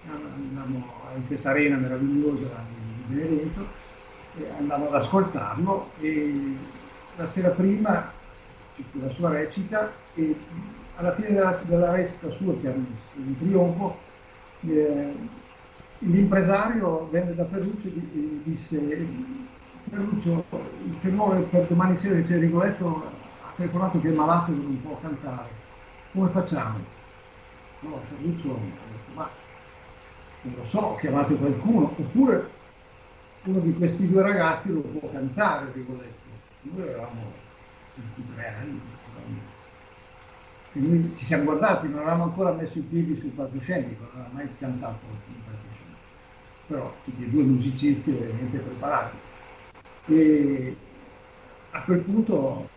Andammo 0.09 0.82
in 1.14 1.26
questa 1.26 1.51
arena 1.51 1.76
meravigliosa 1.76 2.48
Benevento, 3.07 3.66
andavo 4.57 4.88
ad 4.88 4.94
ascoltarlo 4.94 5.90
e 6.01 6.57
la 7.16 7.26
sera 7.26 7.51
prima 7.51 8.11
ci 8.76 8.84
fu 8.90 9.01
la 9.01 9.11
sua 9.11 9.30
recita 9.30 9.90
e 10.14 10.34
alla 10.96 11.12
fine 11.14 11.32
della, 11.32 11.61
della 11.64 11.90
recita 11.92 12.30
sua, 12.30 12.55
che 12.61 12.68
era 12.68 12.76
un 12.76 13.38
trionfo, 13.38 13.98
eh, 14.68 15.12
l'impresario 15.98 17.09
venne 17.11 17.34
da 17.34 17.44
Ferruccio 17.46 17.88
e 17.88 18.40
disse 18.44 19.07
Ferruccio, 19.90 20.44
il 20.86 21.01
tenore 21.01 21.40
per 21.40 21.66
domani 21.66 21.96
sera 21.96 22.22
c'è 22.22 22.38
Rigoletto 22.38 23.03
ha 23.42 23.53
telefonato 23.57 24.01
che 24.01 24.09
è 24.09 24.12
malato 24.12 24.51
e 24.51 24.55
non 24.55 24.80
può 24.80 24.98
cantare, 25.01 25.48
come 26.12 26.30
facciamo? 26.30 26.78
No, 27.80 28.00
Ferruccio 28.08 28.58
ma 29.14 29.28
non 30.42 30.54
lo 30.57 30.64
so, 30.64 30.96
chiamate 31.00 31.34
qualcuno, 31.34 31.95
oppure 31.96 32.50
uno 33.45 33.58
di 33.61 33.74
questi 33.74 34.08
due 34.08 34.22
ragazzi 34.22 34.72
lo 34.72 34.80
può 34.80 35.11
cantare, 35.11 35.70
Rigoletto. 35.72 36.28
Noi 36.62 36.82
avevamo 36.82 37.32
23 37.95 38.54
anni. 38.61 38.80
E 40.72 40.78
noi 40.78 41.12
ci 41.14 41.24
siamo 41.24 41.45
guardati, 41.45 41.88
non 41.88 42.00
avevamo 42.00 42.24
ancora 42.24 42.53
messo 42.53 42.78
i 42.78 42.82
piedi 42.82 43.16
sul 43.16 43.30
palcoscenico, 43.30 44.03
non 44.03 44.11
avevamo 44.12 44.34
mai 44.34 44.49
cantato 44.58 44.99
sul 45.24 45.34
palcoscenico. 45.45 45.99
Però 46.66 46.95
tutti 47.04 47.24
e 47.24 47.28
due 47.28 47.42
musicisti 47.42 48.11
ovviamente 48.11 48.58
preparati. 48.58 49.16
E 50.07 50.76
a 51.70 51.82
quel 51.82 52.00
punto 52.00 52.68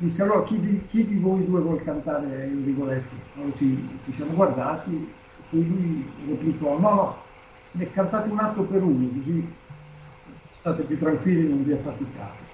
disse 0.00 0.22
allora 0.22 0.42
chi 0.44 0.58
di, 0.58 0.82
chi 0.88 1.06
di 1.06 1.16
voi 1.16 1.44
due 1.44 1.60
vuol 1.60 1.82
cantare 1.84 2.46
il 2.46 2.64
Rigoletto? 2.64 3.14
Allora 3.36 3.54
ci, 3.54 3.88
ci 4.04 4.12
siamo 4.12 4.32
guardati 4.32 5.12
e 5.50 5.56
lui 5.56 6.10
replicò 6.26 6.78
no 6.78 6.94
no, 6.94 7.16
ne 7.72 7.90
cantate 7.92 8.30
un 8.30 8.38
atto 8.38 8.62
per 8.62 8.82
uno, 8.82 9.08
così 9.14 9.46
state 10.52 10.82
più 10.82 10.98
tranquilli, 10.98 11.48
non 11.48 11.64
vi 11.64 11.72
affaticate. 11.72 12.48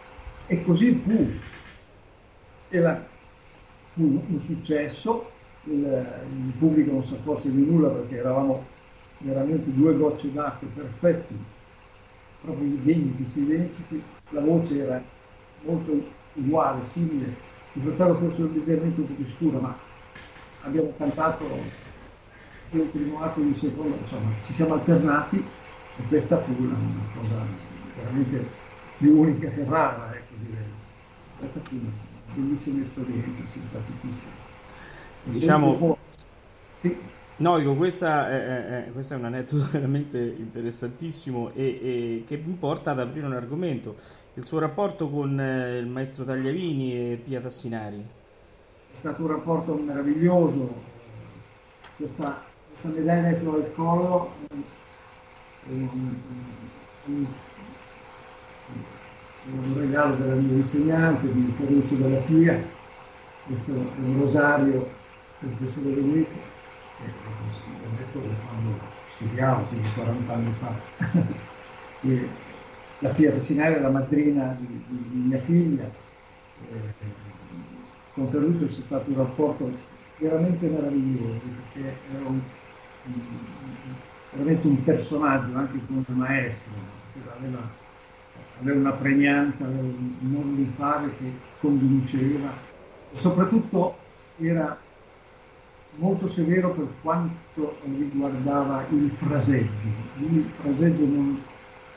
E 0.46 0.62
così 0.62 0.92
fu. 0.94 1.30
E 2.68 2.78
la, 2.80 3.00
fu 3.90 4.22
un 4.28 4.38
successo, 4.38 5.30
il, 5.64 5.82
il, 5.82 6.52
pubblico 6.58 6.92
non 6.92 7.02
si 7.02 7.14
accorse 7.14 7.50
di 7.50 7.64
nulla 7.64 7.88
perché 7.88 8.16
eravamo 8.16 8.64
veramente 9.18 9.72
due 9.72 9.96
gocce 9.96 10.32
d'acqua 10.32 10.68
perfetti, 10.74 11.36
proprio 12.40 12.66
identici, 12.66 13.40
identici, 13.40 14.02
la 14.30 14.40
voce 14.40 14.78
era 14.78 15.02
molto 15.62 15.92
uguale, 16.36 16.82
simile, 16.82 17.34
il 17.72 17.82
fratello 17.82 18.14
forse 18.18 18.42
leggermente 18.42 19.00
un 19.00 19.06
po' 19.06 19.12
più 19.12 19.26
scuro, 19.26 19.58
ma 19.58 19.76
abbiamo 20.62 20.92
cantato 20.96 21.44
il 22.70 22.80
primo 22.80 23.22
atto 23.22 23.40
il 23.40 23.54
secondo, 23.54 23.96
insomma, 24.00 24.30
ci 24.42 24.52
siamo 24.52 24.74
alternati 24.74 25.36
e 25.96 26.02
questa 26.08 26.38
fu 26.38 26.54
una, 26.58 26.76
una 26.76 27.04
cosa 27.14 27.44
veramente 27.96 28.48
più 28.98 29.18
unica 29.18 29.48
che 29.50 29.64
rara, 29.64 30.14
ecco 30.14 30.34
direi. 30.38 30.64
Questa 31.38 31.60
fu 31.60 31.74
una 31.76 31.90
bellissima 32.34 32.82
esperienza, 32.82 33.46
simpaticissima. 33.46 34.30
Diciamo... 35.24 35.98
Sì. 36.80 37.14
No, 37.38 37.58
dico, 37.58 37.74
questa 37.74 38.30
è, 38.30 38.86
è, 38.86 38.92
questo 38.92 39.12
è 39.12 39.18
un 39.18 39.26
aneddoto 39.26 39.68
veramente 39.70 40.18
interessantissimo 40.18 41.50
e, 41.54 41.64
e, 41.64 42.24
che 42.26 42.38
mi 42.42 42.54
porta 42.54 42.92
ad 42.92 43.00
aprire 43.00 43.26
un 43.26 43.34
argomento, 43.34 43.96
il 44.34 44.46
suo 44.46 44.58
rapporto 44.58 45.10
con 45.10 45.38
eh, 45.38 45.76
il 45.76 45.86
maestro 45.86 46.24
Tagliavini 46.24 46.94
e 46.94 47.20
Pia 47.22 47.40
Tassinari. 47.42 48.02
È 48.90 48.96
stato 48.96 49.20
un 49.20 49.28
rapporto 49.28 49.74
meraviglioso, 49.74 50.72
questa, 51.98 52.42
questa 52.70 52.88
medaglia 52.88 53.38
che 53.38 53.46
ho 53.46 53.54
al 53.54 53.74
collo 53.74 54.32
è 54.48 55.72
un, 55.72 56.16
un, 57.04 57.26
un 59.50 59.74
regalo 59.78 60.16
della 60.16 60.34
mia 60.36 60.54
insegnante 60.54 61.30
di 61.30 61.54
Ferruccio 61.54 61.96
della 61.96 62.20
Pia, 62.20 62.64
questo 63.46 63.72
è 63.72 63.74
un 63.74 64.20
rosario 64.20 64.88
del 65.40 65.50
professore 65.50 65.92
Che 66.98 67.04
ho 67.04 67.96
detto 67.96 68.18
quando 68.18 68.78
studiavo, 69.06 69.64
quindi 69.64 69.88
40 69.94 70.32
anni 70.32 70.54
fa. 70.58 70.74
e 72.02 72.28
la 73.00 73.08
Pia 73.10 73.32
Tassinari 73.32 73.74
è 73.74 73.80
la 73.80 73.90
madrina 73.90 74.56
di, 74.58 74.66
di, 74.86 75.04
di 75.10 75.18
mia 75.28 75.40
figlia. 75.40 75.84
E, 75.84 77.14
con 78.14 78.28
Ferruccio 78.28 78.66
c'è 78.66 78.80
stato 78.80 79.10
un 79.10 79.16
rapporto 79.16 79.70
veramente 80.18 80.66
meraviglioso, 80.66 81.40
perché 81.72 81.96
era 82.14 82.26
un, 82.26 82.40
veramente 84.30 84.66
un 84.66 84.82
personaggio 84.82 85.56
anche 85.56 85.78
come 85.86 86.02
maestro, 86.06 86.72
cioè 87.12 87.32
aveva 87.36 87.84
aveva 88.58 88.78
una 88.78 88.92
pregnanza, 88.92 89.64
aveva 89.64 89.82
un 89.82 90.16
modo 90.20 90.54
di 90.54 90.72
fare 90.76 91.14
che 91.18 91.32
convinceva 91.60 92.50
soprattutto 93.14 93.96
era 94.38 94.78
molto 95.96 96.28
severo 96.28 96.70
per 96.70 96.86
quanto 97.02 97.76
riguardava 97.84 98.84
il 98.90 99.10
fraseggio. 99.10 99.88
Lui 100.16 100.36
il 100.36 100.50
fraseggio 100.60 101.04
non, 101.04 101.42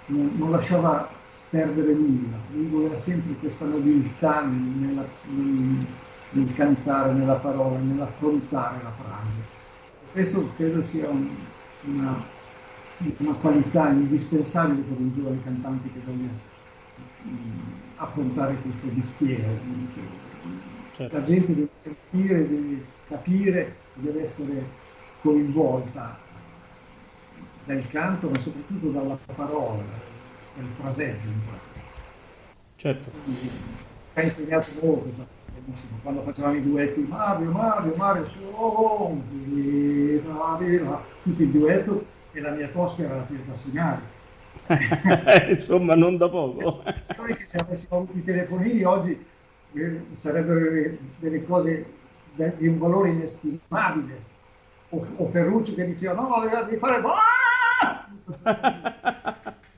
non, 0.07 0.31
non 0.35 0.51
lasciava 0.51 1.09
perdere 1.49 1.93
nulla, 1.93 2.37
lui 2.53 2.67
voleva 2.67 2.97
sempre 2.97 3.33
questa 3.39 3.65
nobiltà 3.65 4.41
nella, 4.41 5.03
nel, 5.25 5.85
nel, 6.31 6.53
cantare, 6.53 7.13
nella 7.13 7.35
parola, 7.35 7.79
nell'affrontare 7.79 8.77
la 8.83 8.91
frase. 8.91 9.57
Questo 10.11 10.51
credo 10.55 10.83
sia 10.83 11.09
un, 11.09 11.27
una, 11.85 12.23
una 13.17 13.33
qualità 13.33 13.89
indispensabile 13.89 14.81
per 14.81 14.99
un 14.99 15.11
giovane 15.15 15.43
cantante 15.43 15.91
che 15.91 15.99
voglia 16.05 16.29
affrontare 17.95 18.55
questo 18.61 18.87
mestiere. 18.93 19.59
Certo. 20.93 21.15
La 21.15 21.23
gente 21.23 21.55
deve 21.55 21.69
sentire, 21.73 22.47
deve 22.47 22.85
capire, 23.07 23.75
deve 24.01 24.21
essere 24.23 24.63
coinvolta 25.21 26.17
dal 27.65 27.87
canto, 27.89 28.29
ma 28.29 28.39
soprattutto 28.39 28.87
dalla 28.89 29.17
parola, 29.35 29.83
dal 30.55 30.67
fraseggio. 30.79 31.27
Certo. 32.75 33.11
Quindi, 33.23 33.49
ha 34.13 34.21
insegnato 34.21 34.69
molto, 34.81 35.27
quando 36.01 36.21
facevamo 36.23 36.55
i 36.55 36.63
duetti 36.63 37.01
Mario, 37.01 37.51
Mario, 37.51 37.93
Mario, 37.95 38.25
oh, 38.55 39.21
tutti 41.23 41.43
il 41.43 41.49
duetto 41.49 42.05
e 42.31 42.41
la 42.41 42.51
mia 42.51 42.67
tosca 42.69 43.03
era 43.03 43.15
la 43.15 43.21
Pieta 43.23 43.55
Sinari 43.55 44.01
Insomma, 45.49 45.95
non 45.95 46.17
da 46.17 46.29
poco. 46.29 46.83
che 46.83 47.45
se 47.45 47.57
avessimo 47.57 47.97
avuto 47.97 48.17
i 48.17 48.23
telefonini 48.23 48.83
oggi 48.83 49.25
eh, 49.73 50.01
sarebbero 50.11 50.97
delle 51.17 51.45
cose 51.45 51.85
di 52.57 52.67
un 52.67 52.77
valore 52.77 53.09
inestimabile. 53.09 54.37
O, 54.89 55.05
o 55.17 55.25
Ferruccio 55.27 55.75
che 55.75 55.85
diceva 55.85 56.13
no, 56.13 56.27
no, 56.27 56.39
devi 56.39 56.77
fare... 56.77 57.01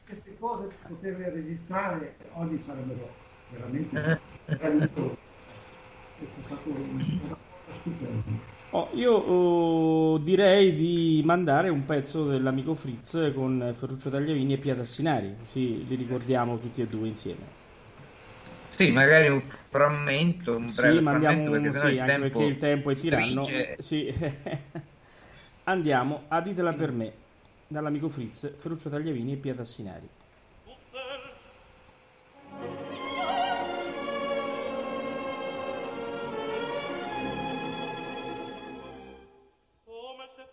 Queste 0.06 0.38
cose, 0.40 0.70
poterle 0.88 1.30
registrare 1.32 2.16
oggi 2.34 2.58
sarebbero 2.58 3.10
veramente 3.50 4.20
stato 6.44 6.70
un 6.70 7.20
stupendo. 7.70 8.60
Oh, 8.74 8.88
io 8.94 9.14
oh, 9.14 10.18
direi 10.20 10.74
di 10.74 11.22
mandare 11.26 11.70
un 11.70 11.84
pezzo 11.84 12.26
dell'amico 12.26 12.74
Fritz 12.74 13.32
con 13.34 13.74
Ferruccio 13.76 14.10
Tagliavini 14.10 14.54
e 14.54 14.58
Pia 14.58 14.76
Tassinari, 14.76 15.36
così 15.40 15.86
li 15.86 15.96
ricordiamo 15.96 16.58
tutti 16.58 16.82
e 16.82 16.88
due 16.88 17.08
insieme. 17.08 17.61
Sì, 18.82 18.92
magari 18.92 19.28
un 19.28 19.42
frammento, 19.42 20.56
un 20.56 20.66
breve 20.76 20.98
Sì, 20.98 21.02
mandiamo 21.04 21.34
frammento, 21.36 21.52
perché 21.52 21.68
un, 21.68 21.74
sennò 21.74 21.86
sì, 21.86 21.92
il 21.92 22.00
anche 22.00 22.12
tempo 22.12 22.28
perché 22.28 22.44
il 22.44 22.58
tempo 22.58 22.90
è 22.90 22.96
tiranno. 22.96 23.46
Sì. 23.78 24.16
Andiamo 25.66 26.24
a 26.28 26.42
Ditela 26.42 26.74
per 26.74 26.92
me, 26.92 27.14
dall'amico 27.68 28.10
Fritz, 28.10 28.58
Ferruccio 28.58 28.90
Tagliavini 28.90 29.34
e 29.34 29.38
Pia 29.38 29.54
Tassinari. 29.54 30.10
Come 39.86 40.28
sei 40.36 40.46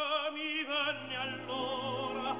E 0.00 0.02
che 0.02 0.32
mi 0.32 0.64
venne 0.64 1.14
allora 1.14 2.34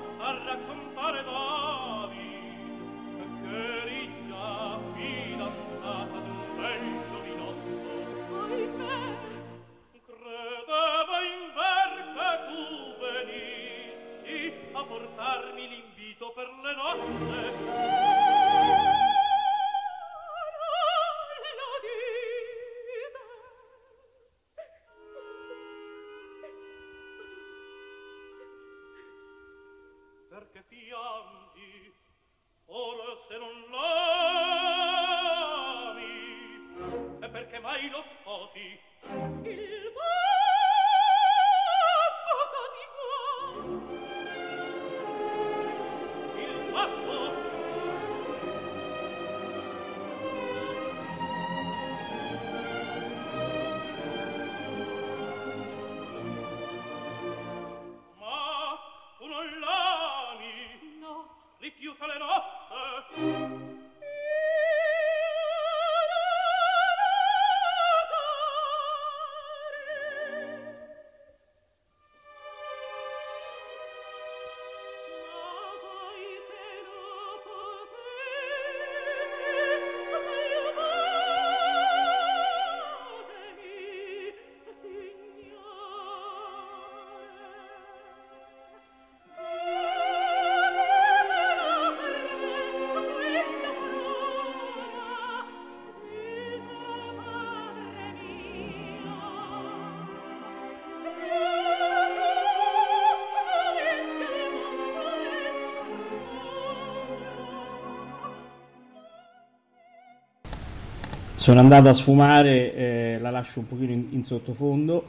Sono 111.41 111.61
andato 111.61 111.89
a 111.89 111.95
sfumare, 111.95 112.75
eh, 112.75 113.19
la 113.19 113.31
lascio 113.31 113.61
un 113.61 113.67
pochino 113.67 113.93
in, 113.93 114.09
in 114.11 114.25
sottofondo, 114.25 115.09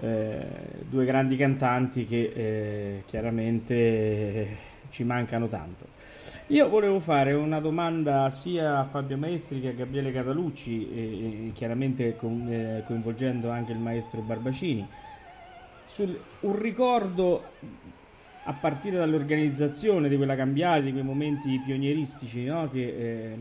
eh, 0.00 0.44
due 0.90 1.04
grandi 1.04 1.36
cantanti 1.36 2.04
che 2.04 2.32
eh, 2.34 3.02
chiaramente 3.06 3.74
eh, 3.76 4.56
ci 4.88 5.04
mancano 5.04 5.46
tanto. 5.46 5.86
Io 6.48 6.68
volevo 6.68 6.98
fare 6.98 7.32
una 7.32 7.60
domanda 7.60 8.28
sia 8.28 8.80
a 8.80 8.84
Fabio 8.86 9.16
Maestri 9.18 9.60
che 9.60 9.68
a 9.68 9.72
Gabriele 9.72 10.10
Catalucci, 10.10 11.52
chiaramente 11.54 12.16
con- 12.16 12.48
eh, 12.50 12.82
coinvolgendo 12.84 13.48
anche 13.48 13.70
il 13.70 13.78
maestro 13.78 14.20
Barbacini, 14.20 14.84
sul 15.84 16.18
un 16.40 16.58
ricordo 16.58 17.50
a 18.42 18.52
partire 18.52 18.96
dall'organizzazione 18.96 20.08
di 20.08 20.16
quella 20.16 20.34
cambiale, 20.34 20.82
di 20.82 20.90
quei 20.90 21.04
momenti 21.04 21.62
pionieristici, 21.64 22.46
no? 22.46 22.68
che 22.68 22.80
eh, 22.80 23.36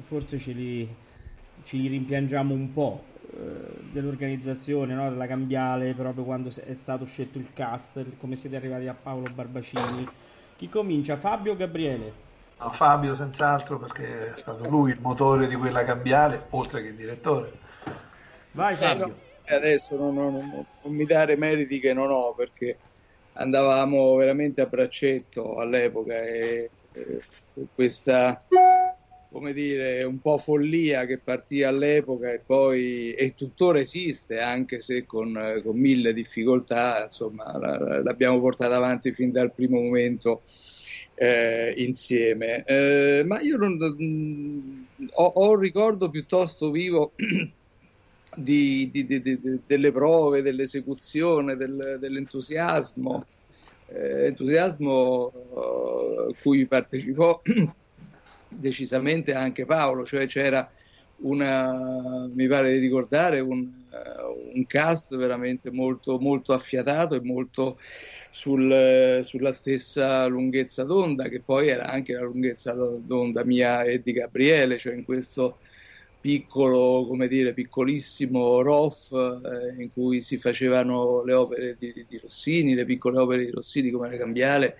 forse 0.00 0.36
ce 0.36 0.50
li, 0.50 0.88
ci 1.62 1.86
rimpiangiamo 1.88 2.54
un 2.54 2.72
po' 2.72 3.12
eh, 3.32 3.82
dell'organizzazione, 3.90 4.94
no? 4.94 5.08
della 5.10 5.26
cambiale, 5.26 5.94
proprio 5.94 6.24
quando 6.24 6.48
è 6.48 6.72
stato 6.72 7.04
scelto 7.04 7.38
il 7.38 7.52
cast, 7.52 8.16
come 8.16 8.36
siete 8.36 8.56
arrivati 8.56 8.86
a 8.88 8.94
Paolo 8.94 9.28
Barbacini. 9.30 10.08
Chi 10.56 10.68
comincia? 10.68 11.16
Fabio 11.16 11.52
o 11.52 11.56
Gabriele? 11.56 12.28
No, 12.60 12.70
Fabio 12.72 13.16
senz'altro 13.16 13.80
perché 13.80 14.34
è 14.34 14.38
stato 14.38 14.64
lui 14.68 14.92
il 14.92 15.00
motore 15.00 15.48
di 15.48 15.56
quella 15.56 15.82
cambiale, 15.82 16.46
oltre 16.50 16.80
che 16.80 16.88
il 16.88 16.94
direttore. 16.94 17.58
Vai 18.52 18.76
Eh, 18.76 18.76
Fabio. 18.76 18.94
no, 18.94 19.16
adesso 19.44 19.96
non, 19.96 20.14
non- 20.14 20.32
non- 20.34 20.66
non 20.82 20.94
mi 20.94 21.04
dare 21.04 21.36
meriti 21.36 21.78
che 21.80 21.92
non 21.92 22.10
ho 22.10 22.34
perché 22.34 22.82
andavamo 23.32 24.14
veramente 24.16 24.60
a 24.60 24.66
braccetto 24.66 25.56
all'epoca 25.58 26.14
e, 26.22 26.72
e 26.90 27.24
questa 27.72 28.44
come 29.30 29.52
dire 29.52 30.02
un 30.02 30.20
po' 30.20 30.38
follia 30.38 31.06
che 31.06 31.20
partì 31.20 31.62
all'epoca 31.62 32.32
e 32.32 32.40
poi 32.44 33.12
e 33.14 33.34
tuttora 33.34 33.78
esiste 33.78 34.40
anche 34.40 34.80
se 34.80 35.06
con, 35.06 35.60
con 35.64 35.78
mille 35.78 36.12
difficoltà 36.12 37.04
insomma 37.04 37.56
la- 37.58 37.78
la- 37.78 38.02
l'abbiamo 38.02 38.40
portata 38.40 38.74
avanti 38.76 39.12
fin 39.12 39.30
dal 39.30 39.54
primo 39.54 39.80
momento 39.80 40.40
eh, 41.14 41.74
insieme. 41.76 42.64
Eh, 42.64 43.22
ma 43.26 43.40
io 43.40 43.56
non, 43.56 43.76
ho, 45.14 45.24
ho 45.24 45.50
un 45.50 45.58
ricordo 45.58 46.08
piuttosto 46.10 46.70
vivo 46.70 47.14
di- 48.36 48.88
di- 48.90 49.06
di- 49.06 49.40
delle 49.66 49.92
prove, 49.92 50.42
dell'esecuzione, 50.42 51.56
del- 51.56 51.98
dell'entusiasmo, 52.00 53.28
eh, 53.86 54.26
entusiasmo 54.26 55.32
eh, 56.30 56.36
cui 56.40 56.66
partecipò 56.66 57.40
decisamente 58.60 59.32
anche 59.34 59.64
Paolo, 59.64 60.04
cioè 60.04 60.26
c'era 60.26 60.70
una, 61.22 62.28
mi 62.32 62.46
pare 62.46 62.72
di 62.72 62.78
ricordare, 62.78 63.40
un, 63.40 63.68
eh, 63.90 64.54
un 64.54 64.66
cast 64.66 65.16
veramente 65.16 65.70
molto, 65.70 66.18
molto 66.18 66.52
affiatato 66.52 67.14
e 67.14 67.20
molto 67.22 67.78
sul- 68.30 69.18
sulla 69.22 69.52
stessa 69.52 70.26
lunghezza 70.26 70.84
d'onda, 70.84 71.28
che 71.28 71.40
poi 71.40 71.68
era 71.68 71.86
anche 71.86 72.12
la 72.14 72.22
lunghezza 72.22 72.72
d'onda 72.72 73.44
mia 73.44 73.82
e 73.82 74.00
di 74.02 74.12
Gabriele, 74.12 74.78
cioè 74.78 74.94
in 74.94 75.04
questo 75.04 75.58
piccolo, 76.20 77.06
come 77.06 77.28
dire, 77.28 77.54
piccolissimo 77.54 78.60
ROF 78.60 79.12
eh, 79.12 79.82
in 79.82 79.92
cui 79.92 80.20
si 80.20 80.36
facevano 80.36 81.24
le 81.24 81.32
opere 81.32 81.76
di, 81.78 82.04
di 82.06 82.18
Rossini, 82.18 82.74
le 82.74 82.84
piccole 82.84 83.18
opere 83.18 83.44
di 83.44 83.50
Rossini 83.50 83.90
come 83.90 84.10
la 84.10 84.16
Cambiale 84.16 84.76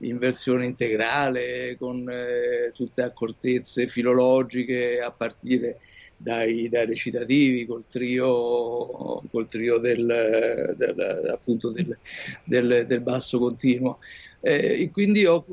in 0.00 0.18
versione 0.18 0.64
integrale 0.66 1.76
con 1.78 2.08
eh, 2.08 2.70
tutte 2.72 3.02
accortezze 3.02 3.86
filologiche 3.86 5.00
a 5.00 5.12
partire 5.12 5.78
dai, 6.16 6.68
dai 6.68 6.86
recitativi 6.86 7.64
col 7.66 7.86
trio, 7.86 9.22
col 9.30 9.46
trio 9.48 9.78
del, 9.78 10.74
del- 10.76 11.28
appunto 11.32 11.70
del, 11.70 11.98
del- 12.44 12.84
del 12.86 13.00
basso 13.00 13.38
continuo. 13.38 13.98
Eh, 14.40 14.82
e 14.82 14.90
quindi 14.90 15.24
ho- 15.26 15.44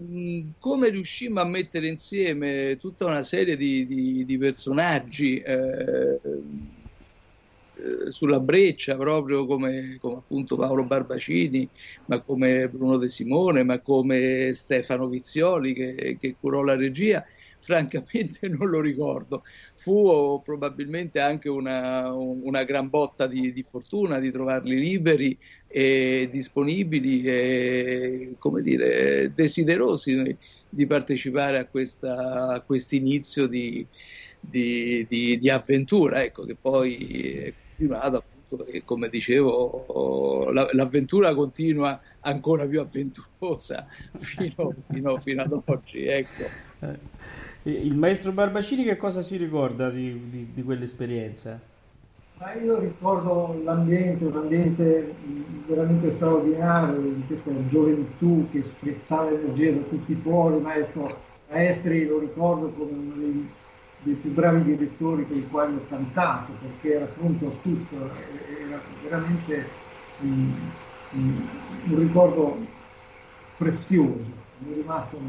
come 0.60 0.90
riuscimmo 0.90 1.40
a 1.40 1.46
mettere 1.46 1.88
insieme 1.88 2.78
tutta 2.80 3.06
una 3.06 3.22
serie 3.24 3.58
di, 3.58 3.86
di- 3.88 4.26
di 4.26 4.38
personaggi 4.38 5.40
eh, 5.40 6.20
eh, 7.78 8.10
sulla 8.10 8.40
breccia, 8.40 8.96
proprio 8.96 9.46
come, 9.46 9.98
come 10.00 10.16
appunto 10.16 10.56
Paolo 10.56 10.86
Barbacini, 10.86 11.68
ma 12.06 12.22
come 12.22 12.68
Bruno 12.70 12.98
De 12.98 13.08
Simone, 13.08 13.64
ma 13.64 13.80
come 13.80 14.52
Stefano 14.54 15.08
Vizioli 15.08 15.74
che, 15.74 16.18
che 16.20 16.36
curò 16.40 16.64
la 16.64 16.76
regia, 16.76 17.24
francamente 17.60 18.48
non 18.50 18.70
lo 18.70 18.80
ricordo. 18.80 19.44
Fu 19.74 20.42
probabilmente 20.44 21.20
anche 21.20 21.50
una, 21.50 22.14
una 22.14 22.64
gran 22.64 22.90
botta 22.90 23.28
di, 23.28 23.52
di 23.52 23.64
fortuna 23.64 24.20
di 24.20 24.32
trovarli 24.32 24.78
liberi 24.78 25.38
e 25.68 26.30
disponibili 26.32 27.24
e 27.24 28.36
come 28.40 28.62
dire, 28.62 29.32
desiderosi 29.34 30.38
di 30.70 30.88
partecipare 30.88 31.58
a, 31.58 31.66
questa, 31.66 32.48
a 32.48 32.62
questo 32.62 32.96
inizio 32.96 33.48
di, 33.48 33.86
di, 34.40 35.06
di, 35.08 35.50
avventura, 35.50 36.24
ecco, 36.24 36.46
che 36.46 36.56
poi 36.56 36.96
è 37.44 37.54
continuato 37.76 38.18
appunto, 38.18 38.66
e 38.66 38.84
come 38.84 39.10
dicevo, 39.10 40.52
la- 40.52 40.70
l'avventura 40.72 41.34
continua 41.34 42.00
ancora 42.22 42.68
più 42.68 42.80
avventurosa 42.82 43.86
fino, 44.18 44.76
fino- 44.82 45.20
fino 45.20 45.42
ad 45.42 45.62
oggi, 45.66 46.06
ecco. 46.06 46.54
Eh, 46.80 47.00
Il 47.64 47.96
maestro 47.98 48.32
Barbacini 48.32 48.84
che 48.84 48.96
cosa 48.96 49.22
si 49.22 49.38
ricorda 49.38 49.90
di, 49.90 50.28
di- 50.28 50.52
di 50.54 50.64
quell'esperienza? 50.64 51.60
Ma 52.38 52.54
io 52.54 52.80
ricordo 52.80 53.62
l'ambiente, 53.64 54.26
un 54.26 54.36
ambiente 54.36 55.16
veramente 55.66 56.10
straordinario 56.12 57.14
di 57.14 57.26
questa 57.26 57.66
gioventù 57.66 58.50
che 58.52 58.62
sprezzava 58.64 59.30
energia 59.32 59.72
da 59.74 59.84
tutti 59.84 60.12
i 60.12 60.16
pori, 60.18 60.60
maestro 60.60 61.24
Maestri 61.48 62.06
lo 62.06 62.20
ricordo 62.20 62.74
come 62.74 62.92
uno 62.98 63.16
dei, 63.16 63.56
dei 64.06 64.16
più 64.18 64.32
bravi 64.34 64.64
direttori 64.64 65.28
con 65.28 65.38
i 65.38 65.48
quali 65.48 65.76
ho 65.76 65.86
cantato, 65.88 66.54
perché 66.54 66.94
era 66.94 67.08
pronto 67.08 67.48
a 67.48 67.60
tutto, 67.60 68.14
era 68.14 68.88
veramente 69.00 69.80
mh, 70.16 70.28
mh, 71.10 71.82
un 71.86 71.96
ricordo 71.98 72.74
prezioso, 73.56 74.50
mi 74.58 74.72
è 74.72 74.76
rimasto 74.76 75.20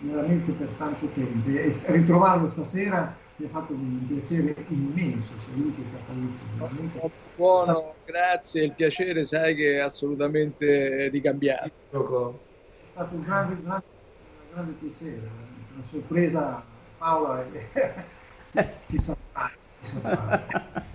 nella 0.00 0.22
mente 0.22 0.52
per 0.52 0.74
tanto 0.76 1.12
tempo. 1.12 1.48
E 1.48 1.80
ritrovarlo 1.86 2.48
stasera 2.48 3.18
mi 3.36 3.46
ha 3.46 3.48
fatto 3.48 3.74
un 3.74 4.06
piacere 4.06 4.54
immenso, 4.68 5.36
fallendo, 5.38 6.44
veramente. 6.52 6.98
Buono, 7.34 7.96
grazie, 8.04 8.64
il 8.64 8.74
piacere 8.74 9.24
sai 9.24 9.54
che 9.54 9.74
è 9.76 9.78
assolutamente 9.78 11.08
ricambiato. 11.08 11.72
È 12.80 12.86
stato 12.86 13.14
un 13.14 13.20
grande, 13.20 13.60
grande, 13.60 13.84
un 14.40 14.48
grande 14.48 14.72
piacere, 14.74 15.26
una 15.72 15.82
sorpresa 15.82 16.66
Paola 16.96 17.46
ci 18.86 18.98
ci 18.98 18.98
saprà. 18.98 19.50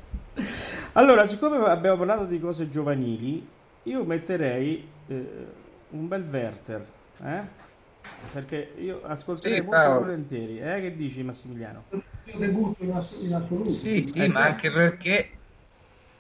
Allora, 0.94 1.26
siccome 1.26 1.58
abbiamo 1.58 1.98
parlato 1.98 2.26
di 2.26 2.40
cose 2.40 2.70
giovanili, 2.70 3.50
io 3.84 4.04
metterei 4.06 5.04
eh, 5.08 5.54
un 5.90 6.08
bel 6.08 6.28
Werther, 6.30 6.94
eh? 7.22 7.60
Perché 8.32 8.76
io 8.78 9.00
ascolterei 9.02 9.62
Sì, 9.62 9.64
molto 9.64 9.94
volentieri, 9.94 10.60
eh? 10.60 10.80
Che 10.82 10.96
dici 10.96 11.24
Massimiliano? 11.24 11.86
Il 11.92 12.04
mio 12.26 12.38
debutto 12.38 12.84
in, 12.84 12.92
ass- 12.92 13.22
in 13.22 13.34
assoluto. 13.34 13.70
Sì, 13.70 14.02
sì, 14.04 14.24
Eh, 14.24 14.28
ma 14.28 14.44
anche 14.46 14.72
perché, 14.72 15.44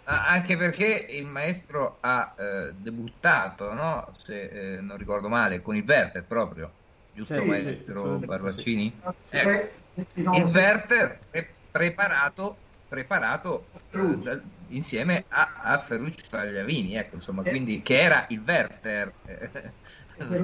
anche 0.03 0.57
perché 0.57 0.85
il 1.09 1.25
maestro 1.25 1.99
ha 2.01 2.33
eh, 2.37 2.73
debuttato, 2.75 3.73
no? 3.73 4.11
Se 4.13 4.75
eh, 4.77 4.81
non 4.81 4.97
ricordo 4.97 5.27
male, 5.29 5.61
con 5.61 5.75
il 5.75 5.83
Werther 5.85 6.25
proprio, 6.25 6.79
giusto 7.09 7.43
Sì, 7.43 7.59
sì, 7.59 7.69
maestro 7.69 8.19
assolutamente 8.19 8.23
Barbaccini? 8.23 9.05
Sì, 9.19 9.37
Ecco, 9.37 9.80
29 9.95 10.37
il 10.39 10.53
Werther 10.55 11.19
pre- 11.29 11.55
preparato, 11.69 12.63
preparato 12.87 13.69
dal- 13.89 14.43
insieme 14.67 15.25
a, 15.27 15.53
a 15.63 15.77
Ferruccio 15.77 16.27
Tagliavini, 16.29 16.95
ecco, 16.95 17.15
insomma, 17.15 17.43
Eh. 17.43 17.49
quindi 17.49 17.81
che 17.81 17.99
era 17.99 18.25
il 18.29 18.41
Werther 18.45 19.13
eh, 19.23 19.75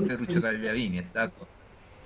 Ferruccio- 0.06 0.40
Tagliavini, 0.40 0.98
è 0.98 1.04
stato 1.04 1.50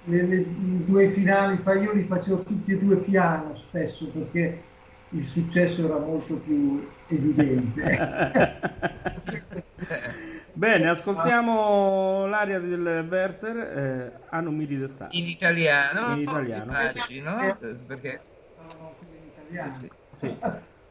le, 0.05 0.25
le- 0.27 0.41
i 0.41 0.83
due 0.83 1.09
finali, 1.09 1.61
io 1.83 1.93
li 1.93 2.03
facevo 2.03 2.43
tutti 2.43 2.71
e 2.71 2.79
due 2.79 2.97
piano 3.01 3.53
spesso 3.53 4.11
perché 4.11 4.63
il 5.09 5.25
successo 5.25 5.85
era 5.85 5.99
molto 5.99 6.37
più 6.39 6.89
evidente. 7.07 7.99
Bene, 10.53 10.89
ascoltiamo 10.89 12.25
l'aria 12.27 12.59
del 12.59 13.05
Werther, 13.09 13.57
eh, 13.57 14.19
a 14.29 14.39
non 14.41 14.55
mi 14.55 14.65
ridestate. 14.65 15.15
in 15.17 15.25
italiano, 15.27 16.13
In 16.13 16.21
italiano. 16.21 16.63
immagino, 16.71 17.57
eh, 17.59 17.75
perché 17.87 18.19
Erano 18.57 18.93
quelli 18.99 19.31
in 19.63 19.71
sì, 20.11 20.37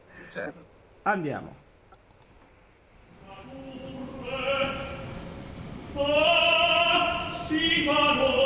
Sì, 0.09 0.21
cioè, 0.31 0.51
andiamo. 1.03 1.55
Ah, 5.93 7.31
si 7.31 7.85
valora, 7.85 8.40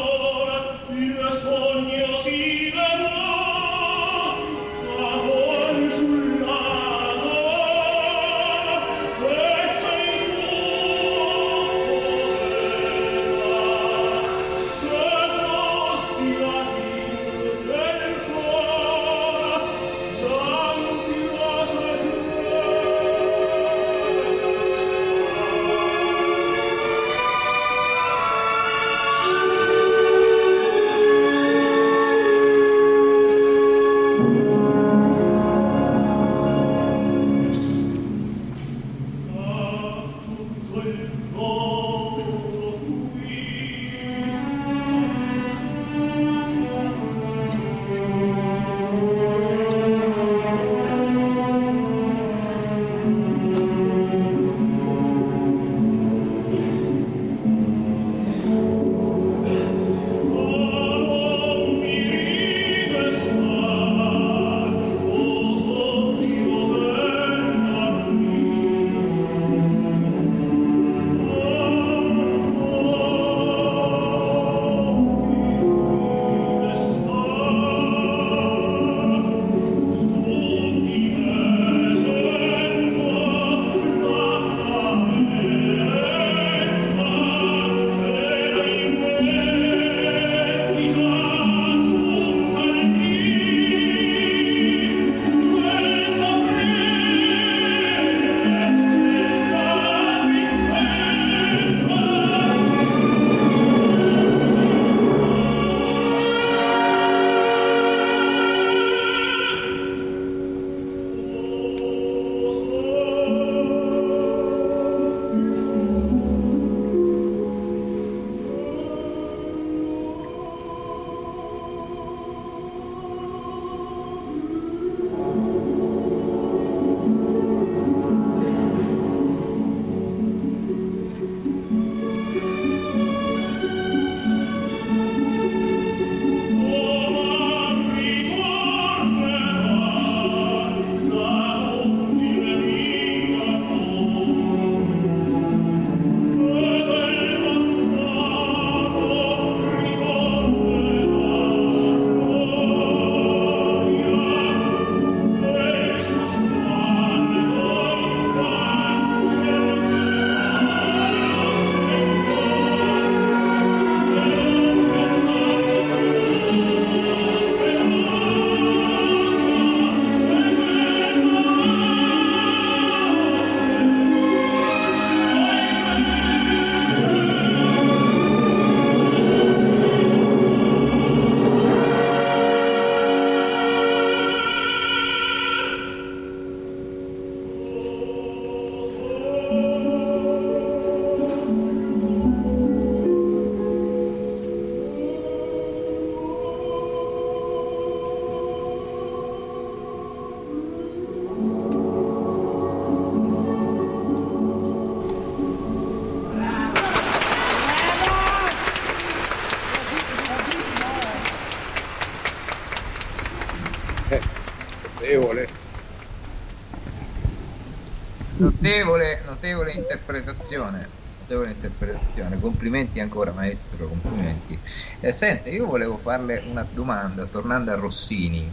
Notevole, 218.65 219.21
notevole 219.23 219.73
interpretazione. 219.73 220.89
Notevole 221.19 221.51
interpretazione. 221.51 222.39
Complimenti 222.39 222.99
ancora, 222.99 223.31
maestro. 223.31 223.87
Complimenti. 223.87 224.59
Eh, 224.99 225.11
sente, 225.11 225.51
io 225.51 225.67
volevo 225.67 225.99
farle 225.99 226.41
una 226.47 226.63
domanda, 226.63 227.27
tornando 227.27 227.71
a 227.71 227.75
Rossini. 227.75 228.51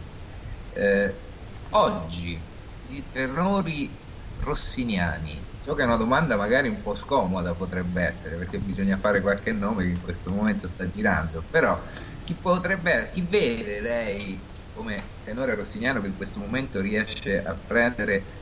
Eh, 0.69 1.19
oggi 1.71 2.47
i 2.89 3.09
tenori 3.09 3.99
rossiniani, 4.35 5.47
so 5.57 5.73
che 5.73 5.81
è 5.81 5.85
una 5.85 5.95
domanda 5.95 6.35
magari 6.35 6.67
un 6.67 6.81
po' 6.83 6.93
scomoda 6.93 7.55
potrebbe 7.55 8.03
essere, 8.03 8.37
perché 8.37 8.59
bisogna 8.59 8.97
fare 8.99 9.19
qualche 9.21 9.51
nome 9.51 9.83
che 9.85 9.89
in 9.91 10.01
questo 10.01 10.29
momento 10.31 10.67
sta 10.67 10.87
girando, 10.89 11.43
però 11.49 11.81
chi 12.23 12.35
potrebbe, 12.39 13.09
chi 13.11 13.25
vede 13.27 13.79
lei 13.81 14.51
come 14.71 15.19
tenore 15.23 15.55
rossiniano 15.55 16.01
che 16.01 16.07
in 16.07 16.15
questo 16.15 16.39
momento 16.39 16.81
riesce 16.81 17.41
a 17.41 17.55
prendere 17.55 18.32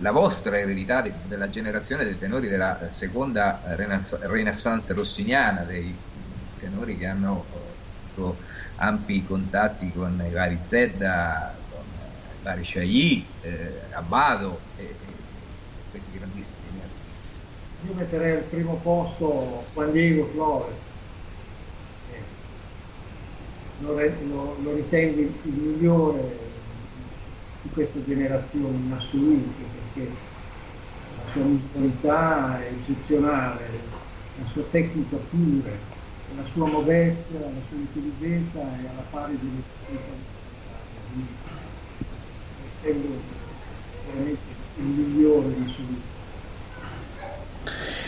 la 0.00 0.10
vostra 0.12 0.58
eredità 0.58 1.02
de- 1.02 1.20
della 1.24 1.48
generazione 1.48 2.04
dei 2.04 2.16
tenori 2.18 2.48
della 2.48 2.88
seconda 2.90 3.62
renass- 3.76 4.18
renaissance 4.22 4.92
rossiniana, 4.94 5.64
dei 5.64 6.02
tenori 6.56 6.96
che 6.96 7.06
hanno 7.06 7.48
eh, 7.52 7.78
avuto 7.98 8.40
ampi 8.76 9.22
contatti 9.22 9.92
con 9.92 10.22
i 10.26 10.32
vari 10.32 10.62
Zedda, 10.66 11.64
con 11.68 11.86
i 12.38 12.42
vari 12.42 12.62
Chailly, 12.64 13.38
eh, 13.40 13.88
Abbado 13.92 14.70
e, 14.74 14.98
e 15.00 15.24
questi 15.88 16.10
grandissimi 16.10 16.82
artisti. 16.82 17.38
Io 17.80 17.94
metterei 17.94 18.36
al 18.36 18.44
primo 18.48 18.80
posto 18.80 19.70
Juan 19.74 19.90
Diego 19.90 20.26
Flores. 20.28 20.94
Eh, 22.06 22.36
Lo, 23.78 23.94
lo- 23.94 24.58
lo 24.60 24.72
ritengo 24.74 25.20
il 25.20 25.40
migliore 25.54 26.49
di 27.62 27.68
questa 27.70 28.02
generazione 28.04 28.76
in 28.76 28.92
assoluto 28.92 29.62
perché 29.94 30.10
la 31.24 31.30
sua 31.30 31.42
musicalità 31.42 32.62
è 32.62 32.72
eccezionale, 32.72 33.68
la 34.38 34.46
sua 34.46 34.62
tecnica 34.70 35.16
pure, 35.16 35.78
la 36.36 36.44
sua 36.44 36.66
modestia, 36.66 37.40
la 37.40 37.50
sua 37.68 37.76
intelligenza 37.76 38.60
è 38.60 38.88
alla 38.88 39.04
pari 39.10 39.38
delle 39.38 39.62
persone 39.84 40.38
ritengo 42.82 43.20
veramente 44.06 44.40
il 44.76 44.84
migliore 44.84 45.48
in 45.48 45.62
assoluto. 45.64 46.18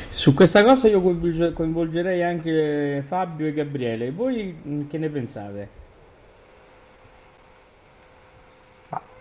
Su 0.08 0.34
questa 0.34 0.62
cosa 0.62 0.88
io 0.88 1.00
coinvolge- 1.00 1.52
coinvolgerei 1.52 2.22
anche 2.22 3.02
Fabio 3.06 3.46
e 3.46 3.52
Gabriele. 3.52 4.10
Voi 4.10 4.86
che 4.88 4.98
ne 4.98 5.08
pensate? 5.08 5.81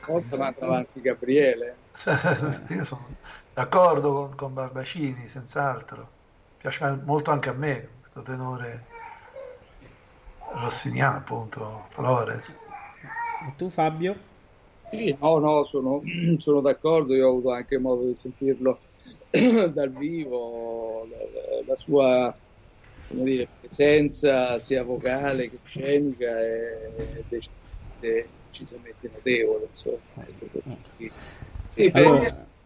Volta 0.06 0.38
manda 0.38 0.66
avanti 0.66 1.02
Gabriele. 1.02 1.80
Io 2.70 2.84
sono 2.86 3.20
d'accordo 3.54 4.14
con, 4.14 4.36
con 4.36 4.54
Barbacini, 4.54 5.28
senz'altro. 5.28 6.20
Piace 6.58 6.90
molto 7.04 7.32
anche 7.32 7.50
a 7.50 7.54
me 7.54 7.98
questo 8.00 8.22
tenore 8.22 8.90
rossiniano, 10.62 11.18
appunto, 11.18 11.88
Flores. 11.90 12.62
E 13.48 13.52
tu 13.58 13.70
Fabio? 13.70 14.14
Sì, 14.90 15.16
no, 15.20 15.38
no, 15.40 15.64
sono, 15.64 16.02
sono 16.38 16.62
d'accordo, 16.62 17.14
io 17.16 17.28
ho 17.28 17.30
avuto 17.32 17.52
anche 17.52 17.78
modo 17.80 18.08
di 18.08 18.16
sentirlo 18.16 18.84
dal 19.30 19.94
vivo, 19.96 21.08
la, 21.08 21.18
la- 21.18 21.64
la 21.66 21.76
sua 21.76 22.38
come 23.08 23.24
dire, 23.24 23.50
presenza 23.60 24.60
sia 24.60 24.84
vocale 24.84 25.50
che 25.50 25.60
scenica 25.64 26.28
è 26.40 27.24
decisamente, 27.28 28.36
decisamente 28.52 29.10
notevole. 29.12 29.66
Insomma. 29.68 29.98
Sì, 30.98 31.12
sì, 31.74 31.90
Allora- 31.94 32.20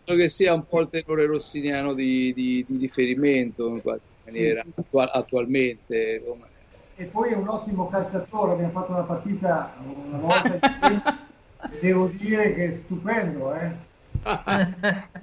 penso 0.04 0.22
che 0.22 0.30
sia 0.30 0.54
un 0.54 0.66
po' 0.66 0.82
il 0.82 0.90
tenore 0.90 1.26
rossiniano 1.28 1.94
di, 1.94 2.34
di- 2.34 2.66
di 2.68 2.78
riferimento 2.78 3.68
in 3.68 3.82
qualche 3.82 4.04
maniera 4.24 4.64
attua- 4.76 5.12
attualmente. 5.12 6.20
insomma. 6.20 6.50
E 6.98 7.06
poi 7.06 7.32
è 7.34 7.36
un 7.36 7.48
ottimo 7.50 7.88
calciatore, 7.90 8.54
abbiamo 8.54 8.72
fatto 8.72 8.92
una 8.94 9.04
partita 9.04 9.76
una 9.84 10.18
volta 10.18 10.54
e 11.70 11.80
devo 11.82 12.08
dire 12.08 12.54
che 12.54 12.66
è 12.70 12.72
stupendo, 12.72 13.54
eh? 13.54 13.72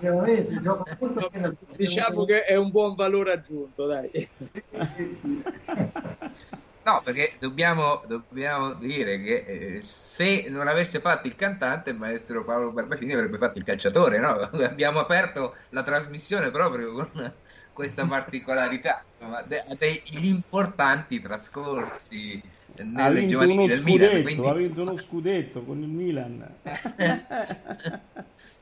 Veramente, 0.00 0.60
gioca 0.60 0.96
molto 1.00 1.28
bene. 1.30 1.56
Diciamo 1.76 2.24
che 2.24 2.42
è 2.42 2.56
un 2.56 2.70
buon 2.70 2.94
valore 2.96 3.32
aggiunto, 3.32 3.86
dai. 3.86 4.10
Sì, 4.12 5.16
sì. 5.16 5.42
No, 6.88 7.02
perché 7.04 7.34
dobbiamo, 7.38 8.02
dobbiamo 8.06 8.72
dire 8.72 9.20
che 9.20 9.44
eh, 9.46 9.80
se 9.82 10.46
non 10.48 10.68
avesse 10.68 11.00
fatto 11.00 11.28
il 11.28 11.36
cantante, 11.36 11.90
il 11.90 11.98
maestro 11.98 12.46
Paolo 12.46 12.72
Barbacini 12.72 13.12
avrebbe 13.12 13.36
fatto 13.36 13.58
il 13.58 13.64
calciatore, 13.64 14.18
no? 14.18 14.30
Abbiamo 14.64 14.98
aperto 14.98 15.54
la 15.68 15.82
trasmissione 15.82 16.50
proprio 16.50 16.92
con 16.92 17.34
questa 17.74 18.06
particolarità, 18.06 19.04
insomma, 19.04 19.42
de- 19.42 19.64
degli 19.76 20.28
importanti 20.28 21.20
trascorsi 21.20 22.40
nelle 22.82 23.26
giovanili 23.26 23.66
del 23.66 23.82
Milan, 23.82 24.08
scudetto, 24.08 24.22
quindi- 24.22 24.48
ha 24.48 24.54
vinto 24.54 24.80
uno 24.80 24.96
scudetto 24.96 25.64
con 25.64 25.82
il 25.82 25.88
Milan. 25.88 26.56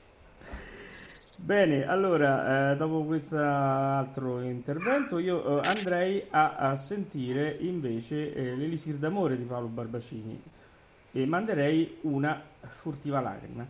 Bene, 1.47 1.87
allora, 1.87 2.73
eh, 2.73 2.77
dopo 2.77 3.05
questo 3.05 3.39
altro 3.39 4.41
intervento, 4.41 5.21
io 5.21 5.63
eh, 5.63 5.69
andrei 5.69 6.27
a, 6.29 6.57
a 6.57 6.75
sentire 6.75 7.57
invece 7.61 8.35
eh, 8.35 8.57
l'Elisir 8.57 8.97
d'amore 8.97 9.37
di 9.37 9.45
Paolo 9.45 9.69
Barbacini 9.69 10.43
e 11.13 11.25
manderei 11.25 11.99
una 12.01 12.43
furtiva 12.63 13.21
lacrima. 13.21 13.65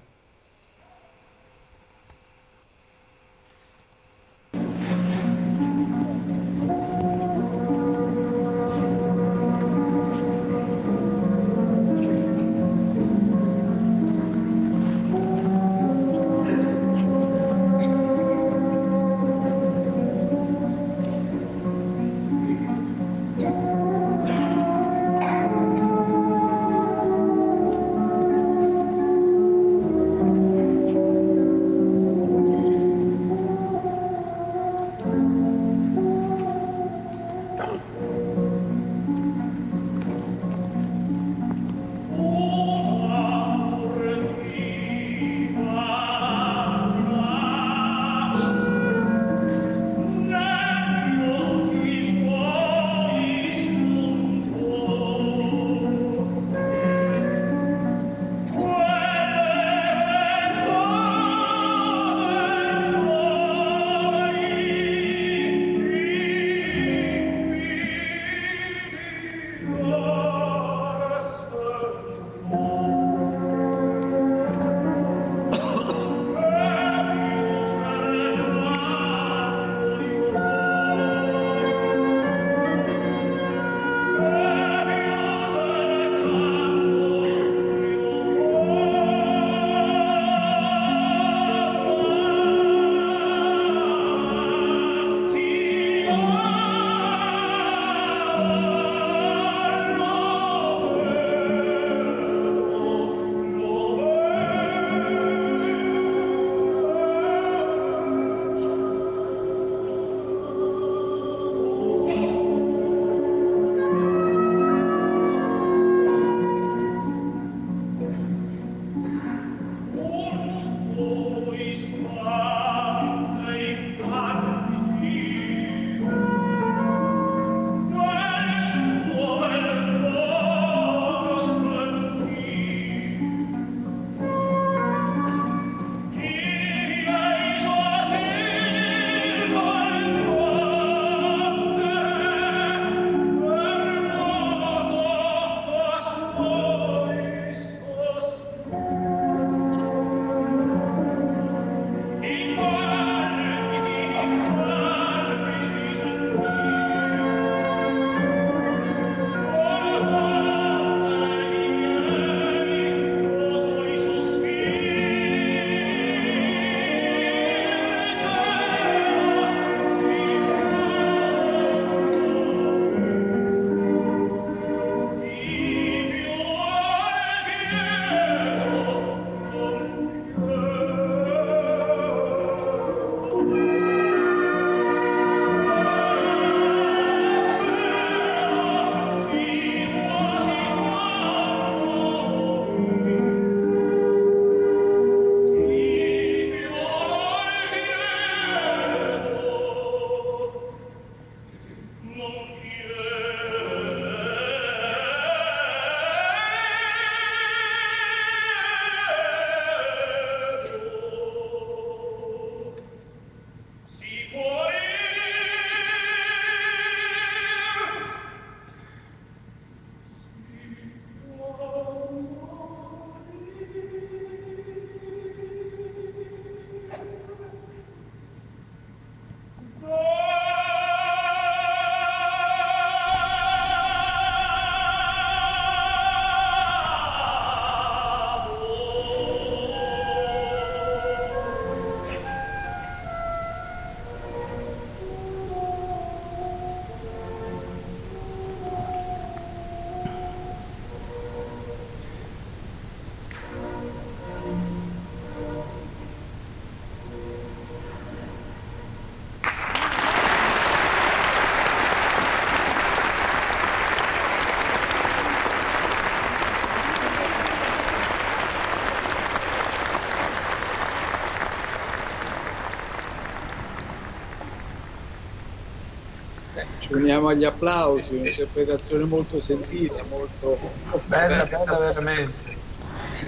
Ci 276.87 276.93
uniamo 276.95 277.29
agli 277.29 277.45
applausi, 277.45 278.15
un'interpretazione 278.15 279.05
molto 279.05 279.41
sentita, 279.41 280.05
molto 280.05 280.59
Bella, 281.07 281.47
bella 281.47 281.79
veramente. 281.79 282.65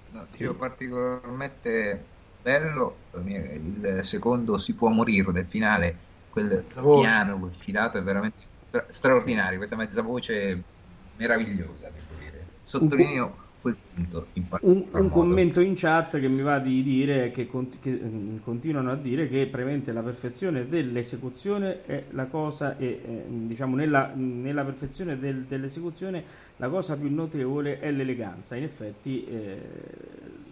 no, 0.09 0.25
dicevo, 0.27 0.55
particolarmente 0.55 2.13
bello 2.35 3.09
il 3.25 3.99
secondo 4.01 4.57
si 4.57 4.75
può 4.75 4.89
morire 4.89 5.31
del 5.31 5.47
finale 5.47 6.09
quel 6.29 6.63
voce. 6.81 7.07
piano 7.09 7.39
quel 7.39 7.53
filato 7.55 7.97
è 7.97 8.03
veramente 8.03 8.49
stra- 8.67 8.85
straordinario 8.91 9.57
questa 9.57 9.75
mezza 9.75 10.01
voce 10.01 10.67
meravigliosa 11.15 11.89
devo 11.89 12.13
dire 12.15 12.57
sottolineo 12.61 13.44
quel 13.65 13.75
punto 13.95 14.27
Un, 14.61 14.85
un 14.91 15.09
commento 15.09 15.59
in 15.59 15.73
chat 15.75 16.19
che 16.19 16.27
mi 16.27 16.41
va 16.41 16.59
di 16.59 16.83
dire 16.83 17.31
che, 17.31 17.47
conti- 17.47 17.79
che, 17.79 17.89
mm, 17.91 18.37
continuano 18.43 18.91
a 18.91 18.95
dire 18.95 19.27
che 19.27 19.47
praticamente 19.47 19.91
la 19.91 20.03
perfezione 20.03 20.67
dell'esecuzione 20.67 21.83
è 21.85 22.03
la 22.11 22.25
cosa 22.25 22.77
e 22.77 22.85
eh, 22.85 23.23
diciamo 23.27 23.75
nella, 23.75 24.11
nella 24.13 24.63
perfezione 24.63 25.17
del- 25.17 25.45
dell'esecuzione 25.45 26.23
la 26.57 26.69
cosa 26.69 26.95
più 26.95 27.11
notevole 27.11 27.79
è 27.79 27.89
l'eleganza. 27.89 28.55
In 28.55 28.63
effetti 28.63 29.25
eh, 29.25 29.57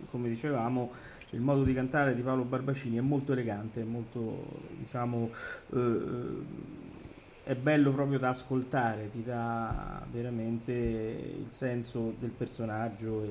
come 0.09 0.27
dicevamo 0.27 0.91
il 1.29 1.41
modo 1.41 1.63
di 1.63 1.73
cantare 1.73 2.15
di 2.15 2.21
Paolo 2.21 2.43
Barbacini 2.43 2.97
è 2.97 3.01
molto 3.01 3.33
elegante 3.33 3.81
è 3.81 3.83
molto 3.83 4.45
diciamo 4.77 5.31
eh, 5.73 5.79
è 7.43 7.55
bello 7.55 7.91
proprio 7.93 8.19
da 8.19 8.29
ascoltare, 8.29 9.09
ti 9.09 9.23
dà 9.23 10.05
veramente 10.09 10.71
il 10.73 11.47
senso 11.51 12.15
del 12.17 12.31
personaggio 12.31 13.25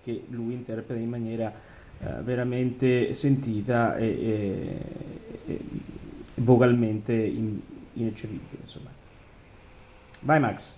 che 0.00 0.26
lui 0.28 0.54
interpreta 0.54 1.00
in 1.00 1.08
maniera 1.08 1.52
eh, 1.98 2.22
veramente 2.22 3.12
sentita 3.14 3.96
e, 3.96 4.06
e- 4.06 5.42
e 5.44 5.64
vocalmente 6.36 7.12
in- 7.14 7.60
ineccepibile. 7.92 8.62
Insomma. 8.62 8.90
Vai 10.22 10.38
Max. 10.40 10.76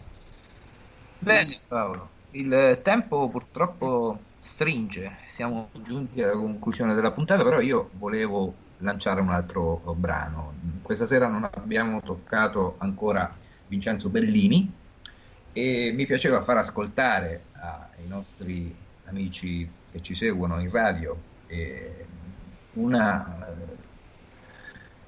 Bene 1.18 1.62
Paolo, 1.68 2.10
il 2.30 2.80
tempo 2.82 3.28
purtroppo 3.28 4.32
stringe, 4.38 5.18
siamo 5.28 5.70
giunti 5.82 6.20
alla 6.20 6.32
conclusione 6.32 6.94
della 6.94 7.12
puntata, 7.12 7.44
però 7.44 7.60
io 7.60 7.90
volevo 7.94 8.71
lanciare 8.82 9.20
un 9.20 9.30
altro 9.30 9.76
brano. 9.96 10.54
Questa 10.82 11.06
sera 11.06 11.28
non 11.28 11.48
abbiamo 11.52 12.00
toccato 12.00 12.76
ancora 12.78 13.34
Vincenzo 13.66 14.08
Bellini 14.10 14.70
e 15.52 15.92
mi 15.94 16.06
piaceva 16.06 16.42
far 16.42 16.58
ascoltare 16.58 17.44
ai 17.96 18.06
nostri 18.06 18.74
amici 19.04 19.68
che 19.90 20.00
ci 20.00 20.14
seguono 20.14 20.60
in 20.60 20.70
radio 20.70 21.16
eh, 21.46 22.06
una, 22.74 23.46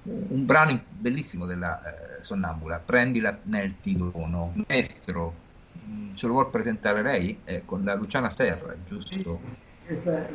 un 0.02 0.44
brano 0.44 0.82
bellissimo 0.88 1.46
della 1.46 2.18
eh, 2.18 2.22
Sonnambula, 2.22 2.78
Prendila 2.78 3.38
nel 3.44 3.80
ti 3.80 3.96
dono. 3.96 4.52
Maestro, 4.68 5.34
mh, 5.72 6.14
ce 6.14 6.26
lo 6.26 6.32
vuol 6.34 6.50
presentare 6.50 7.02
lei? 7.02 7.40
È 7.44 7.62
con 7.64 7.82
la 7.84 7.94
Luciana 7.94 8.28
Serra, 8.30 8.74
giusto? 8.86 9.40
Questa 9.86 10.12
è- 10.12 10.30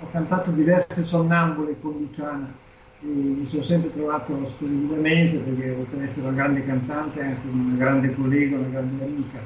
ho 0.00 0.10
cantato 0.10 0.50
diverse 0.50 1.02
sonnambule 1.02 1.78
con 1.80 1.92
Luciana 1.92 2.70
mi 3.04 3.44
sono 3.46 3.62
sempre 3.62 3.92
trovato 3.92 4.46
splendidamente 4.46 5.38
perché 5.38 5.70
oltre 5.70 5.96
ad 5.96 6.02
essere 6.04 6.26
una 6.26 6.36
grande 6.36 6.64
cantante 6.64 7.20
è 7.20 7.24
anche 7.26 7.46
una 7.48 7.76
grande 7.76 8.14
collega, 8.14 8.56
una 8.56 8.68
grande 8.68 9.04
amica 9.04 9.38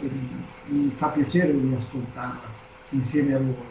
e 0.00 0.10
mi 0.66 0.92
fa 0.96 1.08
piacere 1.08 1.52
di 1.52 1.74
ascoltarla 1.76 2.56
insieme 2.90 3.34
a 3.34 3.38
loro. 3.38 3.66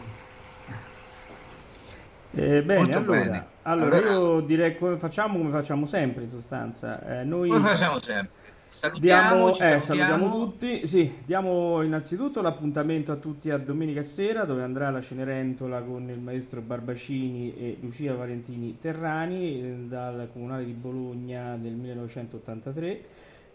Eh, 2.30 2.62
bene, 2.62 2.80
Molto 2.82 2.96
allora, 2.98 3.18
bene. 3.20 3.46
allora 3.62 3.96
Allora- 3.96 4.10
io 4.12 4.40
direi 4.40 4.76
come 4.76 4.96
facciamo 4.98 5.38
come 5.38 5.50
facciamo 5.50 5.86
sempre 5.86 6.22
in 6.24 6.28
sostanza. 6.28 7.20
Eh, 7.20 7.24
noi 7.24 7.48
Come 7.48 7.60
facciamo 7.60 7.98
sempre? 8.00 8.30
Salutiamo, 8.68 9.50
Diamo, 9.50 9.74
eh, 9.74 9.80
salutiamo. 9.80 10.30
tutti. 10.30 10.86
Sì, 10.86 11.14
diamo 11.24 11.82
innanzitutto 11.82 12.42
l'appuntamento 12.42 13.12
a 13.12 13.16
tutti 13.16 13.50
a 13.50 13.56
domenica 13.56 14.02
sera 14.02 14.44
dove 14.44 14.62
andrà 14.62 14.90
la 14.90 15.00
Cenerentola 15.00 15.80
con 15.80 16.08
il 16.10 16.18
maestro 16.18 16.60
Barbacini 16.60 17.56
e 17.56 17.78
Lucia 17.80 18.14
Valentini 18.14 18.78
Terrani 18.78 19.60
eh, 19.60 19.74
dal 19.88 20.28
Comunale 20.32 20.66
di 20.66 20.72
Bologna 20.72 21.56
del 21.56 21.72
1983 21.72 23.00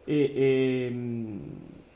e, 0.03 0.31
ehm, 0.35 1.41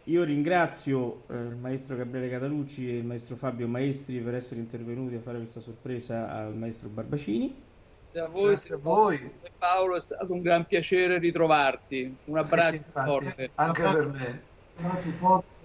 io 0.04 0.24
ringrazio 0.24 1.24
eh, 1.28 1.34
il 1.34 1.58
maestro 1.60 1.98
Gabriele 1.98 2.30
Catalucci 2.30 2.88
e 2.88 2.98
il 2.98 3.04
maestro 3.04 3.36
Fabio 3.36 3.68
Maestri 3.68 4.20
per 4.20 4.36
essere 4.36 4.60
intervenuti 4.60 5.16
a 5.16 5.20
fare 5.20 5.38
questa 5.38 5.60
sorpresa 5.60 6.30
al 6.30 6.56
maestro 6.56 6.88
Barbacini. 6.88 7.66
A 8.14 8.28
voi, 8.28 8.60
Grazie 8.60 8.76
a 8.76 8.78
voi. 8.78 9.32
Paolo, 9.58 9.96
è 9.96 10.02
stato 10.02 10.34
un 10.34 10.42
gran 10.42 10.66
piacere 10.66 11.18
ritrovarti. 11.20 12.16
Un 12.26 12.38
Eh 12.38 12.40
abbraccio 12.40 12.70
sì, 12.70 12.76
infatti, 12.86 13.10
forte. 13.10 13.52
anche 13.56 13.88
per 13.88 14.08
me. 14.08 14.44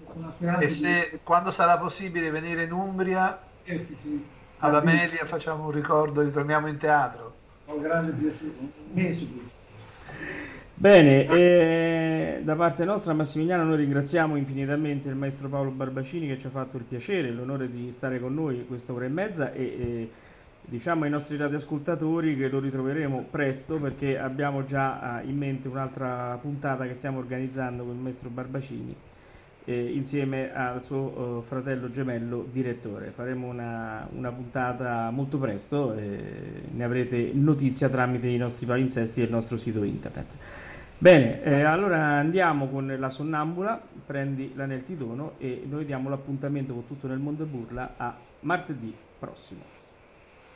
Con 0.04 0.30
speranza 0.36 0.64
E 0.64 0.68
se 0.68 1.20
quando 1.22 1.50
sarà 1.50 1.78
possibile 1.78 2.30
venire 2.30 2.64
in 2.64 2.72
Umbria, 2.72 3.40
sì, 3.64 3.96
sì. 4.00 4.28
ad 4.58 4.74
Amelia 4.74 5.24
facciamo 5.24 5.64
un 5.64 5.70
ricordo, 5.70 6.22
ritorniamo 6.22 6.68
in 6.68 6.78
teatro. 6.78 7.34
Ho 7.66 7.78
grande 7.80 8.12
piacere. 8.12 8.52
Bene, 10.74 11.26
eh, 11.26 12.40
da 12.42 12.56
parte 12.56 12.84
nostra 12.84 13.12
Massimiliano 13.14 13.64
noi 13.64 13.76
ringraziamo 13.76 14.36
infinitamente 14.36 15.08
il 15.08 15.14
maestro 15.14 15.48
Paolo 15.48 15.70
Barbacini 15.70 16.26
che 16.26 16.38
ci 16.38 16.46
ha 16.48 16.50
fatto 16.50 16.76
il 16.76 16.84
piacere 16.84 17.28
e 17.28 17.30
l'onore 17.30 17.70
di 17.70 17.92
stare 17.92 18.18
con 18.18 18.34
noi 18.34 18.66
questa 18.66 18.92
ora 18.92 19.04
e 19.04 19.08
mezza 19.08 19.52
e, 19.52 19.62
e 19.62 20.10
diciamo 20.64 21.04
ai 21.04 21.10
nostri 21.10 21.36
radioascoltatori 21.36 22.36
che 22.36 22.48
lo 22.48 22.60
ritroveremo 22.60 23.26
presto 23.30 23.78
perché 23.78 24.18
abbiamo 24.18 24.64
già 24.64 25.20
eh, 25.20 25.26
in 25.26 25.36
mente 25.36 25.68
un'altra 25.68 26.38
puntata 26.40 26.86
che 26.86 26.94
stiamo 26.94 27.18
organizzando 27.18 27.84
con 27.84 27.94
il 27.94 28.00
maestro 28.00 28.30
Barbacini 28.30 28.94
eh, 29.64 29.90
insieme 29.92 30.52
al 30.52 30.82
suo 30.82 31.40
eh, 31.40 31.42
fratello 31.42 31.90
gemello 31.90 32.46
direttore. 32.50 33.10
Faremo 33.10 33.48
una, 33.48 34.06
una 34.12 34.32
puntata 34.32 35.10
molto 35.10 35.38
presto 35.38 35.94
e 35.94 36.62
ne 36.70 36.84
avrete 36.84 37.30
notizia 37.34 37.88
tramite 37.88 38.28
i 38.28 38.36
nostri 38.36 38.66
palinsesti 38.66 39.20
e 39.20 39.24
il 39.24 39.30
nostro 39.30 39.56
sito 39.56 39.82
internet. 39.82 40.26
Bene, 40.98 41.42
eh, 41.42 41.62
allora 41.62 42.00
andiamo 42.00 42.68
con 42.68 42.94
la 42.96 43.08
sonnambula, 43.08 43.80
prendi 44.06 44.52
l'anel 44.54 44.84
ti 44.84 44.96
dono 44.96 45.32
e 45.38 45.64
noi 45.68 45.84
diamo 45.84 46.08
l'appuntamento 46.08 46.74
con 46.74 46.86
tutto 46.86 47.08
nel 47.08 47.18
mondo 47.18 47.44
burla 47.44 47.94
a 47.96 48.16
martedì 48.40 48.94
prossimo. 49.18 49.81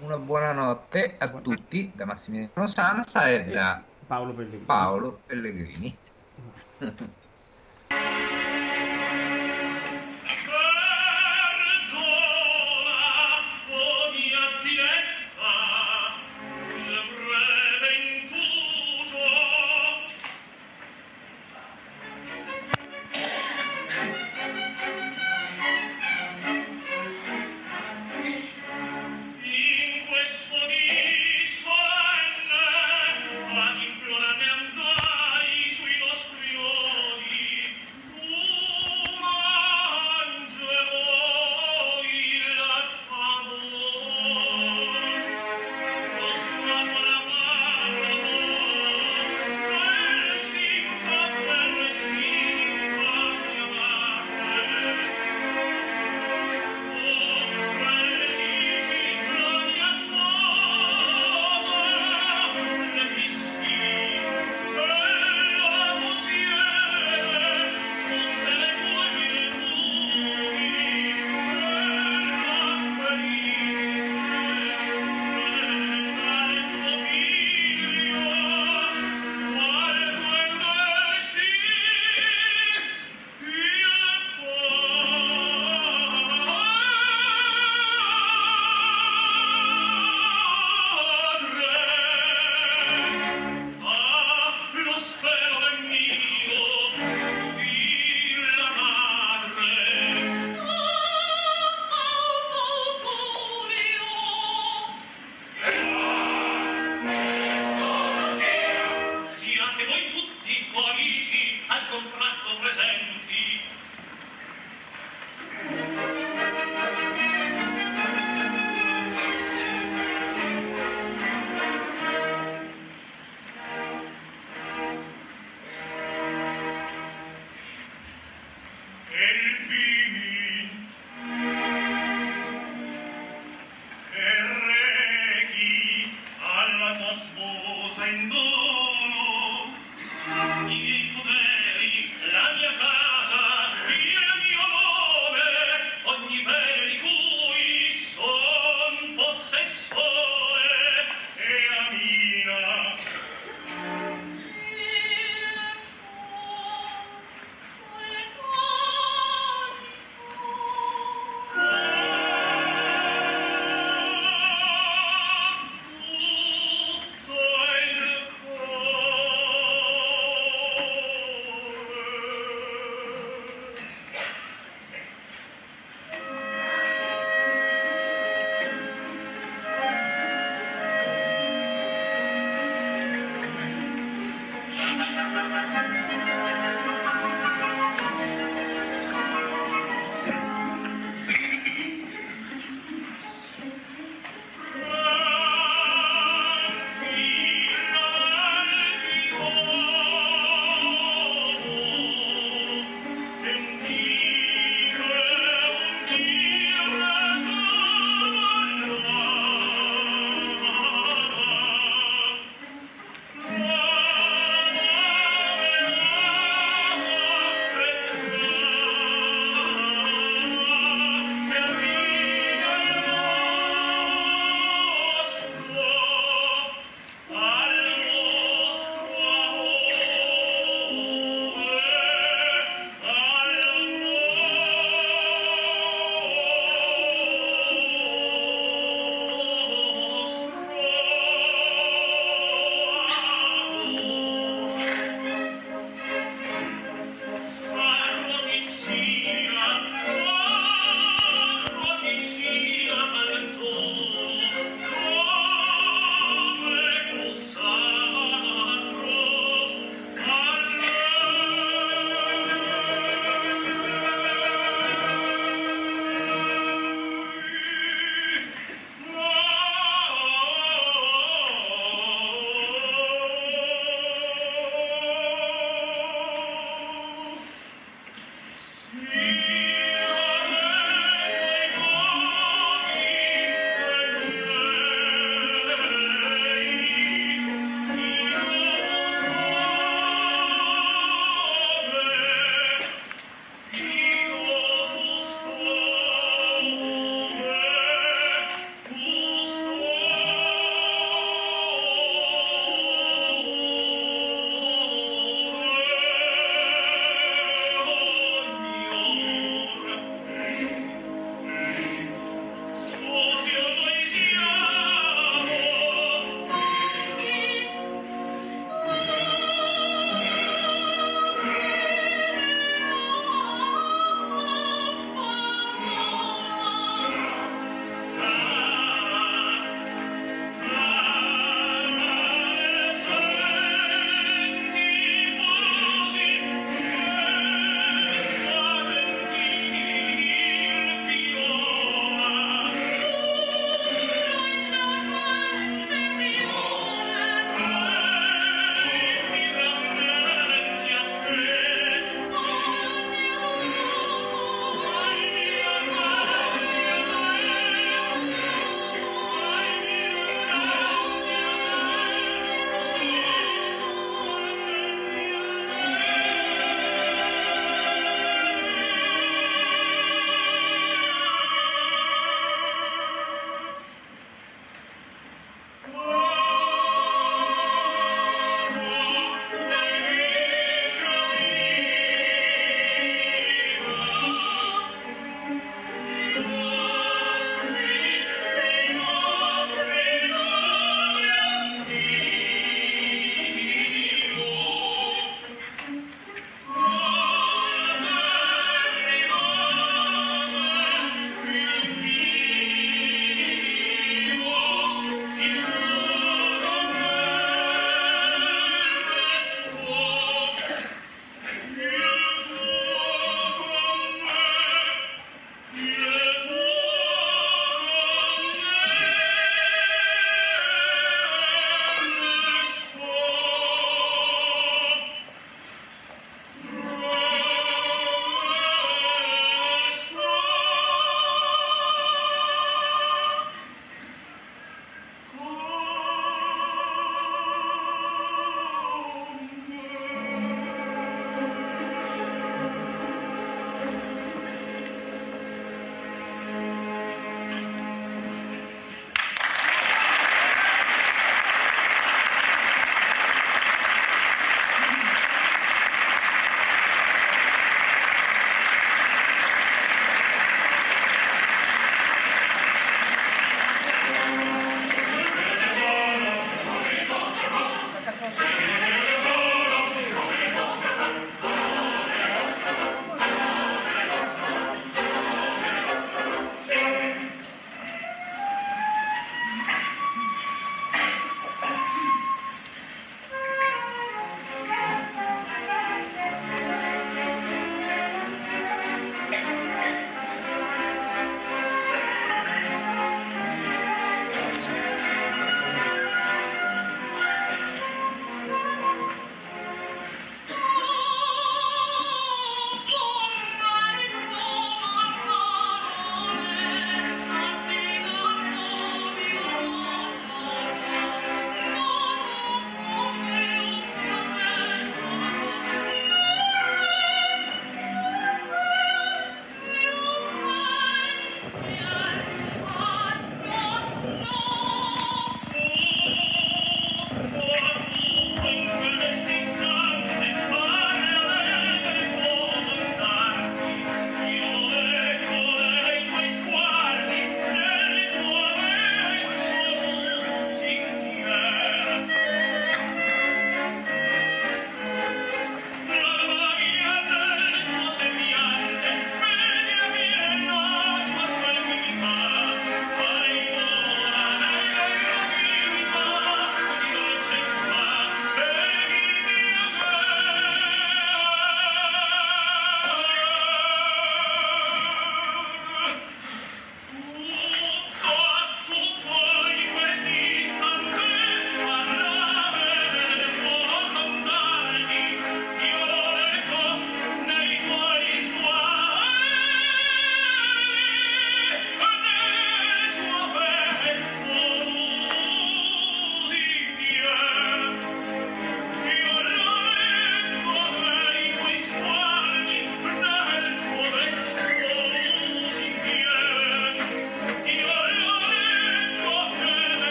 Una 0.00 0.16
buonanotte 0.16 1.16
a 1.18 1.28
tutti 1.40 1.92
da 1.94 2.06
Massimiliano 2.06 2.66
Sansa 2.66 3.28
e 3.28 3.44
da 3.50 3.84
Paolo 4.06 4.32
Pellegrini. 4.32 4.64
Paolo 4.64 5.20
Pellegrini. 5.26 5.98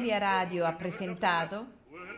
Ameria 0.00 0.16
Radio 0.16 0.64
ha 0.64 0.72
presentato 0.72 1.66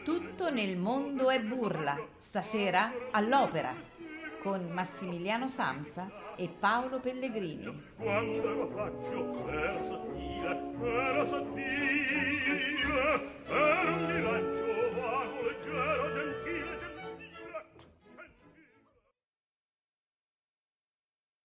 Tutto 0.05 0.53
nel 0.53 0.77
mondo 0.77 1.31
è 1.31 1.41
burla, 1.43 1.99
stasera 2.17 2.93
all'opera, 3.11 3.75
con 4.41 4.71
Massimiliano 4.71 5.49
Samsa 5.49 6.09
e 6.37 6.49
Paolo 6.49 7.01
Pellegrini. 7.01 7.83
quando 7.97 8.51
ero 8.51 8.73
raggio 8.77 9.49
era 9.49 9.83
sottile 9.83 10.61
era 10.81 11.25
sottile 11.25 12.61
era 13.49 13.91
un 13.91 14.07
miraggio 14.07 14.63